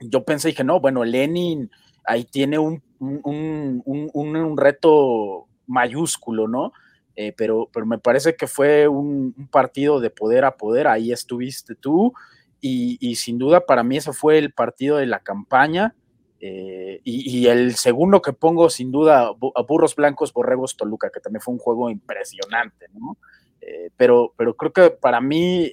yo 0.00 0.24
pensé, 0.24 0.48
dije, 0.48 0.64
no, 0.64 0.80
bueno, 0.80 1.04
Lenin 1.04 1.70
ahí 2.04 2.24
tiene 2.24 2.58
un, 2.58 2.82
un, 3.00 4.56
reto 4.56 5.46
mayúsculo, 5.66 6.48
¿no? 6.48 6.72
Eh, 7.16 7.32
pero, 7.36 7.68
pero 7.72 7.84
me 7.86 7.98
parece 7.98 8.36
que 8.36 8.46
fue 8.46 8.88
un, 8.88 9.34
partido 9.50 10.00
de 10.00 10.10
poder 10.10 10.44
a 10.44 10.56
poder, 10.56 10.86
ahí 10.86 11.12
estuviste 11.12 11.74
tú, 11.74 12.12
y, 12.60 12.96
y, 13.00 13.16
sin 13.16 13.38
duda 13.38 13.66
para 13.66 13.82
mí 13.82 13.96
ese 13.96 14.12
fue 14.12 14.38
el 14.38 14.52
partido 14.52 14.98
de 14.98 15.06
la 15.06 15.20
campaña. 15.20 15.94
Eh, 16.44 17.00
y, 17.04 17.46
el 17.46 17.76
segundo 17.76 18.20
que 18.20 18.32
pongo, 18.32 18.68
sin 18.68 18.90
duda, 18.90 19.28
a 19.28 19.62
Burros 19.62 19.94
Blancos, 19.94 20.32
Borregos 20.32 20.76
Toluca, 20.76 21.08
que 21.08 21.20
también 21.20 21.40
fue 21.40 21.54
un 21.54 21.60
juego 21.60 21.88
impresionante, 21.88 22.86
¿no? 22.94 23.16
Eh, 23.60 23.90
pero, 23.96 24.34
pero 24.36 24.56
creo 24.56 24.72
que 24.72 24.90
para 24.90 25.20
mí 25.20 25.72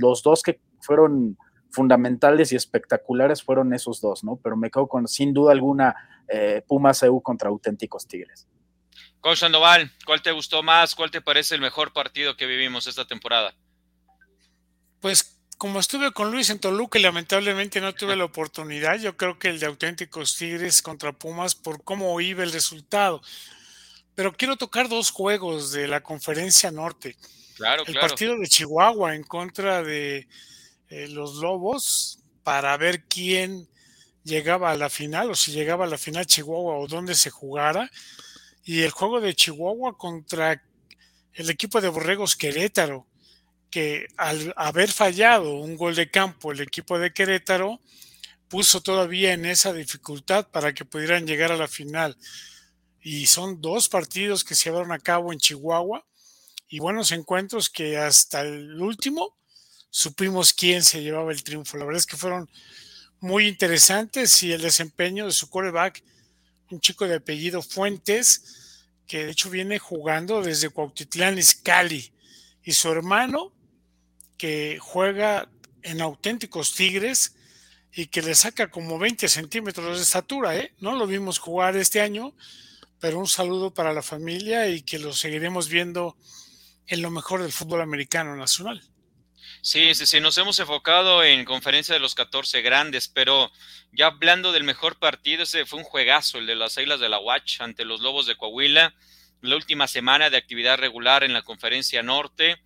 los 0.00 0.22
dos 0.22 0.42
que 0.42 0.58
fueron 0.80 1.36
fundamentales 1.68 2.50
y 2.50 2.56
espectaculares 2.56 3.42
fueron 3.42 3.74
esos 3.74 4.00
dos, 4.00 4.24
¿no? 4.24 4.36
Pero 4.42 4.56
me 4.56 4.70
quedo 4.70 4.86
con, 4.86 5.06
sin 5.06 5.34
duda 5.34 5.52
alguna, 5.52 5.94
eh, 6.28 6.62
Pumas 6.66 7.02
EU 7.02 7.20
contra 7.20 7.50
auténticos 7.50 8.06
Tigres. 8.06 8.48
Coach 9.20 9.38
Sandoval, 9.38 9.90
¿cuál 10.04 10.22
te 10.22 10.32
gustó 10.32 10.62
más? 10.62 10.94
¿Cuál 10.94 11.10
te 11.10 11.20
parece 11.20 11.54
el 11.54 11.60
mejor 11.60 11.92
partido 11.92 12.36
que 12.36 12.46
vivimos 12.46 12.86
esta 12.86 13.06
temporada? 13.06 13.54
Pues 15.00 15.36
como 15.58 15.80
estuve 15.80 16.12
con 16.12 16.30
Luis 16.30 16.50
en 16.50 16.58
Toluca 16.58 16.98
y 16.98 17.02
lamentablemente 17.02 17.80
no 17.80 17.94
tuve 17.94 18.16
la 18.16 18.24
oportunidad, 18.24 18.98
yo 18.98 19.16
creo 19.16 19.38
que 19.38 19.48
el 19.48 19.58
de 19.58 19.66
auténticos 19.66 20.36
Tigres 20.36 20.82
contra 20.82 21.12
Pumas 21.12 21.54
por 21.54 21.82
cómo 21.82 22.20
iba 22.20 22.44
el 22.44 22.52
resultado. 22.52 23.22
Pero 24.14 24.32
quiero 24.32 24.56
tocar 24.56 24.88
dos 24.88 25.10
juegos 25.10 25.72
de 25.72 25.88
la 25.88 26.02
conferencia 26.02 26.70
norte. 26.70 27.16
Claro, 27.56 27.84
el 27.86 27.94
partido 27.94 28.36
de 28.36 28.48
Chihuahua 28.48 29.14
en 29.14 29.22
contra 29.22 29.82
de 29.82 30.28
eh, 30.88 31.08
los 31.08 31.36
Lobos 31.36 32.18
para 32.42 32.76
ver 32.76 33.04
quién 33.04 33.68
llegaba 34.24 34.70
a 34.70 34.76
la 34.76 34.90
final 34.90 35.30
o 35.30 35.34
si 35.34 35.52
llegaba 35.52 35.86
a 35.86 35.88
la 35.88 35.98
final 35.98 36.26
Chihuahua 36.26 36.76
o 36.76 36.86
dónde 36.86 37.14
se 37.14 37.30
jugara. 37.30 37.90
Y 38.66 38.82
el 38.82 38.90
juego 38.90 39.22
de 39.22 39.34
Chihuahua 39.34 39.96
contra 39.96 40.62
el 41.32 41.48
equipo 41.48 41.80
de 41.80 41.88
Borregos 41.88 42.36
Querétaro 42.36 43.06
que 43.70 44.06
al 44.16 44.52
haber 44.56 44.90
fallado 44.90 45.56
un 45.56 45.76
gol 45.76 45.94
de 45.94 46.10
campo 46.10 46.52
el 46.52 46.60
equipo 46.60 46.98
de 46.98 47.12
Querétaro, 47.12 47.80
puso 48.48 48.80
todavía 48.80 49.32
en 49.32 49.44
esa 49.44 49.72
dificultad 49.72 50.48
para 50.48 50.72
que 50.72 50.84
pudieran 50.84 51.26
llegar 51.26 51.52
a 51.52 51.56
la 51.56 51.68
final. 51.68 52.16
Y 53.00 53.26
son 53.26 53.60
dos 53.60 53.88
partidos 53.88 54.44
que 54.44 54.54
se 54.54 54.70
llevaron 54.70 54.92
a 54.92 54.98
cabo 54.98 55.32
en 55.32 55.38
Chihuahua 55.38 56.06
y 56.68 56.78
buenos 56.78 57.12
encuentros 57.12 57.70
que 57.70 57.98
hasta 57.98 58.40
el 58.40 58.80
último 58.80 59.36
supimos 59.90 60.52
quién 60.52 60.82
se 60.82 61.02
llevaba 61.02 61.32
el 61.32 61.42
triunfo. 61.42 61.76
La 61.76 61.84
verdad 61.84 62.00
es 62.00 62.06
que 62.06 62.16
fueron 62.16 62.48
muy 63.20 63.46
interesantes 63.46 64.42
y 64.42 64.52
el 64.52 64.62
desempeño 64.62 65.26
de 65.26 65.32
su 65.32 65.48
quarterback, 65.50 66.02
un 66.70 66.80
chico 66.80 67.06
de 67.06 67.16
apellido 67.16 67.62
Fuentes, 67.62 68.84
que 69.06 69.24
de 69.24 69.32
hecho 69.32 69.50
viene 69.50 69.78
jugando 69.78 70.42
desde 70.42 70.70
Cuautitlán 70.70 71.38
Izcalli, 71.38 72.12
y 72.62 72.72
su 72.72 72.90
hermano, 72.90 73.52
que 74.36 74.78
juega 74.80 75.48
en 75.82 76.00
auténticos 76.00 76.74
Tigres 76.74 77.36
y 77.92 78.06
que 78.06 78.22
le 78.22 78.34
saca 78.34 78.70
como 78.70 78.98
20 78.98 79.28
centímetros 79.28 79.96
de 79.96 80.02
estatura, 80.02 80.56
¿eh? 80.56 80.74
No 80.80 80.96
lo 80.96 81.06
vimos 81.06 81.38
jugar 81.38 81.76
este 81.76 82.00
año, 82.00 82.34
pero 82.98 83.18
un 83.18 83.28
saludo 83.28 83.72
para 83.72 83.92
la 83.92 84.02
familia 84.02 84.68
y 84.68 84.82
que 84.82 84.98
lo 84.98 85.12
seguiremos 85.12 85.68
viendo 85.68 86.16
en 86.86 87.02
lo 87.02 87.10
mejor 87.10 87.42
del 87.42 87.52
fútbol 87.52 87.80
americano 87.80 88.36
nacional. 88.36 88.82
Sí, 89.66 89.96
sí, 89.96 90.06
sí, 90.06 90.20
nos 90.20 90.38
hemos 90.38 90.60
enfocado 90.60 91.24
en 91.24 91.44
conferencia 91.44 91.92
de 91.92 91.98
los 91.98 92.14
14 92.14 92.62
grandes, 92.62 93.08
pero 93.08 93.50
ya 93.90 94.06
hablando 94.06 94.52
del 94.52 94.62
mejor 94.62 94.96
partido, 94.96 95.42
ese 95.42 95.66
fue 95.66 95.80
un 95.80 95.84
juegazo, 95.84 96.38
el 96.38 96.46
de 96.46 96.54
las 96.54 96.78
Islas 96.78 97.00
de 97.00 97.08
la 97.08 97.18
Watch 97.18 97.60
ante 97.60 97.84
los 97.84 98.00
Lobos 98.00 98.28
de 98.28 98.36
Coahuila, 98.36 98.94
la 99.40 99.56
última 99.56 99.88
semana 99.88 100.30
de 100.30 100.36
actividad 100.36 100.78
regular 100.78 101.24
en 101.24 101.32
la 101.32 101.42
conferencia 101.42 102.04
norte. 102.04 102.62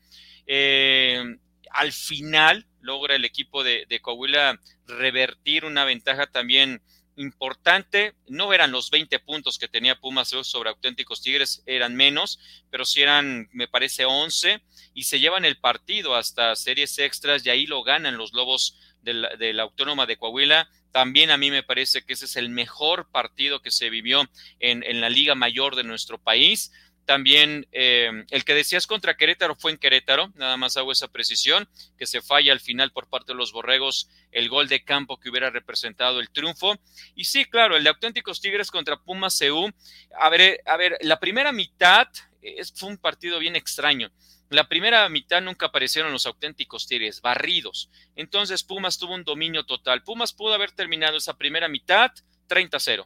Eh, 0.46 1.24
al 1.70 1.92
final 1.92 2.66
logra 2.82 3.14
el 3.16 3.24
equipo 3.24 3.64
de, 3.64 3.86
de 3.88 4.00
Coahuila 4.00 4.60
revertir 4.86 5.64
una 5.64 5.86
ventaja 5.86 6.26
también 6.26 6.82
importante. 7.16 8.14
No 8.28 8.52
eran 8.52 8.72
los 8.72 8.90
20 8.90 9.18
puntos 9.20 9.58
que 9.58 9.68
tenía 9.68 9.98
Pumas 9.98 10.28
sobre 10.28 10.70
auténticos 10.70 11.22
Tigres, 11.22 11.62
eran 11.66 11.96
menos, 11.96 12.38
pero 12.70 12.84
sí 12.84 13.02
eran, 13.02 13.48
me 13.52 13.68
parece, 13.68 14.04
11 14.04 14.62
y 14.94 15.04
se 15.04 15.20
llevan 15.20 15.44
el 15.44 15.56
partido 15.58 16.14
hasta 16.14 16.56
series 16.56 16.98
extras 16.98 17.44
y 17.44 17.50
ahí 17.50 17.66
lo 17.66 17.82
ganan 17.82 18.16
los 18.16 18.32
Lobos 18.32 18.78
de 19.02 19.14
la, 19.14 19.62
Autónoma 19.62 20.06
de 20.06 20.16
Coahuila. 20.16 20.68
También 20.92 21.30
a 21.30 21.36
mí 21.36 21.50
me 21.50 21.62
parece 21.62 22.02
que 22.02 22.14
ese 22.14 22.24
es 22.24 22.36
el 22.36 22.48
mejor 22.48 23.08
partido 23.10 23.62
que 23.62 23.70
se 23.70 23.90
vivió 23.90 24.28
en 24.58 25.00
la 25.00 25.08
Liga 25.08 25.34
Mayor 25.34 25.76
de 25.76 25.84
nuestro 25.84 26.18
país. 26.18 26.72
También 27.10 27.66
eh, 27.72 28.24
el 28.30 28.44
que 28.44 28.54
decías 28.54 28.86
contra 28.86 29.16
Querétaro 29.16 29.56
fue 29.56 29.72
en 29.72 29.78
Querétaro, 29.78 30.30
nada 30.36 30.56
más 30.56 30.76
hago 30.76 30.92
esa 30.92 31.08
precisión, 31.08 31.68
que 31.98 32.06
se 32.06 32.22
falla 32.22 32.52
al 32.52 32.60
final 32.60 32.92
por 32.92 33.08
parte 33.08 33.32
de 33.32 33.36
los 33.36 33.50
Borregos 33.50 34.08
el 34.30 34.48
gol 34.48 34.68
de 34.68 34.84
campo 34.84 35.18
que 35.18 35.28
hubiera 35.28 35.50
representado 35.50 36.20
el 36.20 36.30
triunfo. 36.30 36.78
Y 37.16 37.24
sí, 37.24 37.46
claro, 37.46 37.76
el 37.76 37.82
de 37.82 37.88
auténticos 37.88 38.40
Tigres 38.40 38.70
contra 38.70 38.96
Pumas 38.96 39.36
CU. 39.40 39.72
A 40.20 40.28
ver, 40.28 40.60
a 40.64 40.76
ver, 40.76 40.98
la 41.00 41.18
primera 41.18 41.50
mitad 41.50 42.06
es, 42.42 42.72
fue 42.76 42.90
un 42.90 42.96
partido 42.96 43.40
bien 43.40 43.56
extraño. 43.56 44.12
La 44.48 44.68
primera 44.68 45.08
mitad 45.08 45.42
nunca 45.42 45.66
aparecieron 45.66 46.12
los 46.12 46.26
auténticos 46.26 46.86
Tigres, 46.86 47.20
barridos. 47.20 47.90
Entonces 48.14 48.62
Pumas 48.62 48.98
tuvo 48.98 49.14
un 49.14 49.24
dominio 49.24 49.64
total. 49.64 50.04
Pumas 50.04 50.32
pudo 50.32 50.54
haber 50.54 50.70
terminado 50.70 51.16
esa 51.16 51.36
primera 51.36 51.66
mitad 51.66 52.12
30-0 52.48 53.04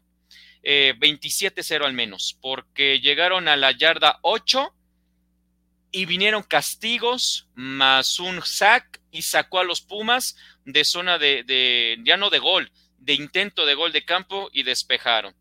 eh, 0.65 0.95
27-0 0.99 1.85
al 1.85 1.93
menos, 1.93 2.39
porque 2.41 3.01
llegaron 3.01 3.49
a 3.49 3.57
la 3.57 3.73
yarda 3.73 4.19
8 4.23 4.75
y 5.93 6.07
vinieron 6.07 6.43
castigos 6.43 7.49
más 7.55 8.19
un 8.19 8.43
sack 8.43 9.01
y 9.11 9.23
sacó 9.23 9.61
a 9.61 9.65
los 9.65 9.83
Pumas 9.83 10.37
de 10.65 10.85
zona 10.85 11.19
de, 11.19 11.45
de 11.45 11.99
ya 12.05 12.17
no 12.17 12.31
de 12.31 12.39
gol, 12.39 12.73
de 12.99 13.15
intento 13.15 13.67
de 13.67 13.75
gol 13.75 13.93
de 13.93 14.05
campo 14.05 14.49
y 14.53 14.63
despejaron. 14.63 15.35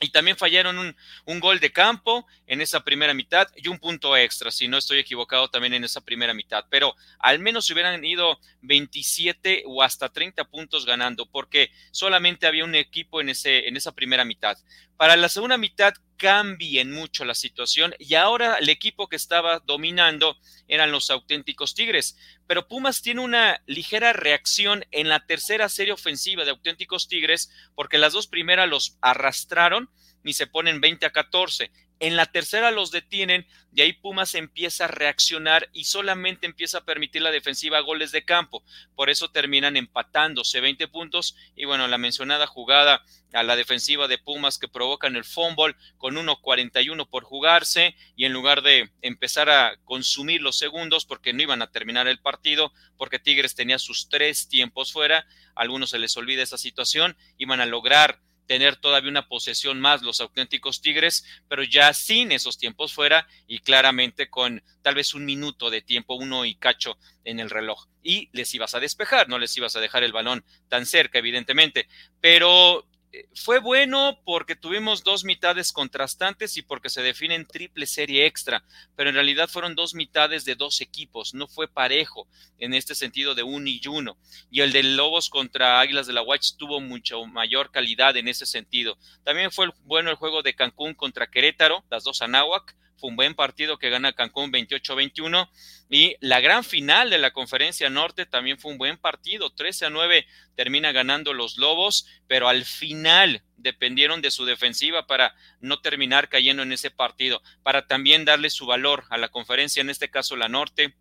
Y 0.00 0.08
también 0.08 0.36
fallaron 0.36 0.78
un, 0.78 0.96
un, 1.26 1.40
gol 1.40 1.60
de 1.60 1.72
campo 1.72 2.26
en 2.46 2.62
esa 2.62 2.80
primera 2.80 3.12
mitad 3.12 3.48
y 3.54 3.68
un 3.68 3.78
punto 3.78 4.16
extra, 4.16 4.50
si 4.50 4.66
no 4.66 4.78
estoy 4.78 4.98
equivocado 4.98 5.48
también 5.50 5.74
en 5.74 5.84
esa 5.84 6.00
primera 6.00 6.32
mitad. 6.32 6.64
Pero 6.70 6.94
al 7.18 7.38
menos 7.38 7.70
hubieran 7.70 8.02
ido 8.02 8.40
27 8.62 9.64
o 9.66 9.82
hasta 9.82 10.08
30 10.08 10.44
puntos 10.44 10.86
ganando, 10.86 11.26
porque 11.26 11.70
solamente 11.90 12.46
había 12.46 12.64
un 12.64 12.74
equipo 12.74 13.20
en, 13.20 13.28
ese, 13.28 13.68
en 13.68 13.76
esa 13.76 13.92
primera 13.92 14.24
mitad. 14.24 14.56
Para 14.96 15.16
la 15.16 15.28
segunda 15.28 15.58
mitad 15.58 15.92
cambien 16.20 16.92
mucho 16.92 17.24
la 17.24 17.34
situación 17.34 17.94
y 17.98 18.14
ahora 18.14 18.56
el 18.56 18.68
equipo 18.68 19.08
que 19.08 19.16
estaba 19.16 19.60
dominando 19.60 20.36
eran 20.68 20.92
los 20.92 21.08
auténticos 21.08 21.74
Tigres. 21.74 22.18
Pero 22.46 22.68
Pumas 22.68 23.00
tiene 23.00 23.22
una 23.22 23.62
ligera 23.66 24.12
reacción 24.12 24.84
en 24.90 25.08
la 25.08 25.24
tercera 25.24 25.70
serie 25.70 25.94
ofensiva 25.94 26.44
de 26.44 26.50
auténticos 26.50 27.08
Tigres 27.08 27.50
porque 27.74 27.96
las 27.96 28.12
dos 28.12 28.26
primeras 28.26 28.68
los 28.68 28.98
arrastraron 29.00 29.88
y 30.22 30.34
se 30.34 30.46
ponen 30.46 30.82
20 30.82 31.06
a 31.06 31.10
14. 31.10 31.72
En 32.00 32.16
la 32.16 32.24
tercera 32.24 32.70
los 32.70 32.90
detienen 32.90 33.46
y 33.74 33.82
ahí 33.82 33.92
Pumas 33.92 34.34
empieza 34.34 34.86
a 34.86 34.88
reaccionar 34.88 35.68
y 35.74 35.84
solamente 35.84 36.46
empieza 36.46 36.78
a 36.78 36.84
permitir 36.86 37.20
la 37.20 37.30
defensiva 37.30 37.78
goles 37.80 38.10
de 38.10 38.24
campo. 38.24 38.64
Por 38.96 39.10
eso 39.10 39.30
terminan 39.30 39.76
empatándose 39.76 40.62
20 40.62 40.88
puntos 40.88 41.36
y 41.54 41.66
bueno, 41.66 41.86
la 41.88 41.98
mencionada 41.98 42.46
jugada 42.46 43.04
a 43.34 43.42
la 43.42 43.54
defensiva 43.54 44.08
de 44.08 44.16
Pumas 44.16 44.58
que 44.58 44.66
provocan 44.66 45.14
el 45.14 45.24
fumble 45.24 45.76
con 45.98 46.16
1.41 46.16 47.06
por 47.06 47.24
jugarse 47.24 47.94
y 48.16 48.24
en 48.24 48.32
lugar 48.32 48.62
de 48.62 48.90
empezar 49.02 49.50
a 49.50 49.76
consumir 49.84 50.40
los 50.40 50.56
segundos 50.56 51.04
porque 51.04 51.34
no 51.34 51.42
iban 51.42 51.60
a 51.60 51.70
terminar 51.70 52.08
el 52.08 52.18
partido 52.18 52.72
porque 52.96 53.18
Tigres 53.18 53.54
tenía 53.54 53.78
sus 53.78 54.08
tres 54.08 54.48
tiempos 54.48 54.90
fuera, 54.90 55.26
a 55.54 55.60
algunos 55.60 55.90
se 55.90 55.98
les 55.98 56.16
olvida 56.16 56.42
esa 56.42 56.56
situación, 56.56 57.14
iban 57.36 57.60
a 57.60 57.66
lograr 57.66 58.20
tener 58.50 58.74
todavía 58.74 59.12
una 59.12 59.28
posesión 59.28 59.80
más 59.80 60.02
los 60.02 60.20
auténticos 60.20 60.80
Tigres, 60.80 61.24
pero 61.48 61.62
ya 61.62 61.94
sin 61.94 62.32
esos 62.32 62.58
tiempos 62.58 62.92
fuera 62.92 63.28
y 63.46 63.60
claramente 63.60 64.28
con 64.28 64.60
tal 64.82 64.96
vez 64.96 65.14
un 65.14 65.24
minuto 65.24 65.70
de 65.70 65.82
tiempo, 65.82 66.16
uno 66.16 66.44
y 66.44 66.56
cacho 66.56 66.98
en 67.22 67.38
el 67.38 67.48
reloj. 67.48 67.86
Y 68.02 68.28
les 68.32 68.52
ibas 68.52 68.74
a 68.74 68.80
despejar, 68.80 69.28
no 69.28 69.38
les 69.38 69.56
ibas 69.56 69.76
a 69.76 69.80
dejar 69.80 70.02
el 70.02 70.10
balón 70.10 70.44
tan 70.66 70.84
cerca, 70.84 71.20
evidentemente. 71.20 71.86
Pero 72.20 72.89
fue 73.34 73.58
bueno 73.58 74.20
porque 74.24 74.54
tuvimos 74.54 75.02
dos 75.02 75.24
mitades 75.24 75.72
contrastantes 75.72 76.56
y 76.56 76.62
porque 76.62 76.90
se 76.90 77.02
define 77.02 77.34
en 77.34 77.46
triple 77.46 77.86
serie 77.86 78.26
extra, 78.26 78.64
pero 78.96 79.10
en 79.10 79.16
realidad 79.16 79.48
fueron 79.48 79.74
dos 79.74 79.94
mitades 79.94 80.44
de 80.44 80.54
dos 80.54 80.80
equipos, 80.80 81.34
no 81.34 81.48
fue 81.48 81.66
parejo 81.66 82.28
en 82.58 82.74
este 82.74 82.94
sentido 82.94 83.34
de 83.34 83.42
uno 83.42 83.68
y 83.68 83.80
uno. 83.88 84.16
Y 84.50 84.60
el 84.60 84.72
de 84.72 84.82
Lobos 84.82 85.28
contra 85.28 85.80
Águilas 85.80 86.06
de 86.06 86.12
la 86.12 86.22
Watch 86.22 86.52
tuvo 86.56 86.80
mucho 86.80 87.24
mayor 87.26 87.70
calidad 87.70 88.16
en 88.16 88.28
ese 88.28 88.46
sentido. 88.46 88.96
También 89.24 89.50
fue 89.50 89.68
bueno 89.84 90.10
el 90.10 90.16
juego 90.16 90.42
de 90.42 90.54
Cancún 90.54 90.94
contra 90.94 91.30
Querétaro, 91.30 91.84
las 91.90 92.04
dos 92.04 92.22
Anáhuac, 92.22 92.76
fue 93.00 93.10
un 93.10 93.16
buen 93.16 93.34
partido 93.34 93.78
que 93.78 93.90
gana 93.90 94.12
Cancún 94.12 94.52
28-21 94.52 95.48
y 95.88 96.16
la 96.20 96.40
gran 96.40 96.62
final 96.62 97.10
de 97.10 97.18
la 97.18 97.32
conferencia 97.32 97.88
norte 97.88 98.26
también 98.26 98.58
fue 98.58 98.72
un 98.72 98.78
buen 98.78 98.98
partido, 98.98 99.50
13 99.50 99.86
a 99.86 99.90
9 99.90 100.26
termina 100.54 100.92
ganando 100.92 101.32
los 101.32 101.56
Lobos, 101.56 102.06
pero 102.28 102.48
al 102.48 102.64
final 102.64 103.42
dependieron 103.56 104.22
de 104.22 104.30
su 104.30 104.44
defensiva 104.44 105.06
para 105.06 105.34
no 105.60 105.80
terminar 105.80 106.28
cayendo 106.28 106.62
en 106.62 106.72
ese 106.72 106.90
partido, 106.90 107.42
para 107.62 107.86
también 107.86 108.24
darle 108.24 108.50
su 108.50 108.66
valor 108.66 109.04
a 109.10 109.18
la 109.18 109.30
conferencia, 109.30 109.80
en 109.80 109.90
este 109.90 110.10
caso 110.10 110.36
la 110.36 110.48
norte, 110.48 110.94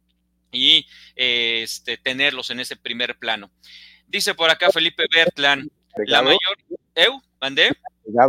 y 0.52 0.88
este, 1.16 1.98
tenerlos 1.98 2.50
en 2.50 2.60
ese 2.60 2.76
primer 2.76 3.18
plano. 3.18 3.52
Dice 4.08 4.34
por 4.34 4.50
acá 4.50 4.72
Felipe 4.72 5.06
Bertlan, 5.14 5.70
la 6.08 6.22
mayor... 6.22 6.40
¿Eu? 6.96 7.22
¿Mandé? 7.40 7.72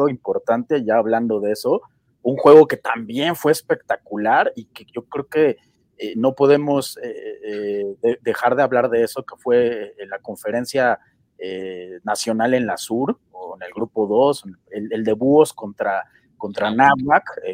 importante, 0.09 0.85
ya 0.85 0.97
hablando 0.97 1.41
de 1.41 1.53
eso, 1.53 1.81
un 2.23 2.37
juego 2.37 2.67
que 2.67 2.77
también 2.77 3.37
fue 3.37 3.53
espectacular 3.53 4.53
y 4.55 4.67
que 4.67 4.85
yo 4.93 5.05
creo 5.05 5.27
que 5.29 5.57
eh, 6.03 6.15
no 6.17 6.35
podemos 6.35 6.99
eh, 7.03 7.95
eh, 8.03 8.19
dejar 8.23 8.57
de 8.57 8.63
hablar 8.63 8.89
de 8.89 9.03
eso, 9.03 9.23
que 9.23 9.37
fue 9.37 9.95
la 10.09 10.19
conferencia 10.19 10.99
nacional 12.05 12.53
en 12.53 12.67
la 12.67 12.77
Sur, 12.77 13.19
o 13.33 13.57
en 13.57 13.63
el 13.63 13.73
grupo 13.73 14.07
2, 14.07 14.45
el, 14.73 15.05
de 15.05 15.13
Búhos 15.15 15.55
contra, 15.55 16.05
contra 16.37 16.71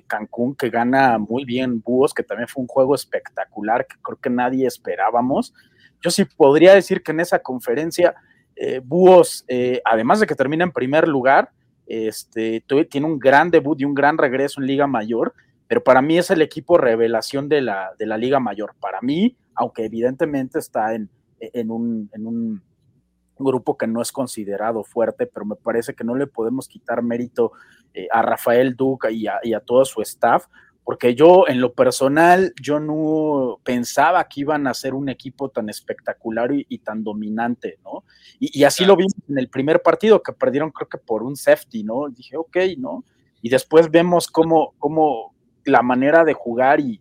Cancún, 0.09 0.57
que 0.57 0.71
gana 0.71 1.19
muy 1.19 1.45
bien 1.45 1.81
Búhos, 1.81 2.13
que 2.13 2.25
también 2.25 2.49
fue 2.49 2.63
un 2.63 2.67
juego 2.67 2.97
espectacular, 2.97 3.87
que 3.87 3.95
creo 4.03 4.19
que 4.19 4.29
nadie 4.29 4.67
esperábamos. 4.67 5.55
Yo 6.01 6.11
sí 6.11 6.25
podría 6.25 6.75
decir 6.75 7.05
que 7.05 7.13
en 7.13 7.21
esa 7.21 7.39
conferencia, 7.39 8.17
Búhos, 8.83 9.45
además 9.85 10.19
de 10.19 10.27
que 10.27 10.35
termina 10.35 10.65
en 10.65 10.73
primer 10.73 11.07
lugar, 11.07 11.53
este, 11.87 12.65
tiene 12.91 13.07
un 13.07 13.19
gran 13.19 13.51
debut 13.51 13.81
y 13.81 13.85
un 13.85 13.95
gran 13.95 14.19
regreso 14.19 14.61
en 14.61 14.67
Liga 14.67 14.87
Mayor, 14.87 15.35
pero 15.69 15.83
para 15.83 16.03
mí 16.03 16.19
es 16.19 16.31
el 16.31 16.43
equipo 16.43 16.79
revelación 16.79 17.49
de 17.49 17.61
la, 17.61 17.93
de 17.99 18.07
la 18.07 18.19
Liga 18.19 18.41
Mayor. 18.41 18.75
Para 18.81 19.01
mí, 19.01 19.37
aunque 19.55 19.85
evidentemente 19.85 20.59
está 20.59 20.95
en, 20.95 21.11
en, 21.41 21.71
un, 21.71 22.11
en 22.13 22.27
un 22.27 22.63
grupo 23.39 23.77
que 23.77 23.87
no 23.87 24.01
es 24.01 24.13
considerado 24.13 24.85
fuerte, 24.85 25.27
pero 25.27 25.45
me 25.45 25.57
parece 25.57 25.95
que 25.95 26.05
no 26.05 26.15
le 26.15 26.27
podemos 26.27 26.69
quitar 26.69 27.03
mérito 27.03 27.53
eh, 27.95 28.09
a 28.11 28.23
Rafael 28.23 28.77
Duca 28.77 29.11
y 29.11 29.27
a, 29.27 29.39
y 29.43 29.55
a, 29.55 29.61
todo 29.61 29.85
su 29.85 30.01
staff, 30.03 30.47
porque 30.87 31.17
yo 31.17 31.49
en 31.49 31.61
lo 31.61 31.73
personal, 31.73 32.55
yo 32.63 32.79
no 32.79 33.59
pensaba 33.65 34.23
que 34.29 34.43
iban 34.43 34.69
a 34.69 34.73
ser 34.73 34.95
un 34.95 35.09
equipo 35.09 35.49
tan 35.49 35.69
espectacular 35.69 36.51
y, 36.53 36.79
tan 36.79 37.03
dominante, 37.03 37.81
¿no? 37.83 38.05
Y, 38.39 38.63
así 38.63 38.85
lo 38.85 38.95
vimos 38.95 39.13
en 39.29 39.37
el 39.37 39.49
primer 39.49 39.83
partido, 39.83 40.23
que 40.23 40.33
perdieron 40.33 40.71
creo 40.71 40.89
que 40.89 40.99
por 40.99 41.25
un 41.25 41.35
safety, 41.35 41.83
¿no? 41.83 42.09
Dije, 42.09 42.37
ok, 42.37 42.57
¿no? 42.79 43.03
Y 43.43 43.49
después 43.49 43.91
vemos 43.91 44.29
cómo, 44.29 44.75
cómo 44.79 45.35
la 45.65 45.83
manera 45.83 46.23
de 46.23 46.35
jugar 46.35 46.79
y, 46.79 47.01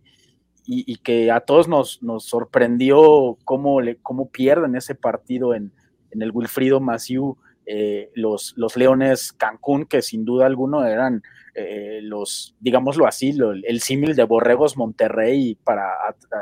y, 0.66 0.96
que 0.96 1.30
a 1.30 1.38
todos 1.38 1.68
nos, 1.68 2.02
nos 2.02 2.24
sorprendió 2.24 3.38
cómo, 3.44 3.80
le, 3.80 3.98
cómo 3.98 4.30
pierden 4.30 4.74
ese 4.74 4.96
partido 4.96 5.54
en, 5.54 5.70
en 6.10 6.22
el 6.22 6.32
Wilfrido 6.32 6.80
Maciú, 6.80 7.38
eh, 7.66 8.10
los, 8.14 8.54
los 8.56 8.76
Leones 8.76 9.32
Cancún, 9.32 9.86
que 9.86 10.00
sin 10.00 10.24
duda 10.24 10.46
alguno 10.46 10.86
eran 10.86 11.22
eh, 11.54 11.98
los, 12.00 12.54
digámoslo 12.60 13.06
así, 13.06 13.36
el 13.64 13.80
símil 13.80 14.14
de 14.14 14.22
Borregos 14.22 14.76
Monterrey 14.76 15.58
para 15.64 15.90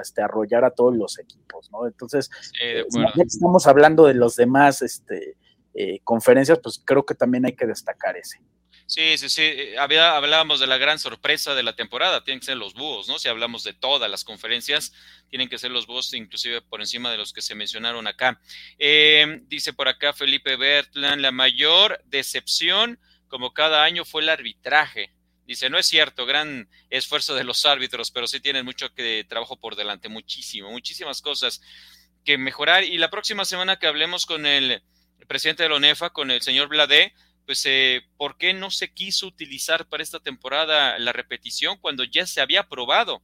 este, 0.02 0.20
arrollar 0.20 0.66
a 0.66 0.70
todos 0.70 0.94
los 0.94 1.18
equipos, 1.18 1.70
¿no? 1.70 1.86
Entonces, 1.86 2.30
eh, 2.62 2.84
estamos 3.24 3.66
hablando 3.66 4.06
de 4.06 4.14
los 4.14 4.36
demás 4.36 4.82
este, 4.82 5.36
conferencias, 6.04 6.58
pues 6.62 6.82
creo 6.84 7.06
que 7.06 7.14
también 7.14 7.46
hay 7.46 7.54
que 7.54 7.66
destacar 7.66 8.16
ese. 8.18 8.40
Sí, 8.86 9.16
sí, 9.16 9.28
sí. 9.28 9.42
Eh, 9.42 9.78
había, 9.78 10.16
hablábamos 10.16 10.60
de 10.60 10.66
la 10.66 10.76
gran 10.76 10.98
sorpresa 10.98 11.54
de 11.54 11.62
la 11.62 11.74
temporada. 11.74 12.22
Tienen 12.22 12.40
que 12.40 12.46
ser 12.46 12.56
los 12.56 12.74
búhos, 12.74 13.08
¿no? 13.08 13.18
Si 13.18 13.28
hablamos 13.28 13.64
de 13.64 13.72
todas 13.72 14.10
las 14.10 14.24
conferencias, 14.24 14.92
tienen 15.30 15.48
que 15.48 15.58
ser 15.58 15.70
los 15.70 15.86
búhos, 15.86 16.12
inclusive 16.12 16.60
por 16.62 16.80
encima 16.80 17.10
de 17.10 17.16
los 17.16 17.32
que 17.32 17.42
se 17.42 17.54
mencionaron 17.54 18.06
acá. 18.06 18.40
Em, 18.78 19.46
dice 19.48 19.72
por 19.72 19.88
acá 19.88 20.12
Felipe 20.12 20.56
Bertland, 20.56 21.22
la 21.22 21.32
mayor 21.32 22.00
decepción, 22.04 22.98
como 23.28 23.54
cada 23.54 23.84
año, 23.84 24.04
fue 24.04 24.22
el 24.22 24.28
arbitraje. 24.28 25.12
Dice, 25.46 25.68
no 25.68 25.78
es 25.78 25.86
cierto, 25.86 26.24
gran 26.24 26.68
esfuerzo 26.88 27.34
de 27.34 27.44
los 27.44 27.66
árbitros, 27.66 28.10
pero 28.10 28.26
sí 28.26 28.40
tienen 28.40 28.64
mucho 28.64 28.94
que, 28.94 29.24
trabajo 29.28 29.58
por 29.58 29.76
delante, 29.76 30.08
muchísimo, 30.08 30.70
muchísimas 30.70 31.20
cosas 31.20 31.60
que 32.24 32.38
mejorar. 32.38 32.84
Y 32.84 32.96
la 32.98 33.10
próxima 33.10 33.44
semana 33.44 33.78
que 33.78 33.86
hablemos 33.86 34.26
con 34.26 34.46
el, 34.46 34.82
presidente 35.28 35.62
de 35.62 35.68
la 35.70 35.76
ONEFA, 35.76 36.10
con 36.10 36.30
el 36.30 36.42
señor 36.42 36.68
Bladé, 36.68 37.14
pues, 37.46 37.64
eh, 37.66 38.02
¿por 38.16 38.36
qué 38.38 38.54
no 38.54 38.70
se 38.70 38.92
quiso 38.92 39.26
utilizar 39.26 39.86
para 39.86 40.02
esta 40.02 40.20
temporada 40.20 40.98
la 40.98 41.12
repetición 41.12 41.76
cuando 41.78 42.04
ya 42.04 42.26
se 42.26 42.40
había 42.40 42.68
probado? 42.68 43.22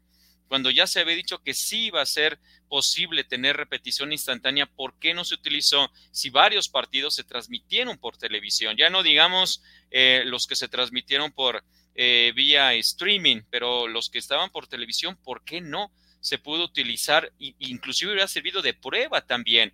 Cuando 0.49 0.71
ya 0.71 0.87
se 0.87 1.01
había 1.01 1.15
dicho 1.15 1.43
que 1.43 1.55
sí 1.55 1.87
iba 1.87 2.03
a 2.03 2.07
ser 2.07 2.41
posible 2.69 3.25
tener 3.25 3.57
repetición 3.57 4.13
instantánea, 4.13 4.67
¿por 4.67 4.99
qué 4.99 5.15
no 5.15 5.25
se 5.25 5.35
utilizó 5.35 5.91
si 6.11 6.29
varios 6.29 6.69
partidos 6.69 7.15
se 7.15 7.25
transmitieron 7.25 7.99
por 7.99 8.17
televisión? 8.17 8.77
Ya 8.77 8.91
no 8.91 9.03
digamos 9.03 9.63
eh, 9.91 10.23
los 10.27 10.47
que 10.47 10.57
se 10.57 10.69
transmitieron 10.69 11.33
por 11.33 11.65
eh, 11.95 12.33
vía 12.35 12.75
streaming, 12.75 13.43
pero 13.49 13.87
los 13.87 14.11
que 14.11 14.19
estaban 14.19 14.51
por 14.51 14.67
televisión, 14.67 15.17
¿por 15.23 15.45
qué 15.45 15.61
no? 15.61 15.93
se 16.23 16.37
pudo 16.37 16.65
utilizar, 16.65 17.33
inclusive 17.39 18.13
hubiera 18.13 18.29
servido 18.29 18.61
de 18.61 18.75
prueba 18.75 19.23
también. 19.23 19.73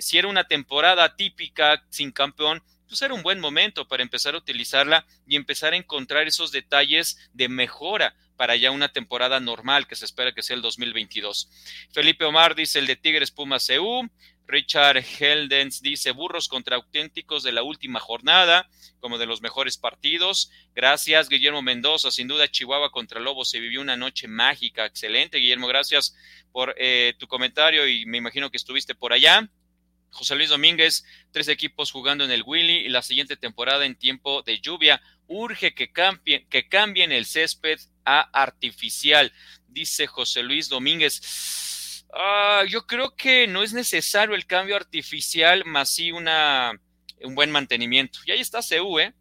si 0.00 0.18
era 0.18 0.26
una 0.26 0.42
temporada 0.42 1.14
típica 1.14 1.86
sin 1.88 2.10
campeón, 2.10 2.64
pues 2.88 3.02
era 3.02 3.14
un 3.14 3.22
buen 3.22 3.40
momento 3.40 3.86
para 3.88 4.02
empezar 4.02 4.34
a 4.34 4.38
utilizarla 4.38 5.06
y 5.26 5.36
empezar 5.36 5.72
a 5.72 5.76
encontrar 5.76 6.26
esos 6.26 6.52
detalles 6.52 7.18
de 7.32 7.48
mejora 7.48 8.14
para 8.36 8.56
ya 8.56 8.70
una 8.70 8.92
temporada 8.92 9.40
normal 9.40 9.86
que 9.86 9.96
se 9.96 10.04
espera 10.04 10.32
que 10.32 10.42
sea 10.42 10.56
el 10.56 10.62
2022. 10.62 11.50
Felipe 11.92 12.24
Omar 12.24 12.54
dice 12.54 12.78
el 12.78 12.86
de 12.86 12.96
Tigres 12.96 13.30
Pumas 13.30 13.66
CU. 13.66 14.08
Richard 14.46 15.02
Heldens 15.18 15.80
dice 15.80 16.10
burros 16.10 16.48
contra 16.48 16.76
auténticos 16.76 17.42
de 17.42 17.52
la 17.52 17.62
última 17.62 17.98
jornada, 17.98 18.68
como 19.00 19.16
de 19.16 19.24
los 19.24 19.40
mejores 19.40 19.78
partidos. 19.78 20.50
Gracias, 20.74 21.30
Guillermo 21.30 21.62
Mendoza. 21.62 22.10
Sin 22.10 22.28
duda, 22.28 22.50
Chihuahua 22.50 22.90
contra 22.90 23.20
Lobos 23.20 23.48
se 23.48 23.60
vivió 23.60 23.80
una 23.80 23.96
noche 23.96 24.28
mágica. 24.28 24.84
Excelente, 24.84 25.38
Guillermo. 25.38 25.66
Gracias 25.66 26.14
por 26.52 26.74
eh, 26.76 27.14
tu 27.18 27.26
comentario 27.26 27.86
y 27.88 28.04
me 28.04 28.18
imagino 28.18 28.50
que 28.50 28.58
estuviste 28.58 28.94
por 28.94 29.12
allá. 29.14 29.48
José 30.14 30.36
Luis 30.36 30.48
Domínguez, 30.48 31.04
tres 31.32 31.48
equipos 31.48 31.90
jugando 31.90 32.24
en 32.24 32.30
el 32.30 32.44
Willy 32.46 32.86
y 32.86 32.88
la 32.88 33.02
siguiente 33.02 33.36
temporada 33.36 33.84
en 33.84 33.96
tiempo 33.96 34.42
de 34.42 34.60
lluvia. 34.60 35.02
Urge 35.26 35.74
que 35.74 35.90
cambien, 35.90 36.46
que 36.48 36.68
cambien 36.68 37.10
el 37.12 37.26
césped 37.26 37.78
a 38.04 38.20
artificial, 38.20 39.32
dice 39.66 40.06
José 40.06 40.42
Luis 40.42 40.68
Domínguez. 40.68 42.04
Ah, 42.12 42.62
yo 42.68 42.86
creo 42.86 43.16
que 43.16 43.48
no 43.48 43.62
es 43.62 43.72
necesario 43.72 44.34
el 44.34 44.46
cambio 44.46 44.76
artificial, 44.76 45.64
más 45.64 45.90
sí 45.90 46.12
una, 46.12 46.80
un 47.22 47.34
buen 47.34 47.50
mantenimiento. 47.50 48.20
Y 48.24 48.30
ahí 48.30 48.40
está 48.40 48.60
CU, 48.60 49.00
¿eh? 49.00 49.14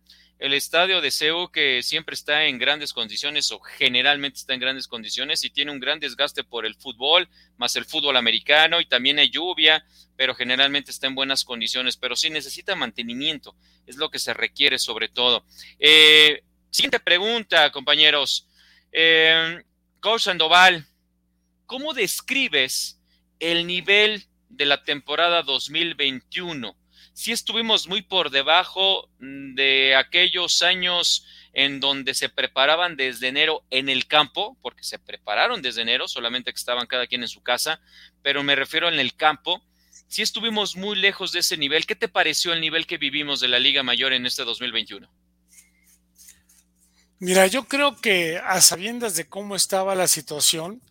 El 0.44 0.54
estadio 0.54 1.00
de 1.00 1.10
CEU 1.10 1.50
que 1.52 1.82
siempre 1.84 2.16
está 2.16 2.44
en 2.44 2.58
grandes 2.58 2.92
condiciones 2.92 3.50
o 3.54 3.62
generalmente 3.62 4.40
está 4.40 4.54
en 4.54 4.60
grandes 4.60 4.90
condiciones 4.90 5.42
y 5.46 5.50
tiene 5.50 5.72
un 5.72 5.80
gran 5.80 6.02
desgaste 6.02 6.44
por 6.44 6.66
el 6.66 6.76
fútbol, 6.76 7.30
más 7.56 7.78
el 7.78 7.86
fútbol 7.86 8.18
americano 8.18 8.82
y 8.82 8.86
también 8.86 9.20
hay 9.20 9.30
lluvia, 9.30 9.86
pero 10.18 10.36
generalmente 10.36 10.92
está 10.92 11.08
en 11.08 11.16
buenas 11.16 11.46
condiciones, 11.46 11.96
pero 11.96 12.18
sí 12.18 12.30
necesita 12.30 12.76
mantenimiento, 12.76 13.56
es 13.88 13.96
lo 13.96 14.12
que 14.12 14.20
se 14.20 14.34
requiere 14.34 14.80
sobre 14.80 15.08
todo. 15.08 15.46
Eh, 15.80 16.44
siguiente 16.70 17.00
pregunta, 17.00 17.72
compañeros. 17.72 18.46
Eh, 18.92 19.64
Coach 20.02 20.24
Sandoval, 20.24 20.86
¿cómo 21.66 21.94
describes 21.94 23.00
el 23.40 23.66
nivel 23.66 24.26
de 24.50 24.66
la 24.66 24.84
temporada 24.84 25.42
2021? 25.42 26.76
Sí 27.14 27.32
estuvimos 27.32 27.88
muy 27.88 28.02
por 28.02 28.30
debajo 28.30 29.10
mm, 29.20 29.56
de 29.56 29.96
aquellos 29.96 30.62
años 30.62 31.26
en 31.54 31.80
donde 31.80 32.14
se 32.14 32.30
preparaban 32.30 32.96
desde 32.96 33.28
enero 33.28 33.64
en 33.70 33.88
el 33.88 34.08
campo, 34.08 34.58
porque 34.62 34.84
se 34.84 34.98
prepararon 34.98 35.62
desde 35.62 35.84
enero, 35.84 36.08
solamente 36.08 36.52
que 36.52 36.58
estaban 36.58 36.88
cada 36.88 37.08
quien 37.08 37.22
en 37.22 37.28
su 37.28 37.42
casa, 37.42 37.80
pero 38.24 38.44
me 38.44 38.56
refiero 38.56 38.90
en 38.90 39.00
el 39.00 39.16
campo. 39.16 39.64
Sí 40.08 40.22
estuvimos 40.24 40.76
muy 40.76 40.96
lejos 40.96 41.32
de 41.32 41.40
ese 41.40 41.58
nivel. 41.58 41.86
¿Qué 41.86 41.96
te 41.96 42.08
pareció 42.08 42.54
el 42.54 42.62
nivel 42.62 42.88
que 42.88 42.98
vivimos 42.98 43.40
de 43.40 43.48
la 43.48 43.60
Liga 43.60 43.84
Mayor 43.84 44.14
en 44.14 44.26
este 44.26 44.44
2021? 44.44 45.10
Mira, 47.20 47.48
yo 47.48 47.66
creo 47.66 47.96
que 48.02 48.38
a 48.44 48.60
sabiendas 48.60 49.16
de 49.16 49.28
cómo 49.30 49.56
estaba 49.56 49.96
la 49.96 50.08
situación, 50.08 50.82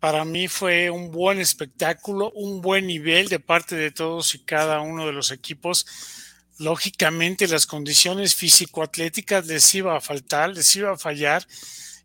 para 0.00 0.24
mí 0.24 0.48
fue 0.48 0.90
un 0.90 1.10
buen 1.10 1.40
espectáculo, 1.40 2.30
un 2.32 2.60
buen 2.60 2.86
nivel 2.86 3.28
de 3.28 3.40
parte 3.40 3.74
de 3.74 3.90
todos 3.90 4.34
y 4.34 4.40
cada 4.40 4.80
uno 4.80 5.06
de 5.06 5.12
los 5.12 5.32
equipos. 5.32 5.86
Lógicamente 6.58 7.48
las 7.48 7.66
condiciones 7.66 8.34
físico-atléticas 8.34 9.46
les 9.46 9.74
iba 9.74 9.96
a 9.96 10.00
faltar, 10.00 10.50
les 10.50 10.74
iba 10.76 10.92
a 10.92 10.98
fallar 10.98 11.46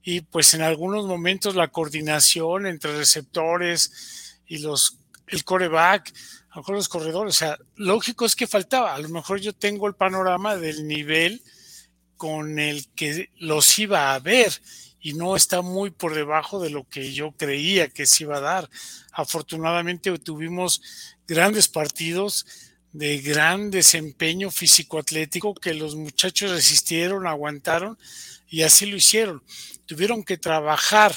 y 0.03 0.21
pues 0.21 0.53
en 0.53 0.61
algunos 0.61 1.05
momentos 1.05 1.55
la 1.55 1.69
coordinación 1.69 2.65
entre 2.65 2.97
receptores 2.97 4.39
y 4.47 4.57
los 4.57 4.97
el 5.27 5.43
coreback, 5.43 6.13
a 6.51 6.61
lo 6.67 6.73
los 6.75 6.89
corredores, 6.89 7.35
o 7.35 7.37
sea, 7.37 7.57
lógico 7.75 8.25
es 8.25 8.35
que 8.35 8.45
faltaba. 8.45 8.93
A 8.93 8.99
lo 8.99 9.09
mejor 9.09 9.39
yo 9.39 9.53
tengo 9.53 9.87
el 9.87 9.95
panorama 9.95 10.55
del 10.55 10.87
nivel 10.87 11.41
con 12.17 12.59
el 12.59 12.87
que 12.89 13.29
los 13.39 13.79
iba 13.79 14.13
a 14.13 14.19
ver 14.19 14.61
y 15.03 15.13
no 15.13 15.35
está 15.35 15.61
muy 15.61 15.91
por 15.91 16.15
debajo 16.15 16.61
de 16.61 16.69
lo 16.69 16.87
que 16.87 17.11
yo 17.13 17.33
creía 17.33 17.89
que 17.89 18.05
se 18.05 18.23
iba 18.23 18.37
a 18.37 18.41
dar. 18.41 18.69
Afortunadamente 19.11 20.17
tuvimos 20.17 20.81
grandes 21.27 21.67
partidos 21.67 22.45
de 22.93 23.19
gran 23.19 23.69
desempeño 23.69 24.49
físico-atlético 24.49 25.55
que 25.55 25.73
los 25.73 25.95
muchachos 25.95 26.51
resistieron, 26.51 27.27
aguantaron 27.27 27.99
y 28.47 28.61
así 28.61 28.85
lo 28.85 28.95
hicieron. 28.95 29.43
Tuvieron 29.85 30.23
que 30.23 30.37
trabajar 30.37 31.13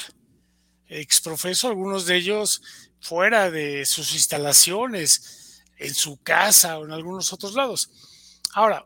exprofeso, 0.89 1.69
algunos 1.69 2.05
de 2.05 2.17
ellos 2.17 2.61
fuera 2.99 3.49
de 3.49 3.85
sus 3.85 4.13
instalaciones, 4.13 5.63
en 5.77 5.93
su 5.93 6.17
casa 6.17 6.77
o 6.77 6.85
en 6.85 6.91
algunos 6.91 7.31
otros 7.31 7.53
lados. 7.53 7.89
Ahora, 8.51 8.85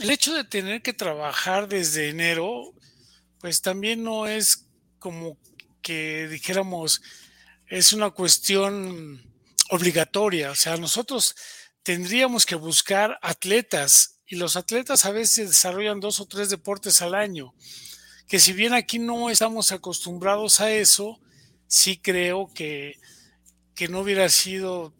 el 0.00 0.10
hecho 0.10 0.32
de 0.32 0.44
tener 0.44 0.80
que 0.80 0.94
trabajar 0.94 1.68
desde 1.68 2.08
enero 2.08 2.72
pues 3.40 3.62
también 3.62 4.02
no 4.02 4.26
es 4.26 4.66
como 4.98 5.38
que 5.82 6.28
dijéramos, 6.28 7.00
es 7.66 7.92
una 7.92 8.10
cuestión 8.10 9.22
obligatoria. 9.70 10.50
O 10.50 10.54
sea, 10.54 10.76
nosotros 10.76 11.34
tendríamos 11.82 12.46
que 12.46 12.54
buscar 12.54 13.18
atletas 13.22 14.20
y 14.26 14.36
los 14.36 14.56
atletas 14.56 15.04
a 15.04 15.10
veces 15.10 15.48
desarrollan 15.48 16.00
dos 16.00 16.20
o 16.20 16.26
tres 16.26 16.50
deportes 16.50 17.00
al 17.00 17.14
año, 17.14 17.54
que 18.26 18.38
si 18.38 18.52
bien 18.52 18.74
aquí 18.74 18.98
no 18.98 19.30
estamos 19.30 19.72
acostumbrados 19.72 20.60
a 20.60 20.70
eso, 20.70 21.18
sí 21.66 21.96
creo 21.96 22.52
que, 22.52 22.98
que 23.74 23.88
no 23.88 24.00
hubiera 24.00 24.28
sido 24.28 24.92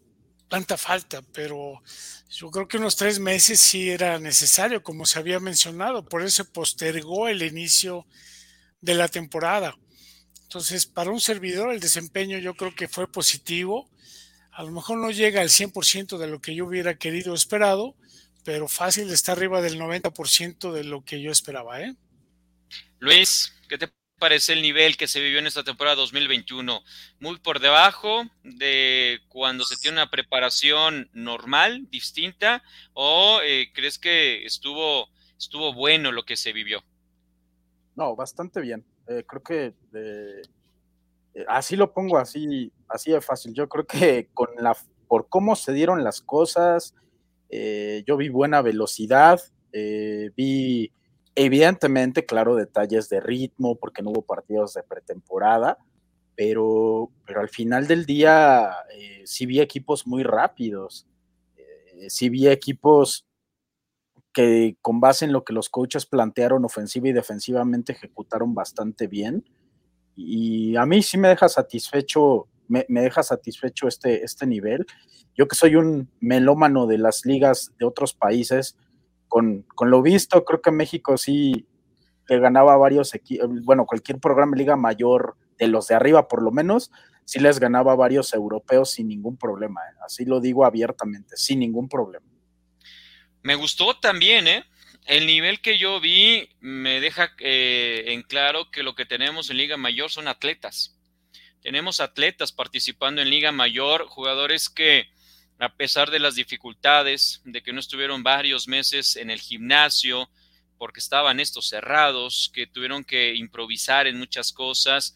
tanta 0.47 0.77
falta, 0.77 1.21
pero 1.21 1.83
yo 2.29 2.51
creo 2.51 2.67
que 2.67 2.77
unos 2.77 2.95
tres 2.95 3.19
meses 3.19 3.59
sí 3.59 3.89
era 3.89 4.19
necesario, 4.19 4.83
como 4.83 5.05
se 5.05 5.17
había 5.17 5.39
mencionado, 5.39 6.05
por 6.05 6.21
eso 6.21 6.45
postergó 6.45 7.27
el 7.27 7.41
inicio 7.41 8.05
de 8.81 8.93
la 8.93 9.07
temporada. 9.07 9.75
Entonces, 10.43 10.85
para 10.85 11.11
un 11.11 11.19
servidor 11.19 11.71
el 11.71 11.79
desempeño 11.79 12.37
yo 12.37 12.53
creo 12.55 12.75
que 12.75 12.87
fue 12.87 13.11
positivo. 13.11 13.89
A 14.51 14.63
lo 14.63 14.71
mejor 14.71 14.97
no 14.97 15.11
llega 15.11 15.41
al 15.41 15.49
100% 15.49 16.17
de 16.17 16.27
lo 16.27 16.39
que 16.39 16.53
yo 16.53 16.65
hubiera 16.65 16.97
querido 16.97 17.33
o 17.33 17.35
esperado, 17.35 17.95
pero 18.43 18.67
fácil 18.67 19.09
está 19.11 19.31
arriba 19.31 19.61
del 19.61 19.79
90% 19.79 20.71
de 20.71 20.83
lo 20.83 21.03
que 21.03 21.21
yo 21.21 21.31
esperaba. 21.31 21.81
¿eh? 21.81 21.95
Luis, 22.99 23.53
¿qué 23.67 23.77
te 23.77 23.89
parece 24.19 24.53
el 24.53 24.61
nivel 24.61 24.97
que 24.97 25.07
se 25.07 25.21
vivió 25.21 25.39
en 25.39 25.47
esta 25.47 25.63
temporada 25.63 25.95
2021? 25.95 26.83
¿Muy 27.19 27.39
por 27.39 27.59
debajo 27.59 28.23
de 28.43 29.19
cuando 29.29 29.63
se 29.63 29.77
tiene 29.77 29.97
una 29.97 30.11
preparación 30.11 31.09
normal, 31.13 31.87
distinta? 31.89 32.61
¿O 32.93 33.39
eh, 33.43 33.71
crees 33.73 33.97
que 33.97 34.45
estuvo, 34.45 35.07
estuvo 35.37 35.73
bueno 35.73 36.11
lo 36.11 36.23
que 36.23 36.35
se 36.35 36.53
vivió? 36.53 36.83
No, 37.95 38.15
bastante 38.15 38.61
bien. 38.61 38.85
Eh, 39.07 39.23
creo 39.25 39.41
que 39.41 39.73
eh, 39.93 40.41
así 41.47 41.75
lo 41.75 41.91
pongo, 41.93 42.17
así, 42.17 42.71
así 42.87 43.11
de 43.11 43.21
fácil. 43.21 43.53
Yo 43.53 43.67
creo 43.67 43.87
que 43.87 44.29
con 44.33 44.49
la, 44.57 44.77
por 45.07 45.29
cómo 45.29 45.55
se 45.55 45.73
dieron 45.73 46.03
las 46.03 46.21
cosas, 46.21 46.93
yo 48.05 48.15
vi 48.15 48.29
buena 48.29 48.61
velocidad, 48.61 49.41
vi 49.73 50.91
evidentemente, 51.45 52.25
claro, 52.25 52.55
detalles 52.55 53.09
de 53.09 53.19
ritmo, 53.19 53.75
porque 53.75 54.01
no 54.01 54.11
hubo 54.11 54.21
partidos 54.21 54.73
de 54.73 54.83
pretemporada, 54.83 55.77
pero, 56.35 57.11
pero 57.25 57.41
al 57.41 57.49
final 57.49 57.87
del 57.87 58.05
día 58.05 58.71
eh, 58.93 59.23
sí 59.25 59.45
vi 59.45 59.59
equipos 59.59 60.07
muy 60.07 60.23
rápidos, 60.23 61.07
sí 62.07 62.29
vi 62.29 62.47
equipos 62.47 63.25
que 64.33 64.77
con 64.81 64.99
base 64.99 65.25
en 65.25 65.33
lo 65.33 65.43
que 65.43 65.53
los 65.53 65.69
coaches 65.69 66.05
plantearon 66.05 66.65
ofensiva 66.65 67.09
y 67.09 67.13
defensivamente 67.13 67.93
ejecutaron 67.93 68.53
bastante 68.53 69.07
bien. 69.07 69.43
Y 70.15 70.75
a 70.75 70.85
mí 70.85 71.01
sí 71.01 71.17
me 71.17 71.29
deja 71.29 71.49
satisfecho, 71.49 72.47
me, 72.67 72.85
deja 72.87 73.23
satisfecho 73.23 73.87
este, 73.87 74.23
este 74.23 74.45
nivel. 74.45 74.85
Yo 75.35 75.47
que 75.47 75.55
soy 75.55 75.75
un 75.75 76.09
melómano 76.19 76.85
de 76.85 76.97
las 76.97 77.25
ligas 77.25 77.71
de 77.79 77.85
otros 77.85 78.13
países, 78.13 78.77
con, 79.29 79.61
con 79.75 79.89
lo 79.89 80.01
visto, 80.01 80.43
creo 80.43 80.61
que 80.61 80.71
México 80.71 81.17
sí 81.17 81.65
ganaba 82.27 82.77
varios 82.77 83.15
equipos, 83.15 83.49
bueno, 83.63 83.85
cualquier 83.85 84.19
programa 84.19 84.55
liga 84.55 84.75
mayor, 84.75 85.37
de 85.57 85.67
los 85.67 85.87
de 85.87 85.95
arriba 85.95 86.27
por 86.27 86.41
lo 86.41 86.51
menos, 86.51 86.91
sí 87.25 87.39
les 87.39 87.59
ganaba 87.59 87.95
varios 87.95 88.33
europeos 88.33 88.91
sin 88.91 89.07
ningún 89.07 89.37
problema. 89.37 89.81
¿eh? 89.81 89.95
Así 90.05 90.25
lo 90.25 90.39
digo 90.39 90.65
abiertamente, 90.65 91.37
sin 91.37 91.59
ningún 91.59 91.87
problema. 91.87 92.25
Me 93.41 93.55
gustó 93.55 93.97
también, 93.99 94.47
¿eh? 94.47 94.65
El 95.05 95.25
nivel 95.25 95.61
que 95.61 95.77
yo 95.77 95.99
vi 95.99 96.49
me 96.59 96.99
deja 96.99 97.31
eh, 97.39 98.05
en 98.07 98.21
claro 98.21 98.69
que 98.69 98.83
lo 98.83 98.95
que 98.95 99.05
tenemos 99.05 99.49
en 99.49 99.57
Liga 99.57 99.77
Mayor 99.77 100.11
son 100.11 100.27
atletas. 100.27 100.99
Tenemos 101.61 101.99
atletas 101.99 102.51
participando 102.51 103.21
en 103.21 103.29
Liga 103.29 103.51
Mayor, 103.51 104.05
jugadores 104.07 104.69
que 104.69 105.07
a 105.59 105.75
pesar 105.75 106.09
de 106.09 106.19
las 106.19 106.35
dificultades, 106.35 107.41
de 107.43 107.61
que 107.61 107.73
no 107.73 107.81
estuvieron 107.81 108.23
varios 108.23 108.67
meses 108.67 109.17
en 109.17 109.29
el 109.29 109.41
gimnasio, 109.41 110.29
porque 110.77 111.01
estaban 111.01 111.41
estos 111.41 111.67
cerrados, 111.67 112.49
que 112.53 112.65
tuvieron 112.65 113.03
que 113.03 113.35
improvisar 113.35 114.07
en 114.07 114.17
muchas 114.17 114.53
cosas, 114.53 115.15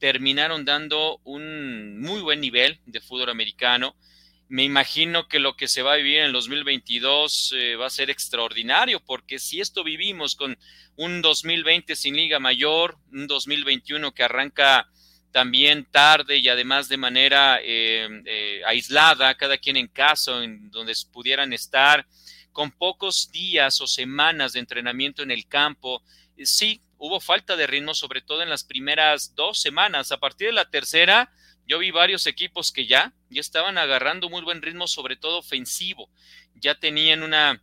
terminaron 0.00 0.64
dando 0.64 1.20
un 1.22 2.00
muy 2.00 2.20
buen 2.20 2.40
nivel 2.40 2.80
de 2.86 3.00
fútbol 3.00 3.30
americano. 3.30 3.94
Me 4.48 4.64
imagino 4.64 5.28
que 5.28 5.38
lo 5.38 5.56
que 5.56 5.68
se 5.68 5.82
va 5.82 5.92
a 5.92 5.96
vivir 5.96 6.18
en 6.18 6.26
el 6.26 6.32
2022 6.32 7.54
eh, 7.56 7.76
va 7.76 7.86
a 7.86 7.90
ser 7.90 8.10
extraordinario, 8.10 8.98
porque 8.98 9.38
si 9.38 9.60
esto 9.60 9.84
vivimos 9.84 10.34
con 10.34 10.58
un 10.96 11.22
2020 11.22 11.94
sin 11.94 12.16
liga 12.16 12.40
mayor, 12.40 12.98
un 13.12 13.28
2021 13.28 14.12
que 14.12 14.24
arranca 14.24 14.90
también 15.34 15.84
tarde 15.84 16.36
y 16.36 16.48
además 16.48 16.88
de 16.88 16.96
manera 16.96 17.58
eh, 17.60 18.08
eh, 18.24 18.62
aislada, 18.66 19.34
cada 19.34 19.58
quien 19.58 19.76
en 19.76 19.88
casa, 19.88 20.44
en 20.44 20.70
donde 20.70 20.94
pudieran 21.12 21.52
estar, 21.52 22.06
con 22.52 22.70
pocos 22.70 23.32
días 23.32 23.80
o 23.80 23.88
semanas 23.88 24.52
de 24.52 24.60
entrenamiento 24.60 25.24
en 25.24 25.32
el 25.32 25.48
campo, 25.48 26.04
sí, 26.44 26.80
hubo 26.98 27.18
falta 27.18 27.56
de 27.56 27.66
ritmo, 27.66 27.94
sobre 27.94 28.20
todo 28.20 28.44
en 28.44 28.48
las 28.48 28.62
primeras 28.62 29.34
dos 29.34 29.60
semanas. 29.60 30.12
A 30.12 30.20
partir 30.20 30.46
de 30.46 30.52
la 30.52 30.70
tercera, 30.70 31.32
yo 31.66 31.80
vi 31.80 31.90
varios 31.90 32.28
equipos 32.28 32.70
que 32.70 32.86
ya, 32.86 33.12
ya 33.28 33.40
estaban 33.40 33.76
agarrando 33.76 34.30
muy 34.30 34.42
buen 34.42 34.62
ritmo, 34.62 34.86
sobre 34.86 35.16
todo 35.16 35.38
ofensivo. 35.38 36.08
Ya 36.54 36.76
tenían 36.76 37.24
una, 37.24 37.60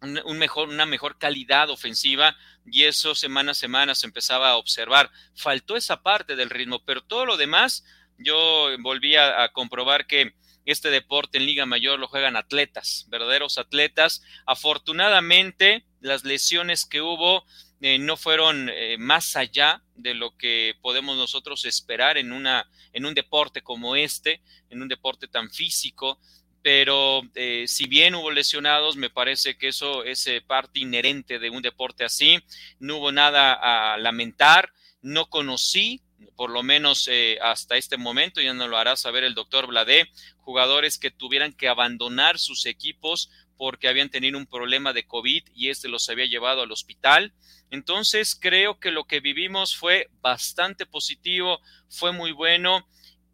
un 0.00 0.38
mejor, 0.38 0.68
una 0.68 0.86
mejor 0.86 1.18
calidad 1.18 1.70
ofensiva 1.70 2.36
y 2.64 2.84
eso 2.84 3.14
semana 3.14 3.52
a 3.52 3.54
semana 3.54 3.94
se 3.94 4.06
empezaba 4.06 4.50
a 4.50 4.56
observar. 4.56 5.10
Faltó 5.34 5.76
esa 5.76 6.02
parte 6.02 6.36
del 6.36 6.50
ritmo, 6.50 6.84
pero 6.84 7.02
todo 7.02 7.26
lo 7.26 7.36
demás, 7.36 7.84
yo 8.18 8.68
volví 8.80 9.16
a, 9.16 9.48
comprobar 9.52 10.06
que 10.06 10.34
este 10.64 10.90
deporte 10.90 11.38
en 11.38 11.46
Liga 11.46 11.66
Mayor 11.66 11.98
lo 11.98 12.08
juegan 12.08 12.36
atletas, 12.36 13.06
verdaderos 13.08 13.58
atletas. 13.58 14.22
Afortunadamente, 14.46 15.86
las 16.00 16.24
lesiones 16.24 16.84
que 16.84 17.00
hubo 17.00 17.44
eh, 17.80 17.98
no 17.98 18.16
fueron 18.16 18.68
eh, 18.68 18.96
más 18.98 19.34
allá 19.36 19.82
de 19.94 20.14
lo 20.14 20.36
que 20.36 20.74
podemos 20.82 21.16
nosotros 21.16 21.64
esperar 21.64 22.18
en, 22.18 22.32
una, 22.32 22.68
en 22.92 23.06
un 23.06 23.14
deporte 23.14 23.62
como 23.62 23.96
este, 23.96 24.42
en 24.68 24.82
un 24.82 24.88
deporte 24.88 25.26
tan 25.26 25.50
físico, 25.50 26.20
pero 26.62 27.22
eh, 27.34 27.64
si 27.66 27.86
bien 27.86 28.14
hubo 28.14 28.30
lesionados, 28.30 28.96
me 28.96 29.10
parece 29.10 29.56
que 29.56 29.68
eso 29.68 30.04
es 30.04 30.28
parte 30.46 30.80
inherente 30.80 31.38
de 31.38 31.50
un 31.50 31.62
deporte 31.62 32.04
así, 32.04 32.38
no 32.78 32.96
hubo 32.96 33.12
nada 33.12 33.52
a 33.52 33.96
lamentar, 33.98 34.72
no 35.00 35.26
conocí, 35.26 36.02
por 36.36 36.50
lo 36.50 36.62
menos 36.62 37.08
hasta 37.42 37.76
este 37.76 37.96
momento, 37.96 38.40
ya 38.40 38.54
nos 38.54 38.68
lo 38.68 38.76
hará 38.76 38.96
saber 38.96 39.24
el 39.24 39.34
doctor 39.34 39.66
Bladé, 39.66 40.08
jugadores 40.38 40.98
que 40.98 41.10
tuvieran 41.10 41.52
que 41.52 41.68
abandonar 41.68 42.38
sus 42.38 42.66
equipos 42.66 43.30
porque 43.58 43.88
habían 43.88 44.08
tenido 44.08 44.38
un 44.38 44.46
problema 44.46 44.92
de 44.92 45.06
COVID 45.06 45.42
y 45.52 45.68
este 45.68 45.88
los 45.88 46.08
había 46.08 46.26
llevado 46.26 46.62
al 46.62 46.72
hospital. 46.72 47.34
Entonces 47.70 48.38
creo 48.40 48.78
que 48.78 48.92
lo 48.92 49.04
que 49.04 49.20
vivimos 49.20 49.76
fue 49.76 50.08
bastante 50.22 50.86
positivo, 50.86 51.60
fue 51.90 52.12
muy 52.12 52.32
bueno 52.32 52.88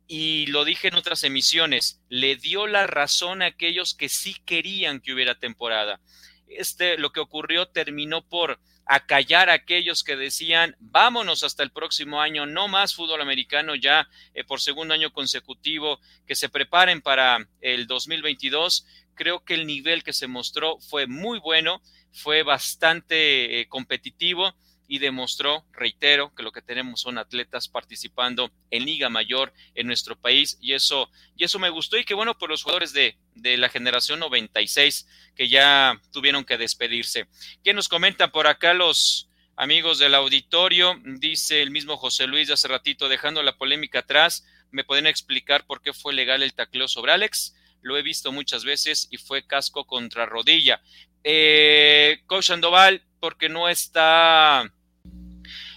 y 0.07 0.47
lo 0.47 0.65
dije 0.65 0.89
en 0.89 0.95
otras 0.95 1.25
emisiones, 1.25 2.01
le 2.09 2.37
dio 2.37 2.67
la 2.67 2.87
razón 2.87 3.43
a 3.43 3.47
aquellos 3.47 3.95
que 3.95 4.09
sí 4.09 4.37
querían 4.45 5.01
que 5.01 5.13
hubiera 5.13 5.39
temporada. 5.39 6.01
Este, 6.47 6.99
lo 6.99 7.11
que 7.11 7.21
ocurrió 7.21 7.67
terminó 7.67 8.27
por 8.27 8.61
acallar 8.87 9.49
a 9.49 9.55
aquellos 9.55 10.05
que 10.05 10.15
decían, 10.15 10.77
vámonos 10.79 11.43
hasta 11.43 11.63
el 11.63 11.71
próximo 11.71 12.21
año, 12.21 12.45
no 12.45 12.69
más 12.69 12.95
fútbol 12.95 13.23
americano 13.23 13.75
ya 13.75 14.09
eh, 14.35 14.45
por 14.45 14.61
segundo 14.61 14.93
año 14.93 15.11
consecutivo, 15.11 16.01
que 16.27 16.35
se 16.35 16.51
preparen 16.51 17.01
para 17.01 17.39
el 17.63 17.87
2022 17.87 18.87
creo 19.15 19.45
que 19.45 19.55
el 19.55 19.67
nivel 19.67 20.03
que 20.03 20.13
se 20.13 20.27
mostró 20.27 20.79
fue 20.81 21.07
muy 21.07 21.39
bueno, 21.39 21.81
fue 22.13 22.43
bastante 22.43 23.61
eh, 23.61 23.69
competitivo 23.69 24.55
y 24.87 24.99
demostró, 24.99 25.65
reitero, 25.73 26.35
que 26.35 26.43
lo 26.43 26.53
que 26.53 26.63
tenemos 26.63 27.01
son 27.01 27.19
atletas 27.19 27.69
participando 27.69 28.51
en 28.71 28.85
Liga 28.85 29.09
Mayor 29.09 29.53
en 29.75 29.87
nuestro 29.87 30.17
país 30.17 30.59
y 30.61 30.75
eso, 30.75 31.11
y 31.37 31.45
eso 31.45 31.59
me 31.59 31.71
gustó 31.71 31.97
y 31.97 32.05
que 32.05 32.15
bueno 32.15 32.37
por 32.37 32.51
los 32.51 32.63
jugadores 32.63 32.93
de, 32.93 33.17
de 33.35 33.57
la 33.57 33.69
generación 33.69 34.21
96 34.21 35.07
que 35.35 35.49
ya 35.49 36.01
tuvieron 36.13 36.45
que 36.45 36.59
despedirse. 36.59 37.27
¿Qué 37.63 37.73
nos 37.73 37.89
comentan 37.89 38.31
por 38.31 38.47
acá 38.47 38.75
los 38.75 39.29
amigos 39.57 39.99
del 39.99 40.15
auditorio? 40.15 41.01
Dice 41.05 41.63
el 41.63 41.71
mismo 41.71 41.97
José 41.97 42.27
Luis 42.27 42.49
de 42.49 42.55
hace 42.55 42.69
ratito, 42.69 43.09
dejando 43.09 43.43
la 43.43 43.57
polémica 43.57 44.01
atrás, 44.01 44.47
¿me 44.71 44.85
pueden 44.85 45.07
explicar 45.07 45.67
por 45.67 45.81
qué 45.81 45.93
fue 45.93 46.13
legal 46.13 46.43
el 46.43 46.55
tacleo 46.55 46.89
sobre 46.89 47.13
Alex? 47.13 47.55
lo 47.85 47.99
he 47.99 48.03
visto 48.03 48.33
muchas 48.33 48.65
veces 48.65 49.07
y 49.11 49.19
fue 49.19 49.47
casco 49.47 49.85
contra 49.85 50.27
rodilla. 50.27 50.81
Eh, 51.23 52.23
Coach 52.27 52.47
Sandoval, 52.47 53.03
porque 53.21 53.49
no 53.49 53.69
está, 53.69 54.73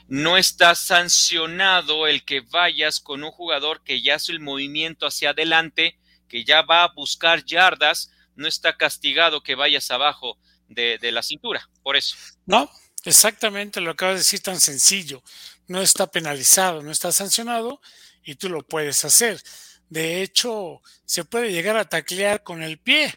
no 0.08 0.38
está 0.38 0.74
sancionado 0.76 2.08
el 2.08 2.24
que 2.24 2.42
vayas 2.42 3.00
con 3.00 3.24
un 3.24 3.32
jugador 3.32 3.84
que 3.84 4.02
ya 4.02 4.16
hace 4.16 4.32
el 4.32 4.40
movimiento 4.40 5.06
hacia 5.06 5.32
adelante, 5.32 6.00
que 6.28 6.44
ya 6.44 6.62
va 6.62 6.84
a 6.84 6.94
buscar 6.94 7.44
yardas, 7.44 8.12
no 8.36 8.48
está 8.48 8.78
castigado 8.78 9.42
que 9.42 9.56
vayas 9.56 9.92
abajo 9.92 10.38
de, 10.70 10.98
de 11.00 11.12
la 11.12 11.24
cintura, 11.24 11.70
por 11.84 11.98
eso. 11.98 12.16
No, 12.46 12.70
exactamente 13.04 13.82
lo 13.82 13.92
acabas 13.92 14.16
de 14.16 14.20
decir 14.20 14.42
tan 14.42 14.60
sencillo. 14.60 15.24
No 15.68 15.82
está 15.82 16.08
penalizado, 16.08 16.82
no 16.82 16.92
está 16.92 17.12
sancionado 17.12 17.82
y 18.24 18.36
tú 18.36 18.50
lo 18.50 18.66
puedes 18.66 19.04
hacer. 19.04 19.42
De 19.90 20.22
hecho, 20.22 20.82
se 21.06 21.26
puede 21.26 21.52
llegar 21.52 21.78
a 21.78 21.90
taclear 21.90 22.44
con 22.44 22.62
el 22.62 22.78
pie 22.78 23.14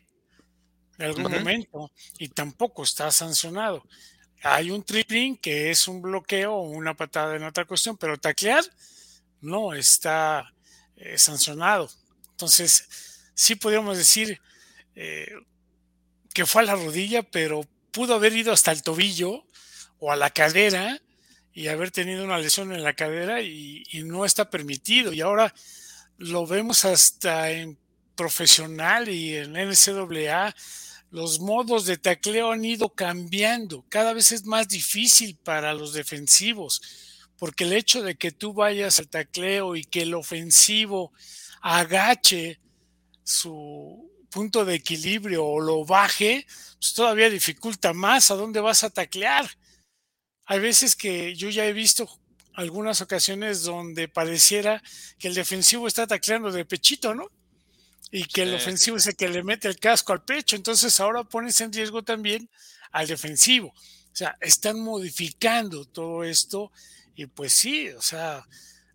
en 0.98 1.06
algún 1.06 1.32
momento 1.32 1.92
y 2.18 2.28
tampoco 2.28 2.82
está 2.82 3.10
sancionado. 3.10 3.84
Hay 4.42 4.70
un 4.70 4.82
tripling 4.82 5.36
que 5.36 5.70
es 5.70 5.86
un 5.88 6.00
bloqueo 6.00 6.54
o 6.54 6.62
una 6.62 6.94
patada 6.94 7.36
en 7.36 7.44
otra 7.44 7.64
cuestión, 7.64 7.96
pero 7.96 8.18
taclear 8.18 8.64
no 9.40 9.74
está 9.74 10.52
eh, 10.96 11.18
sancionado. 11.18 11.90
Entonces, 12.30 12.88
sí 13.34 13.54
podríamos 13.54 13.98
decir 13.98 14.40
eh, 14.94 15.30
que 16.32 16.46
fue 16.46 16.62
a 16.62 16.66
la 16.66 16.74
rodilla, 16.74 17.22
pero 17.22 17.62
pudo 17.90 18.14
haber 18.14 18.34
ido 18.34 18.52
hasta 18.52 18.72
el 18.72 18.82
tobillo 18.82 19.44
o 19.98 20.12
a 20.12 20.16
la 20.16 20.30
cadera 20.30 21.00
y 21.52 21.68
haber 21.68 21.90
tenido 21.90 22.24
una 22.24 22.38
lesión 22.38 22.72
en 22.72 22.82
la 22.82 22.94
cadera 22.94 23.42
y 23.42 23.84
no 24.04 24.24
está 24.24 24.48
permitido. 24.48 25.12
Y 25.12 25.20
ahora 25.20 25.52
lo 26.16 26.46
vemos 26.46 26.84
hasta 26.84 27.50
en 27.50 27.78
profesional 28.20 29.08
y 29.08 29.34
en 29.36 29.54
NCAA, 29.54 30.54
los 31.10 31.40
modos 31.40 31.86
de 31.86 31.98
tacleo 31.98 32.52
han 32.52 32.64
ido 32.64 32.94
cambiando. 32.94 33.84
Cada 33.88 34.12
vez 34.12 34.32
es 34.32 34.44
más 34.44 34.68
difícil 34.68 35.36
para 35.36 35.74
los 35.74 35.92
defensivos, 35.92 36.80
porque 37.36 37.64
el 37.64 37.72
hecho 37.72 38.02
de 38.02 38.16
que 38.16 38.30
tú 38.30 38.54
vayas 38.54 38.98
al 38.98 39.08
tacleo 39.08 39.74
y 39.76 39.84
que 39.84 40.02
el 40.02 40.14
ofensivo 40.14 41.12
agache 41.60 42.60
su 43.24 44.10
punto 44.30 44.64
de 44.64 44.76
equilibrio 44.76 45.44
o 45.44 45.60
lo 45.60 45.84
baje, 45.84 46.46
pues 46.78 46.94
todavía 46.94 47.28
dificulta 47.28 47.92
más 47.92 48.30
a 48.30 48.36
dónde 48.36 48.60
vas 48.60 48.84
a 48.84 48.90
taclear. 48.90 49.50
Hay 50.46 50.60
veces 50.60 50.94
que 50.94 51.34
yo 51.34 51.50
ya 51.50 51.66
he 51.66 51.72
visto 51.72 52.08
algunas 52.54 53.00
ocasiones 53.00 53.62
donde 53.62 54.08
pareciera 54.08 54.82
que 55.18 55.28
el 55.28 55.34
defensivo 55.34 55.86
está 55.86 56.06
tacleando 56.06 56.52
de 56.52 56.64
pechito, 56.64 57.14
¿no? 57.14 57.30
Y 58.10 58.24
que 58.24 58.42
el 58.42 58.54
ofensivo 58.54 58.96
es 58.96 59.06
el 59.06 59.16
que 59.16 59.28
le 59.28 59.42
mete 59.42 59.68
el 59.68 59.78
casco 59.78 60.12
al 60.12 60.24
pecho. 60.24 60.56
Entonces 60.56 60.98
ahora 61.00 61.24
pones 61.24 61.60
en 61.60 61.72
riesgo 61.72 62.02
también 62.02 62.50
al 62.90 63.06
defensivo. 63.06 63.68
O 63.68 64.16
sea, 64.16 64.36
están 64.40 64.80
modificando 64.80 65.84
todo 65.84 66.24
esto 66.24 66.72
y 67.14 67.26
pues 67.26 67.52
sí, 67.52 67.90
o 67.90 68.02
sea, 68.02 68.46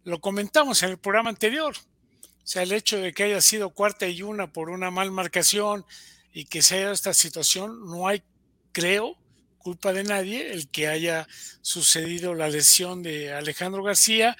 lo 0.03 0.19
comentamos 0.19 0.83
en 0.83 0.91
el 0.91 0.97
programa 0.97 1.29
anterior. 1.29 1.75
O 1.75 2.47
sea, 2.47 2.63
el 2.63 2.71
hecho 2.71 2.97
de 2.99 3.13
que 3.13 3.23
haya 3.23 3.41
sido 3.41 3.71
cuarta 3.71 4.07
y 4.07 4.21
una 4.21 4.51
por 4.51 4.69
una 4.69 4.91
mal 4.91 5.11
marcación 5.11 5.85
y 6.33 6.45
que 6.45 6.61
se 6.61 6.77
haya 6.77 6.91
esta 6.91 7.13
situación, 7.13 7.85
no 7.85 8.07
hay, 8.07 8.23
creo, 8.71 9.17
culpa 9.57 9.93
de 9.93 10.03
nadie 10.03 10.51
el 10.51 10.67
que 10.69 10.87
haya 10.87 11.27
sucedido 11.61 12.35
la 12.35 12.49
lesión 12.49 13.01
de 13.01 13.33
Alejandro 13.33 13.81
García. 13.81 14.37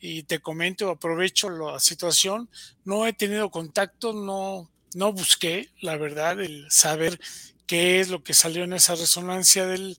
Y 0.00 0.24
te 0.24 0.40
comento, 0.40 0.90
aprovecho 0.90 1.48
la 1.48 1.80
situación, 1.80 2.48
no 2.84 3.06
he 3.06 3.12
tenido 3.12 3.50
contacto, 3.50 4.12
no, 4.12 4.70
no 4.94 5.12
busqué, 5.12 5.70
la 5.80 5.96
verdad, 5.96 6.40
el 6.40 6.66
saber 6.70 7.18
qué 7.66 8.00
es 8.00 8.08
lo 8.08 8.22
que 8.22 8.34
salió 8.34 8.64
en 8.64 8.74
esa 8.74 8.94
resonancia 8.94 9.66
del, 9.66 9.98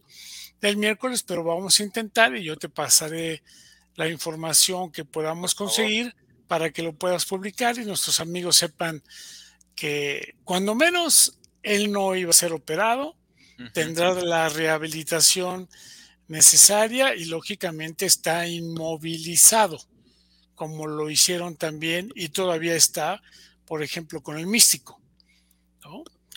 del 0.62 0.78
miércoles, 0.78 1.24
pero 1.24 1.44
vamos 1.44 1.80
a 1.80 1.84
intentar 1.84 2.36
y 2.36 2.44
yo 2.44 2.58
te 2.58 2.70
pasaré 2.70 3.44
la 3.96 4.08
información 4.08 4.92
que 4.92 5.06
podamos 5.06 5.56
conseguir 5.56 6.16
para 6.48 6.72
que 6.72 6.84
lo 6.84 6.94
puedas 6.94 7.26
publicar 7.26 7.78
y 7.78 7.86
nuestros 7.86 8.20
amigos 8.20 8.56
sepan 8.56 9.04
que 9.76 10.36
cuando 10.44 10.76
menos 10.76 11.38
él 11.64 11.92
no 11.92 12.16
iba 12.16 12.30
a 12.30 12.34
ser 12.34 12.54
operado, 12.54 13.16
tendrá 13.74 14.14
la 14.14 14.50
rehabilitación 14.50 15.68
necesaria 16.28 17.16
y 17.16 17.26
lógicamente 17.26 18.06
está 18.06 18.48
inmovilizado, 18.48 19.80
como 20.56 20.88
lo 20.88 21.10
hicieron 21.10 21.56
también 21.56 22.12
y 22.16 22.30
todavía 22.30 22.76
está, 22.76 23.22
por 23.66 23.84
ejemplo, 23.84 24.22
con 24.22 24.38
el 24.38 24.48
místico, 24.48 25.02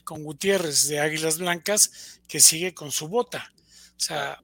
con 0.05 0.24
Gutiérrez 0.24 0.88
de 0.88 1.01
Águilas 1.01 1.38
Blancas, 1.38 2.20
que 2.28 2.41
sigue 2.41 2.74
con 2.74 2.93
su 2.93 3.09
bota. 3.09 3.53
O 3.97 4.01
sea, 4.01 4.41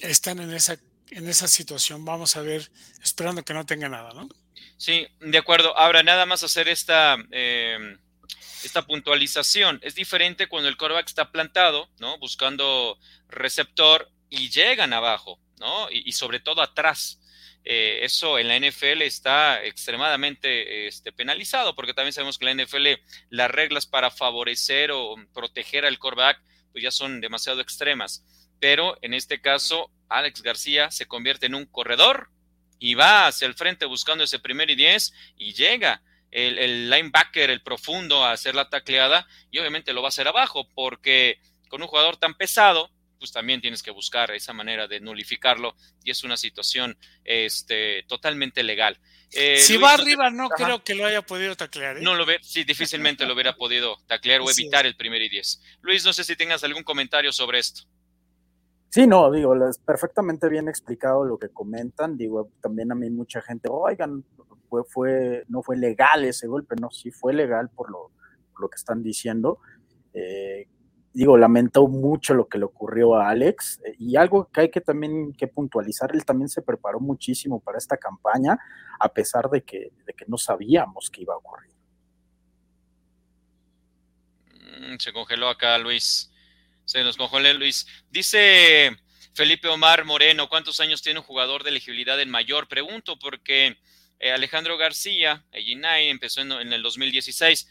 están 0.00 0.38
en 0.40 0.52
esa, 0.52 0.78
en 1.10 1.28
esa 1.28 1.48
situación. 1.48 2.04
Vamos 2.04 2.36
a 2.36 2.42
ver, 2.42 2.70
esperando 3.02 3.44
que 3.44 3.54
no 3.54 3.66
tenga 3.66 3.88
nada, 3.88 4.12
¿no? 4.12 4.28
Sí, 4.76 5.06
de 5.20 5.38
acuerdo. 5.38 5.76
Ahora, 5.76 6.02
nada 6.02 6.26
más 6.26 6.42
hacer 6.42 6.68
esta, 6.68 7.16
em, 7.30 7.98
esta 8.64 8.86
puntualización. 8.86 9.78
Es 9.82 9.94
diferente 9.94 10.48
cuando 10.48 10.68
el 10.68 10.76
coreback 10.76 11.06
está 11.06 11.30
plantado, 11.30 11.88
¿no? 11.98 12.18
Buscando 12.18 12.98
receptor 13.28 14.10
y 14.28 14.50
llegan 14.50 14.92
abajo, 14.92 15.40
¿no? 15.58 15.88
Y, 15.90 16.12
sobre 16.12 16.40
todo 16.40 16.62
atrás. 16.62 17.20
Eh, 17.68 18.04
eso 18.04 18.38
en 18.38 18.46
la 18.46 18.56
NFL 18.56 19.02
está 19.02 19.64
extremadamente 19.64 20.86
este, 20.86 21.10
penalizado, 21.10 21.74
porque 21.74 21.94
también 21.94 22.12
sabemos 22.12 22.38
que 22.38 22.48
en 22.48 22.56
la 22.56 22.64
NFL 22.64 22.86
las 23.30 23.50
reglas 23.50 23.86
para 23.86 24.12
favorecer 24.12 24.92
o 24.92 25.16
proteger 25.34 25.84
al 25.84 25.98
coreback 25.98 26.40
pues 26.76 26.84
ya 26.84 26.90
son 26.90 27.22
demasiado 27.22 27.62
extremas. 27.62 28.22
Pero 28.60 28.98
en 29.00 29.14
este 29.14 29.40
caso, 29.40 29.90
Alex 30.10 30.42
García 30.42 30.90
se 30.90 31.06
convierte 31.06 31.46
en 31.46 31.54
un 31.54 31.64
corredor 31.64 32.28
y 32.78 32.94
va 32.94 33.26
hacia 33.26 33.46
el 33.46 33.54
frente 33.54 33.86
buscando 33.86 34.24
ese 34.24 34.38
primer 34.38 34.68
y 34.68 34.74
diez 34.74 35.14
y 35.38 35.54
llega 35.54 36.02
el, 36.30 36.90
linebacker, 36.90 37.50
el 37.50 37.62
profundo, 37.62 38.24
a 38.24 38.32
hacer 38.32 38.54
la 38.54 38.68
tacleada 38.68 39.26
y 39.50 39.58
obviamente 39.58 39.92
lo 39.92 40.02
va 40.02 40.08
a 40.08 40.10
hacer 40.10 40.28
abajo 40.28 40.68
porque 40.74 41.40
con 41.68 41.82
un 41.82 41.88
jugador 41.88 42.16
tan 42.16 42.34
pesado, 42.34 42.90
pues 43.18 43.32
también 43.32 43.60
tienes 43.60 43.82
que 43.82 43.90
buscar 43.90 44.30
esa 44.30 44.52
manera 44.52 44.86
de 44.86 45.00
nulificarlo 45.00 45.74
y 46.04 46.10
es 46.10 46.22
una 46.24 46.36
situación 46.36 46.98
este, 47.24 48.04
totalmente 48.08 48.62
legal. 48.62 48.98
Eh, 49.32 49.58
si 49.58 49.76
va 49.76 49.94
arriba, 49.94 50.30
no 50.30 50.48
creo 50.48 50.84
que 50.84 50.94
lo 50.94 51.04
haya 51.04 51.22
podido 51.22 51.56
taclear. 51.56 51.98
¿eh? 51.98 52.00
No 52.02 52.14
lo 52.14 52.24
ve, 52.24 52.38
sí, 52.42 52.64
difícilmente 52.64 53.26
lo 53.26 53.34
hubiera 53.34 53.56
podido 53.56 53.96
taclear 54.06 54.40
o 54.40 54.50
evitar 54.50 54.86
el 54.86 54.96
primer 54.96 55.22
y 55.22 55.28
diez. 55.28 55.60
Luis, 55.80 56.04
no 56.04 56.12
sé 56.12 56.24
si 56.24 56.36
tengas 56.36 56.62
algún 56.62 56.84
comentario 56.84 57.32
sobre 57.32 57.58
esto. 57.58 57.82
Sí, 58.88 59.06
no, 59.06 59.30
digo, 59.30 59.54
es 59.68 59.78
perfectamente 59.78 60.48
bien 60.48 60.68
explicado 60.68 61.24
lo 61.24 61.38
que 61.38 61.50
comentan. 61.50 62.16
Digo, 62.16 62.50
también 62.62 62.92
a 62.92 62.94
mí 62.94 63.10
mucha 63.10 63.42
gente, 63.42 63.68
oigan, 63.70 64.24
fue, 64.88 65.44
no 65.48 65.62
fue 65.62 65.76
legal 65.76 66.24
ese 66.24 66.46
golpe, 66.46 66.76
no, 66.80 66.90
sí 66.90 67.10
fue 67.10 67.32
legal 67.32 67.70
por 67.70 67.90
lo, 67.90 68.10
lo 68.58 68.68
que 68.68 68.76
están 68.76 69.02
diciendo. 69.02 69.60
Eh, 70.12 70.66
digo, 71.12 71.38
lamentó 71.38 71.88
mucho 71.88 72.34
lo 72.34 72.46
que 72.46 72.58
le 72.58 72.66
ocurrió 72.66 73.14
a 73.14 73.30
Alex 73.30 73.80
eh, 73.86 73.94
y 73.98 74.16
algo 74.16 74.50
que 74.52 74.62
hay 74.62 74.70
que 74.70 74.82
también 74.82 75.32
que 75.32 75.46
puntualizar, 75.46 76.14
él 76.14 76.24
también 76.24 76.48
se 76.50 76.60
preparó 76.60 77.00
muchísimo 77.00 77.60
para 77.60 77.78
esta 77.78 77.96
campaña, 77.96 78.58
a 79.00 79.08
pesar 79.08 79.48
de 79.48 79.62
que, 79.62 79.92
de 80.04 80.12
que 80.12 80.26
no 80.28 80.36
sabíamos 80.36 81.10
que 81.10 81.22
iba 81.22 81.32
a 81.32 81.38
ocurrir. 81.38 81.70
Mm, 84.78 84.96
se 84.98 85.12
congeló 85.12 85.48
acá 85.48 85.78
Luis. 85.78 86.30
Se 86.84 87.02
nos 87.02 87.16
congeló 87.16 87.52
Luis. 87.54 87.86
Dice 88.10 88.96
Felipe 89.32 89.68
Omar 89.68 90.04
Moreno, 90.04 90.48
¿cuántos 90.48 90.80
años 90.80 91.02
tiene 91.02 91.20
un 91.20 91.26
jugador 91.26 91.64
de 91.64 91.70
elegibilidad 91.70 92.20
en 92.20 92.30
mayor? 92.30 92.68
Pregunto 92.68 93.18
porque 93.18 93.78
eh, 94.18 94.32
Alejandro 94.32 94.76
García, 94.76 95.44
Ginay, 95.52 96.08
empezó 96.08 96.40
en, 96.40 96.52
el 96.52 96.82
2016. 96.82 97.68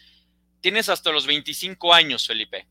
Tienes 0.61 0.89
hasta 0.89 1.11
los 1.11 1.25
25 1.25 1.93
años, 1.93 2.27
Felipe. 2.27 2.67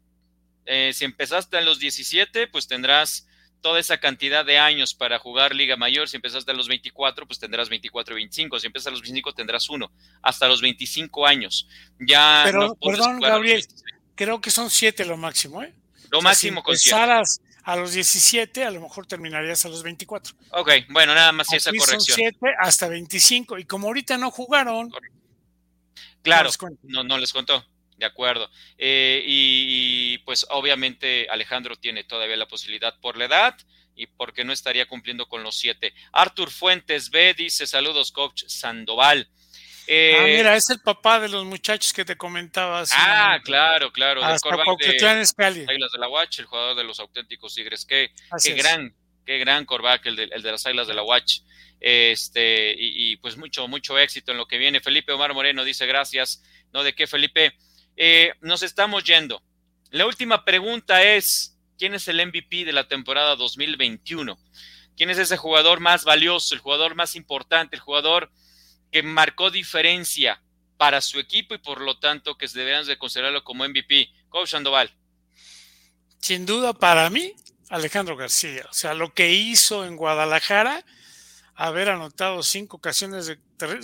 Eh, 0.66 0.92
si 0.94 1.04
empezaste 1.04 1.56
a 1.56 1.60
los 1.60 1.78
17, 1.78 2.46
pues 2.48 2.66
tendrás 2.66 3.26
toda 3.60 3.80
esa 3.80 3.98
cantidad 3.98 4.44
de 4.44 4.58
años 4.58 4.94
para 4.94 5.18
jugar 5.18 5.54
Liga 5.54 5.76
Mayor. 5.76 6.08
Si 6.08 6.16
empezaste 6.16 6.50
a 6.50 6.54
los 6.54 6.68
24, 6.68 7.26
pues 7.26 7.38
tendrás 7.38 7.68
24 7.68 8.14
y 8.14 8.16
25. 8.16 8.60
Si 8.60 8.66
empiezas 8.66 8.88
a 8.88 8.90
los 8.90 9.00
25, 9.00 9.32
tendrás 9.32 9.68
uno. 9.68 9.90
Hasta 10.22 10.46
los 10.48 10.60
25 10.60 11.26
años. 11.26 11.66
Ya 11.98 12.42
Pero, 12.44 12.74
perdón, 12.76 13.20
Gabriel, 13.20 13.66
creo 14.14 14.40
que 14.40 14.50
son 14.50 14.70
7 14.70 15.04
lo 15.04 15.16
máximo, 15.16 15.62
¿eh? 15.62 15.74
Lo 16.10 16.20
máximo 16.20 16.62
con 16.62 16.76
a 17.64 17.76
los 17.76 17.92
17, 17.92 18.64
a 18.64 18.70
lo 18.70 18.80
mejor 18.80 19.06
terminarías 19.06 19.64
a 19.64 19.68
los 19.68 19.82
24. 19.82 20.34
Ok, 20.50 20.70
bueno, 20.90 21.14
nada 21.14 21.32
más 21.32 21.52
esa 21.52 21.70
corrección. 21.70 22.00
Son 22.00 22.14
7 22.14 22.38
hasta 22.60 22.88
25. 22.88 23.58
Y 23.58 23.64
como 23.64 23.88
ahorita 23.88 24.18
no 24.18 24.30
jugaron. 24.30 24.92
Claro, 26.22 26.50
no, 26.82 27.04
no 27.04 27.18
les 27.18 27.32
contó. 27.32 27.64
De 27.96 28.06
acuerdo. 28.06 28.50
Eh, 28.76 29.22
y, 29.24 30.18
pues 30.18 30.46
obviamente 30.50 31.28
Alejandro 31.30 31.76
tiene 31.76 32.04
todavía 32.04 32.36
la 32.36 32.48
posibilidad 32.48 32.98
por 33.00 33.16
la 33.16 33.26
edad 33.26 33.56
y 33.94 34.08
porque 34.08 34.44
no 34.44 34.52
estaría 34.52 34.86
cumpliendo 34.86 35.28
con 35.28 35.42
los 35.42 35.56
siete. 35.56 35.94
Artur 36.12 36.50
Fuentes 36.50 37.10
B 37.10 37.34
dice 37.34 37.66
saludos, 37.66 38.10
coach 38.10 38.44
Sandoval. 38.48 39.28
Eh, 39.86 40.16
ah, 40.18 40.24
mira, 40.24 40.56
es 40.56 40.70
el 40.70 40.80
papá 40.80 41.20
de 41.20 41.28
los 41.28 41.44
muchachos 41.44 41.92
que 41.92 42.04
te 42.04 42.16
comentaba. 42.16 42.84
Ah, 42.92 43.38
claro, 43.44 43.92
claro. 43.92 44.22
de 44.22 44.26
Águilas 45.68 45.92
de 45.92 45.98
la 45.98 46.08
Watch, 46.08 46.38
el 46.38 46.46
jugador 46.46 46.76
de 46.76 46.84
los 46.84 46.98
auténticos 47.00 47.54
Tigres. 47.54 47.84
Qué, 47.84 48.10
qué 48.42 48.54
gran, 48.54 48.94
qué 49.26 49.38
gran 49.38 49.64
corback 49.66 50.06
el 50.06 50.16
de, 50.16 50.24
el 50.24 50.42
de 50.42 50.52
las 50.52 50.64
Águilas 50.66 50.86
de 50.86 50.94
la 50.94 51.02
Watch. 51.02 51.40
Este, 51.80 52.74
y, 52.78 53.16
pues 53.18 53.36
mucho, 53.36 53.68
mucho 53.68 53.98
éxito 53.98 54.32
en 54.32 54.38
lo 54.38 54.46
que 54.46 54.56
viene. 54.56 54.80
Felipe 54.80 55.12
Omar 55.12 55.34
Moreno 55.34 55.64
dice 55.64 55.86
gracias. 55.86 56.42
¿No? 56.72 56.82
¿De 56.82 56.94
qué, 56.94 57.06
Felipe? 57.06 57.54
Eh, 57.96 58.32
nos 58.40 58.62
estamos 58.62 59.04
yendo. 59.04 59.42
La 59.90 60.06
última 60.06 60.44
pregunta 60.44 61.02
es, 61.02 61.58
¿quién 61.78 61.94
es 61.94 62.08
el 62.08 62.26
MVP 62.26 62.64
de 62.64 62.72
la 62.72 62.88
temporada 62.88 63.36
2021? 63.36 64.38
¿Quién 64.96 65.10
es 65.10 65.18
ese 65.18 65.36
jugador 65.36 65.80
más 65.80 66.04
valioso, 66.04 66.54
el 66.54 66.60
jugador 66.60 66.94
más 66.94 67.16
importante, 67.16 67.76
el 67.76 67.82
jugador 67.82 68.30
que 68.94 69.02
marcó 69.02 69.50
diferencia 69.50 70.40
para 70.76 71.00
su 71.00 71.18
equipo 71.18 71.52
y 71.52 71.58
por 71.58 71.80
lo 71.80 71.98
tanto 71.98 72.38
que 72.38 72.46
deberían 72.46 72.86
de 72.86 72.96
considerarlo 72.96 73.42
como 73.42 73.68
MVP. 73.68 74.08
Coach 74.28 74.50
Sandoval. 74.50 74.96
Sin 76.20 76.46
duda 76.46 76.72
para 76.72 77.10
mí, 77.10 77.34
Alejandro 77.70 78.16
García. 78.16 78.64
O 78.70 78.72
sea, 78.72 78.94
lo 78.94 79.12
que 79.12 79.32
hizo 79.32 79.84
en 79.84 79.96
Guadalajara, 79.96 80.86
haber 81.56 81.88
anotado 81.88 82.44
cinco 82.44 82.76
ocasiones 82.76 83.26
de... 83.26 83.40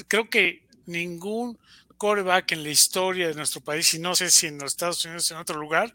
Creo 0.07 0.31
que 0.31 0.69
ningún 0.87 1.59
coreback 1.97 2.53
en 2.53 2.63
la 2.63 2.71
historia 2.71 3.27
de 3.27 3.35
nuestro 3.35 3.61
país, 3.63 3.93
y 3.95 3.99
no 3.99 4.15
sé 4.15 4.31
si 4.31 4.47
en 4.47 4.59
los 4.59 4.75
Estados 4.75 5.05
Unidos 5.05 5.29
o 5.29 5.35
en 5.35 5.41
otro 5.41 5.59
lugar, 5.59 5.93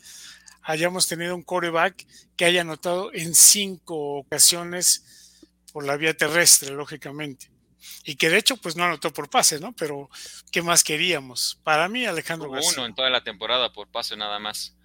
hayamos 0.62 1.08
tenido 1.08 1.38
un 1.38 1.44
coreback 1.44 2.06
que 2.36 2.44
haya 2.44 2.60
anotado 2.60 3.14
en 3.14 3.34
cinco 3.34 4.18
ocasiones 4.18 5.40
por 5.72 5.86
la 5.86 5.96
vía 5.96 6.18
terrestre, 6.18 6.72
lógicamente 6.72 7.55
y 8.04 8.16
que 8.16 8.30
de 8.30 8.38
hecho 8.38 8.58
pues 8.58 8.76
no 8.76 8.84
anotó 8.84 9.12
por 9.12 9.30
pase, 9.30 9.60
¿no? 9.60 9.74
Pero 9.74 10.10
¿qué 10.52 10.62
más 10.62 10.84
queríamos? 10.84 11.60
Para 11.64 11.88
mí 11.90 12.06
Alejandro 12.06 12.50
García. 12.50 12.74
Uno 12.78 12.86
en 12.86 12.96
toda 12.96 13.10
la 13.10 13.24
temporada 13.24 13.72
por 13.72 13.88
pase 13.88 14.16
nada 14.16 14.40
más. 14.40 14.76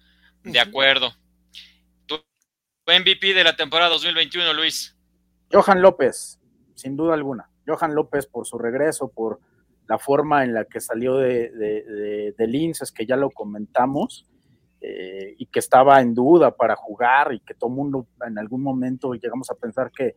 De 0.43 0.59
acuerdo. 0.59 1.13
Tu 2.05 2.19
MVP 2.87 3.33
de 3.33 3.43
la 3.43 3.55
temporada 3.55 3.89
2021, 3.91 4.53
Luis. 4.53 4.95
Johan 5.51 5.81
López, 5.81 6.39
sin 6.75 6.95
duda 6.95 7.13
alguna. 7.13 7.49
Johan 7.67 7.93
López 7.93 8.25
por 8.25 8.47
su 8.47 8.57
regreso, 8.57 9.11
por 9.11 9.39
la 9.87 9.99
forma 9.99 10.43
en 10.43 10.53
la 10.53 10.65
que 10.65 10.79
salió 10.79 11.17
de, 11.17 11.49
de, 11.51 12.33
de, 12.37 12.73
que 12.95 13.05
ya 13.05 13.17
lo 13.17 13.29
comentamos, 13.29 14.25
eh, 14.83 15.35
y 15.37 15.45
que 15.45 15.59
estaba 15.59 16.01
en 16.01 16.15
duda 16.15 16.55
para 16.55 16.75
jugar 16.75 17.33
y 17.33 17.39
que 17.41 17.53
todo 17.53 17.69
mundo 17.69 18.07
en 18.25 18.39
algún 18.39 18.63
momento 18.63 19.13
llegamos 19.13 19.51
a 19.51 19.55
pensar 19.55 19.91
que 19.91 20.15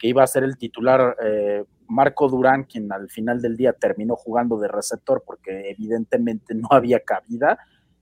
que 0.00 0.08
iba 0.08 0.24
a 0.24 0.26
ser 0.26 0.44
el 0.44 0.56
titular 0.56 1.14
eh, 1.22 1.62
Marco 1.86 2.28
Durán, 2.28 2.64
quien 2.64 2.90
al 2.90 3.10
final 3.10 3.42
del 3.42 3.56
día 3.56 3.74
terminó 3.74 4.16
jugando 4.16 4.58
de 4.58 4.66
receptor 4.66 5.22
porque 5.26 5.70
evidentemente 5.70 6.54
no 6.54 6.68
había 6.70 7.00
cabida. 7.00 7.58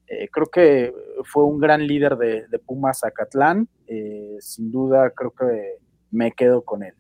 Eh, 0.07 0.29
creo 0.31 0.47
que 0.47 0.95
fue 1.25 1.45
un 1.45 1.59
gran 1.59 1.87
líder 1.87 2.17
de, 2.17 2.59
Pumas 2.65 3.01
Zacatlán. 3.01 3.69
Eh, 3.89 4.37
sin 4.39 4.71
duda, 4.71 5.11
creo 5.11 5.35
que 5.35 5.79
me 6.13 6.31
quedo 6.33 6.65
con 6.65 6.85
él. 6.85 6.95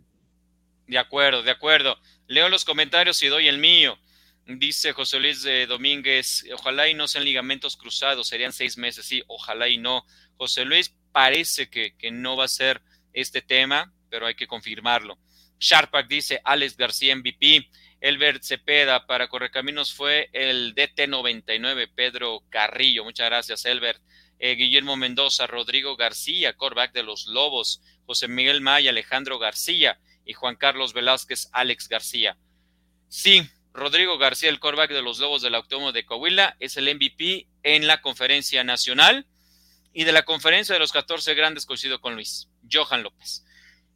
De 0.89 0.99
acuerdo, 0.99 1.45
de 1.45 1.53
acuerdo. 1.53 1.97
Leo 2.27 2.49
los 2.49 2.65
comentarios 2.65 3.23
y 3.23 3.29
doy 3.29 3.47
el 3.47 3.59
mío. 3.59 3.97
Dice 4.47 4.93
José 4.93 5.21
Luis 5.21 5.43
de 5.43 5.67
Domínguez, 5.67 6.45
ojalá 6.55 6.89
y 6.89 6.95
no 6.95 7.07
sean 7.07 7.25
ligamentos 7.25 7.77
cruzados, 7.77 8.29
serían 8.29 8.53
seis 8.53 8.79
meses, 8.79 9.05
sí, 9.05 9.23
ojalá 9.29 9.69
y 9.69 9.77
no. 9.77 10.05
José 10.39 10.65
Luis 10.65 10.97
parece 11.13 11.69
que, 11.69 11.95
que 11.99 12.11
no 12.11 12.35
va 12.35 12.45
a 12.45 12.49
ser 12.49 12.81
este 13.13 13.43
tema, 13.43 13.93
pero 14.09 14.27
hay 14.27 14.35
que 14.35 14.47
confirmarlo. 14.47 15.19
Sharpak 15.59 16.09
dice 16.09 16.41
Alex 16.45 16.77
García 16.77 17.15
MVP. 17.17 17.69
Elbert 18.01 18.45
Cepeda 18.45 19.07
para 19.07 19.29
Correcaminos 19.29 19.93
fue 19.93 20.31
el 20.33 20.75
DT99 20.75 21.91
Pedro 21.95 22.45
Carrillo. 22.49 23.05
Muchas 23.05 23.27
gracias, 23.27 23.65
Elbert. 23.65 24.01
Eh, 24.39 24.55
Guillermo 24.55 24.97
Mendoza, 24.97 25.49
Rodrigo 25.49 25.97
García, 25.97 26.57
corback 26.57 26.93
de 26.93 27.03
los 27.03 27.27
Lobos, 27.27 27.83
José 28.07 28.29
Miguel 28.29 28.61
Maya, 28.61 28.91
Alejandro 28.91 29.41
García 29.41 29.99
y 30.25 30.33
Juan 30.33 30.55
Carlos 30.55 30.93
Velázquez, 30.93 31.49
Alex 31.53 31.89
García. 31.89 32.39
Sí, 33.09 33.43
Rodrigo 33.73 34.17
García, 34.17 34.49
el 34.51 34.61
corback 34.61 34.93
de 34.93 35.03
los 35.03 35.19
Lobos 35.19 35.43
del 35.43 35.57
Autónomo 35.57 35.91
de 35.91 36.07
Coahuila, 36.07 36.57
es 36.61 36.77
el 36.77 36.95
MVP 36.95 37.49
en 37.65 37.89
la 37.89 38.01
conferencia 38.01 38.63
nacional 38.63 39.27
y 39.93 40.05
de 40.05 40.13
la 40.13 40.23
conferencia 40.23 40.73
de 40.73 40.79
los 40.79 40.93
14 40.93 41.35
grandes 41.35 41.67
coincido 41.67 42.01
con 42.01 42.15
Luis, 42.15 42.49
Johan 42.71 43.03
López 43.03 43.45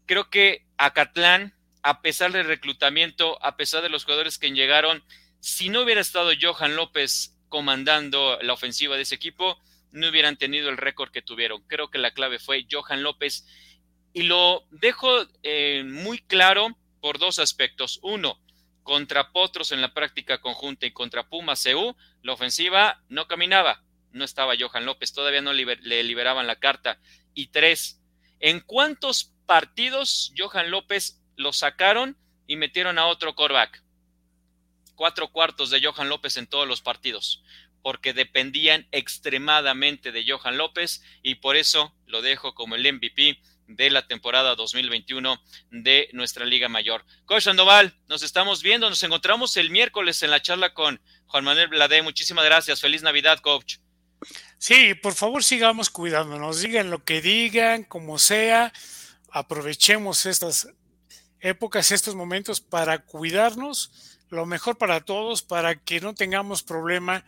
creo 0.07 0.31
que 0.31 0.67
Acatlán, 0.77 1.55
a 1.83 2.03
pesar 2.03 2.33
del 2.33 2.47
reclutamiento, 2.47 3.43
a 3.45 3.57
pesar 3.57 3.83
de 3.83 3.89
los 3.89 4.05
jugadores 4.05 4.39
que 4.39 4.51
llegaron, 4.51 5.05
si 5.41 5.69
no 5.69 5.83
hubiera 5.83 6.01
estado 6.01 6.31
Johan 6.41 6.77
López 6.77 7.37
comandando 7.49 8.39
la 8.43 8.53
ofensiva 8.53 8.97
de 8.97 9.03
ese 9.03 9.15
equipo, 9.15 9.59
no 9.91 10.09
hubieran 10.09 10.37
tenido 10.37 10.71
el 10.71 10.77
récord 10.77 11.11
que 11.11 11.23
tuvieron. 11.23 11.63
Creo 11.67 11.91
que 11.91 11.99
la 11.99 12.13
clave 12.13 12.39
fue 12.39 12.67
Johan 12.71 13.03
López 13.03 13.47
y 14.13 14.23
lo 14.23 14.65
dejo 14.71 15.27
eh, 15.43 15.85
muy 15.85 16.19
claro 16.19 16.79
por 17.01 17.19
dos 17.19 17.39
aspectos. 17.39 17.99
Uno, 18.03 18.41
contra 18.83 19.33
Potros 19.33 19.73
en 19.73 19.81
la 19.81 19.95
práctica 19.95 20.41
conjunta 20.41 20.87
y 20.87 20.93
contra 20.93 21.29
Puma 21.29 21.55
CU, 21.57 21.97
la 22.23 22.33
ofensiva 22.33 23.03
no 23.09 23.27
caminaba, 23.27 23.83
no 24.13 24.25
estaba 24.25 24.55
Johan 24.59 24.87
López, 24.87 25.13
todavía 25.13 25.43
no 25.43 25.53
le 25.53 26.03
liberaban 26.05 26.47
la 26.47 26.57
carta. 26.57 26.99
Y 27.35 27.49
tres, 27.49 28.01
¿en 28.41 28.61
cuántos 28.61 29.33
partidos, 29.53 30.33
Johan 30.35 30.71
López 30.71 31.21
lo 31.37 31.53
sacaron 31.53 32.17
y 32.47 32.57
metieron 32.57 32.99
a 32.99 33.05
otro 33.05 33.35
coreback. 33.35 33.83
Cuatro 34.95 35.31
cuartos 35.31 35.69
de 35.69 35.85
Johan 35.85 36.09
López 36.09 36.39
en 36.39 36.47
todos 36.47 36.67
los 36.67 36.81
partidos, 36.81 37.45
porque 37.83 38.15
dependían 38.15 38.89
extremadamente 38.93 40.11
de 40.11 40.25
Johan 40.27 40.57
López 40.57 41.03
y 41.23 41.35
por 41.35 41.57
eso 41.57 41.95
lo 42.07 42.23
dejo 42.23 42.55
como 42.55 42.77
el 42.77 42.95
MVP 42.95 43.43
de 43.67 43.91
la 43.91 44.07
temporada 44.07 44.55
2021 44.55 45.39
de 45.71 46.09
nuestra 46.15 46.47
Liga 46.47 46.71
Mayor. 46.71 47.05
Coach 47.27 47.43
Sandoval, 47.43 47.95
nos 48.09 48.23
estamos 48.23 48.63
viendo, 48.63 48.89
nos 48.89 49.03
encontramos 49.03 49.59
el 49.59 49.69
miércoles 49.69 50.23
en 50.23 50.31
la 50.31 50.41
charla 50.41 50.73
con 50.73 50.99
Juan 51.27 51.45
Manuel 51.45 51.69
Blade. 51.69 52.01
Muchísimas 52.01 52.47
gracias. 52.47 52.81
Feliz 52.81 53.03
Navidad, 53.03 53.41
coach. 53.41 53.77
Sí, 54.57 54.95
por 54.95 55.13
favor 55.13 55.45
sigamos 55.45 55.91
cuidándonos, 55.91 56.63
digan 56.63 56.89
lo 56.89 57.05
que 57.05 57.21
digan, 57.21 57.85
como 57.85 58.19
sea 58.19 58.73
aprovechemos 59.33 60.26
estas 60.26 60.68
épocas, 61.41 61.91
estos 61.91 62.14
momentos 62.14 62.61
para 62.61 62.99
cuidarnos 62.99 64.12
lo 64.33 64.47
mejor 64.47 64.78
para 64.78 65.01
todos, 65.03 65.43
para 65.43 65.74
que 65.76 66.01
no 66.01 66.14
tengamos 66.14 66.62
problema 66.62 67.22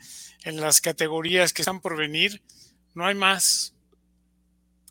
en 0.44 0.58
las 0.60 0.80
categorías 0.80 1.52
que 1.52 1.60
están 1.60 1.80
por 1.80 1.98
venir. 1.98 2.42
No 2.94 3.04
hay 3.04 3.14
más. 3.14 3.74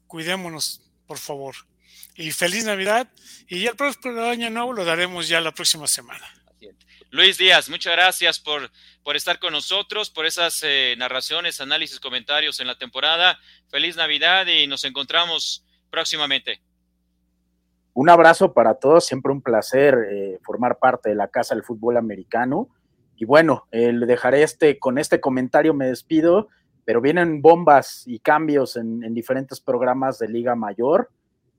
Cuidémonos, 0.05 0.81
por 1.07 1.17
favor. 1.17 1.55
Y 2.15 2.29
feliz 2.29 2.65
Navidad. 2.65 3.11
Y 3.47 3.61
ya 3.61 3.71
el 3.71 3.75
próximo 3.75 4.21
año 4.21 4.51
nuevo 4.51 4.73
lo 4.73 4.85
daremos 4.85 5.27
ya 5.27 5.41
la 5.41 5.53
próxima 5.53 5.87
semana. 5.87 6.27
Luis 7.09 7.39
Díaz, 7.39 7.69
muchas 7.69 7.93
gracias 7.93 8.39
por, 8.39 8.71
por 9.03 9.15
estar 9.15 9.39
con 9.39 9.53
nosotros, 9.53 10.11
por 10.11 10.27
esas 10.27 10.61
eh, 10.63 10.95
narraciones, 10.97 11.61
análisis, 11.61 11.99
comentarios 11.99 12.59
en 12.59 12.67
la 12.67 12.77
temporada. 12.77 13.39
Feliz 13.69 13.95
Navidad 13.95 14.45
y 14.45 14.67
nos 14.67 14.83
encontramos 14.83 15.63
próximamente. 15.89 16.61
Un 17.95 18.09
abrazo 18.09 18.53
para 18.53 18.75
todos, 18.75 19.05
siempre 19.05 19.31
un 19.31 19.41
placer 19.41 19.95
eh, 20.11 20.39
formar 20.41 20.79
parte 20.79 21.09
de 21.09 21.15
la 21.15 21.27
Casa 21.27 21.53
del 21.53 21.63
Fútbol 21.63 21.97
Americano. 21.97 22.69
Y 23.15 23.25
bueno, 23.25 23.67
eh, 23.71 23.93
le 23.93 24.07
dejaré 24.07 24.41
este, 24.41 24.79
con 24.79 24.97
este 24.97 25.21
comentario 25.21 25.75
me 25.75 25.87
despido, 25.87 26.47
pero 26.85 27.01
vienen 27.01 27.43
bombas 27.43 28.03
y 28.07 28.19
cambios 28.19 28.77
en, 28.77 29.13
diferentes 29.13 29.61
programas 29.61 30.17
de 30.17 30.27
Liga 30.27 30.55
Mayor. 30.55 31.11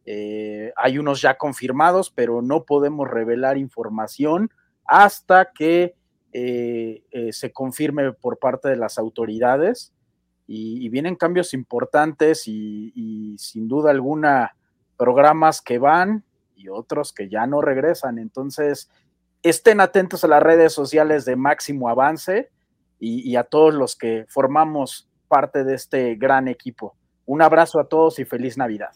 Eh, 0.07 0.72
hay 0.76 0.99
unos 0.99 1.22
ya 1.22 1.39
confirmados, 1.39 2.11
pero 2.11 2.43
no 2.43 2.64
podemos 2.64 3.09
revelar 3.09 3.57
información 3.57 4.51
hasta 4.87 5.53
que 5.53 5.95
se 7.30 7.53
confirme 7.53 8.12
por 8.12 8.41
parte 8.41 8.68
de 8.68 8.74
las 8.74 8.99
autoridades. 8.99 9.93
Y, 10.49 10.89
vienen 10.89 11.14
cambios 11.14 11.55
importantes 11.55 12.49
y 12.49 13.37
sin 13.39 13.68
duda 13.68 13.93
alguna 13.93 14.57
programas 14.97 15.61
que 15.61 15.78
van 15.78 16.24
y 16.57 16.68
otros 16.68 17.12
que 17.12 17.28
ya 17.28 17.47
no 17.47 17.61
regresan. 17.61 18.18
Entonces, 18.18 18.88
estén 19.42 19.80
atentos 19.80 20.24
a 20.24 20.28
las 20.28 20.42
redes 20.42 20.72
sociales 20.72 21.24
de 21.24 21.36
Máximo 21.36 21.88
Avance 21.88 22.51
y, 22.99 23.36
a 23.36 23.45
todos 23.45 23.74
los 23.74 23.97
que 23.97 24.24
formamos 24.28 25.07
parte 25.28 25.62
de 25.64 25.74
este 25.74 26.14
gran 26.14 26.49
equipo. 26.49 26.97
Un 27.26 27.42
abrazo 27.42 27.78
a 27.78 27.88
todos 27.88 28.18
y 28.18 28.24
feliz 28.24 28.57
Navidad. 28.57 28.90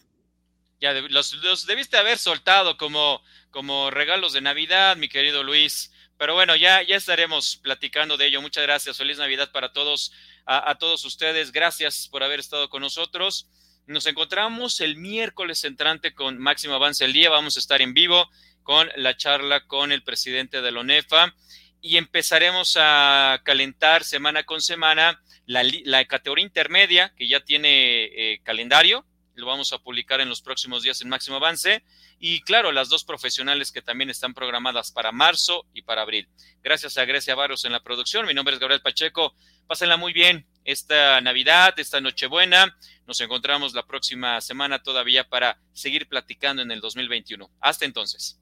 Ya, 0.81 0.93
los, 0.93 1.67
debiste 1.67 1.97
haber 1.97 2.17
soltado 2.17 2.77
como, 2.77 3.21
como 3.51 3.91
regalos 3.91 4.33
de 4.33 4.41
Navidad, 4.41 4.97
mi 4.97 5.09
querido 5.09 5.43
Luis. 5.43 5.91
Pero 6.17 6.33
bueno, 6.33 6.55
ya, 6.55 6.81
ya 6.81 6.95
estaremos 6.95 7.57
platicando 7.57 8.17
de 8.17 8.27
ello. 8.27 8.41
Muchas 8.41 8.63
gracias. 8.63 8.97
Feliz 8.97 9.19
Navidad 9.19 9.51
para 9.51 9.71
todos, 9.71 10.11
a 10.45 10.75
todos 10.79 11.05
ustedes. 11.05 11.51
Gracias 11.51 12.07
por 12.09 12.23
haber 12.23 12.39
estado 12.39 12.69
con 12.69 12.81
nosotros. 12.81 13.47
Nos 13.89 14.05
encontramos 14.05 14.81
el 14.81 14.97
miércoles 14.97 15.63
entrante 15.63 16.13
con 16.13 16.37
Máximo 16.37 16.75
Avance 16.75 17.03
el 17.03 17.11
Día. 17.11 17.31
Vamos 17.31 17.57
a 17.57 17.59
estar 17.59 17.81
en 17.81 17.95
vivo 17.95 18.29
con 18.61 18.87
la 18.95 19.17
charla 19.17 19.65
con 19.65 19.91
el 19.91 20.03
presidente 20.03 20.61
de 20.61 20.71
la 20.71 20.81
ONEFA 20.81 21.33
y 21.81 21.97
empezaremos 21.97 22.77
a 22.79 23.41
calentar 23.43 24.03
semana 24.03 24.43
con 24.43 24.61
semana 24.61 25.19
la, 25.47 26.05
categoría 26.05 26.45
intermedia 26.45 27.15
que 27.17 27.27
ya 27.27 27.39
tiene 27.39 28.03
eh, 28.03 28.41
calendario. 28.43 29.07
Lo 29.33 29.47
vamos 29.47 29.73
a 29.73 29.79
publicar 29.79 30.21
en 30.21 30.29
los 30.29 30.43
próximos 30.43 30.83
días 30.83 31.01
en 31.01 31.09
Máximo 31.09 31.37
Avance. 31.37 31.83
Y 32.19 32.41
claro, 32.41 32.71
las 32.71 32.89
dos 32.89 33.03
profesionales 33.03 33.71
que 33.71 33.81
también 33.81 34.11
están 34.11 34.35
programadas 34.35 34.91
para 34.91 35.11
marzo 35.11 35.65
y 35.73 35.81
para 35.81 36.03
abril. 36.03 36.29
Gracias 36.61 36.95
a 36.99 37.05
Grecia 37.05 37.33
Varos 37.33 37.65
en 37.65 37.71
la 37.71 37.81
producción. 37.81 38.27
Mi 38.27 38.35
nombre 38.35 38.53
es 38.53 38.59
Gabriel 38.59 38.81
Pacheco. 38.81 39.33
Pásenla 39.69 39.97
muy 39.97 40.13
bien 40.13 40.47
esta 40.65 41.21
Navidad, 41.21 41.75
esta 41.77 42.01
Nochebuena. 42.01 42.75
Nos 43.05 43.21
encontramos 43.21 43.75
la 43.75 43.85
próxima 43.85 44.41
semana 44.41 44.81
todavía 44.81 45.29
para 45.29 45.59
seguir 45.73 46.07
platicando 46.09 46.63
en 46.63 46.71
el 46.71 46.81
2021. 46.81 47.51
Hasta 47.61 47.85
entonces. 47.85 48.39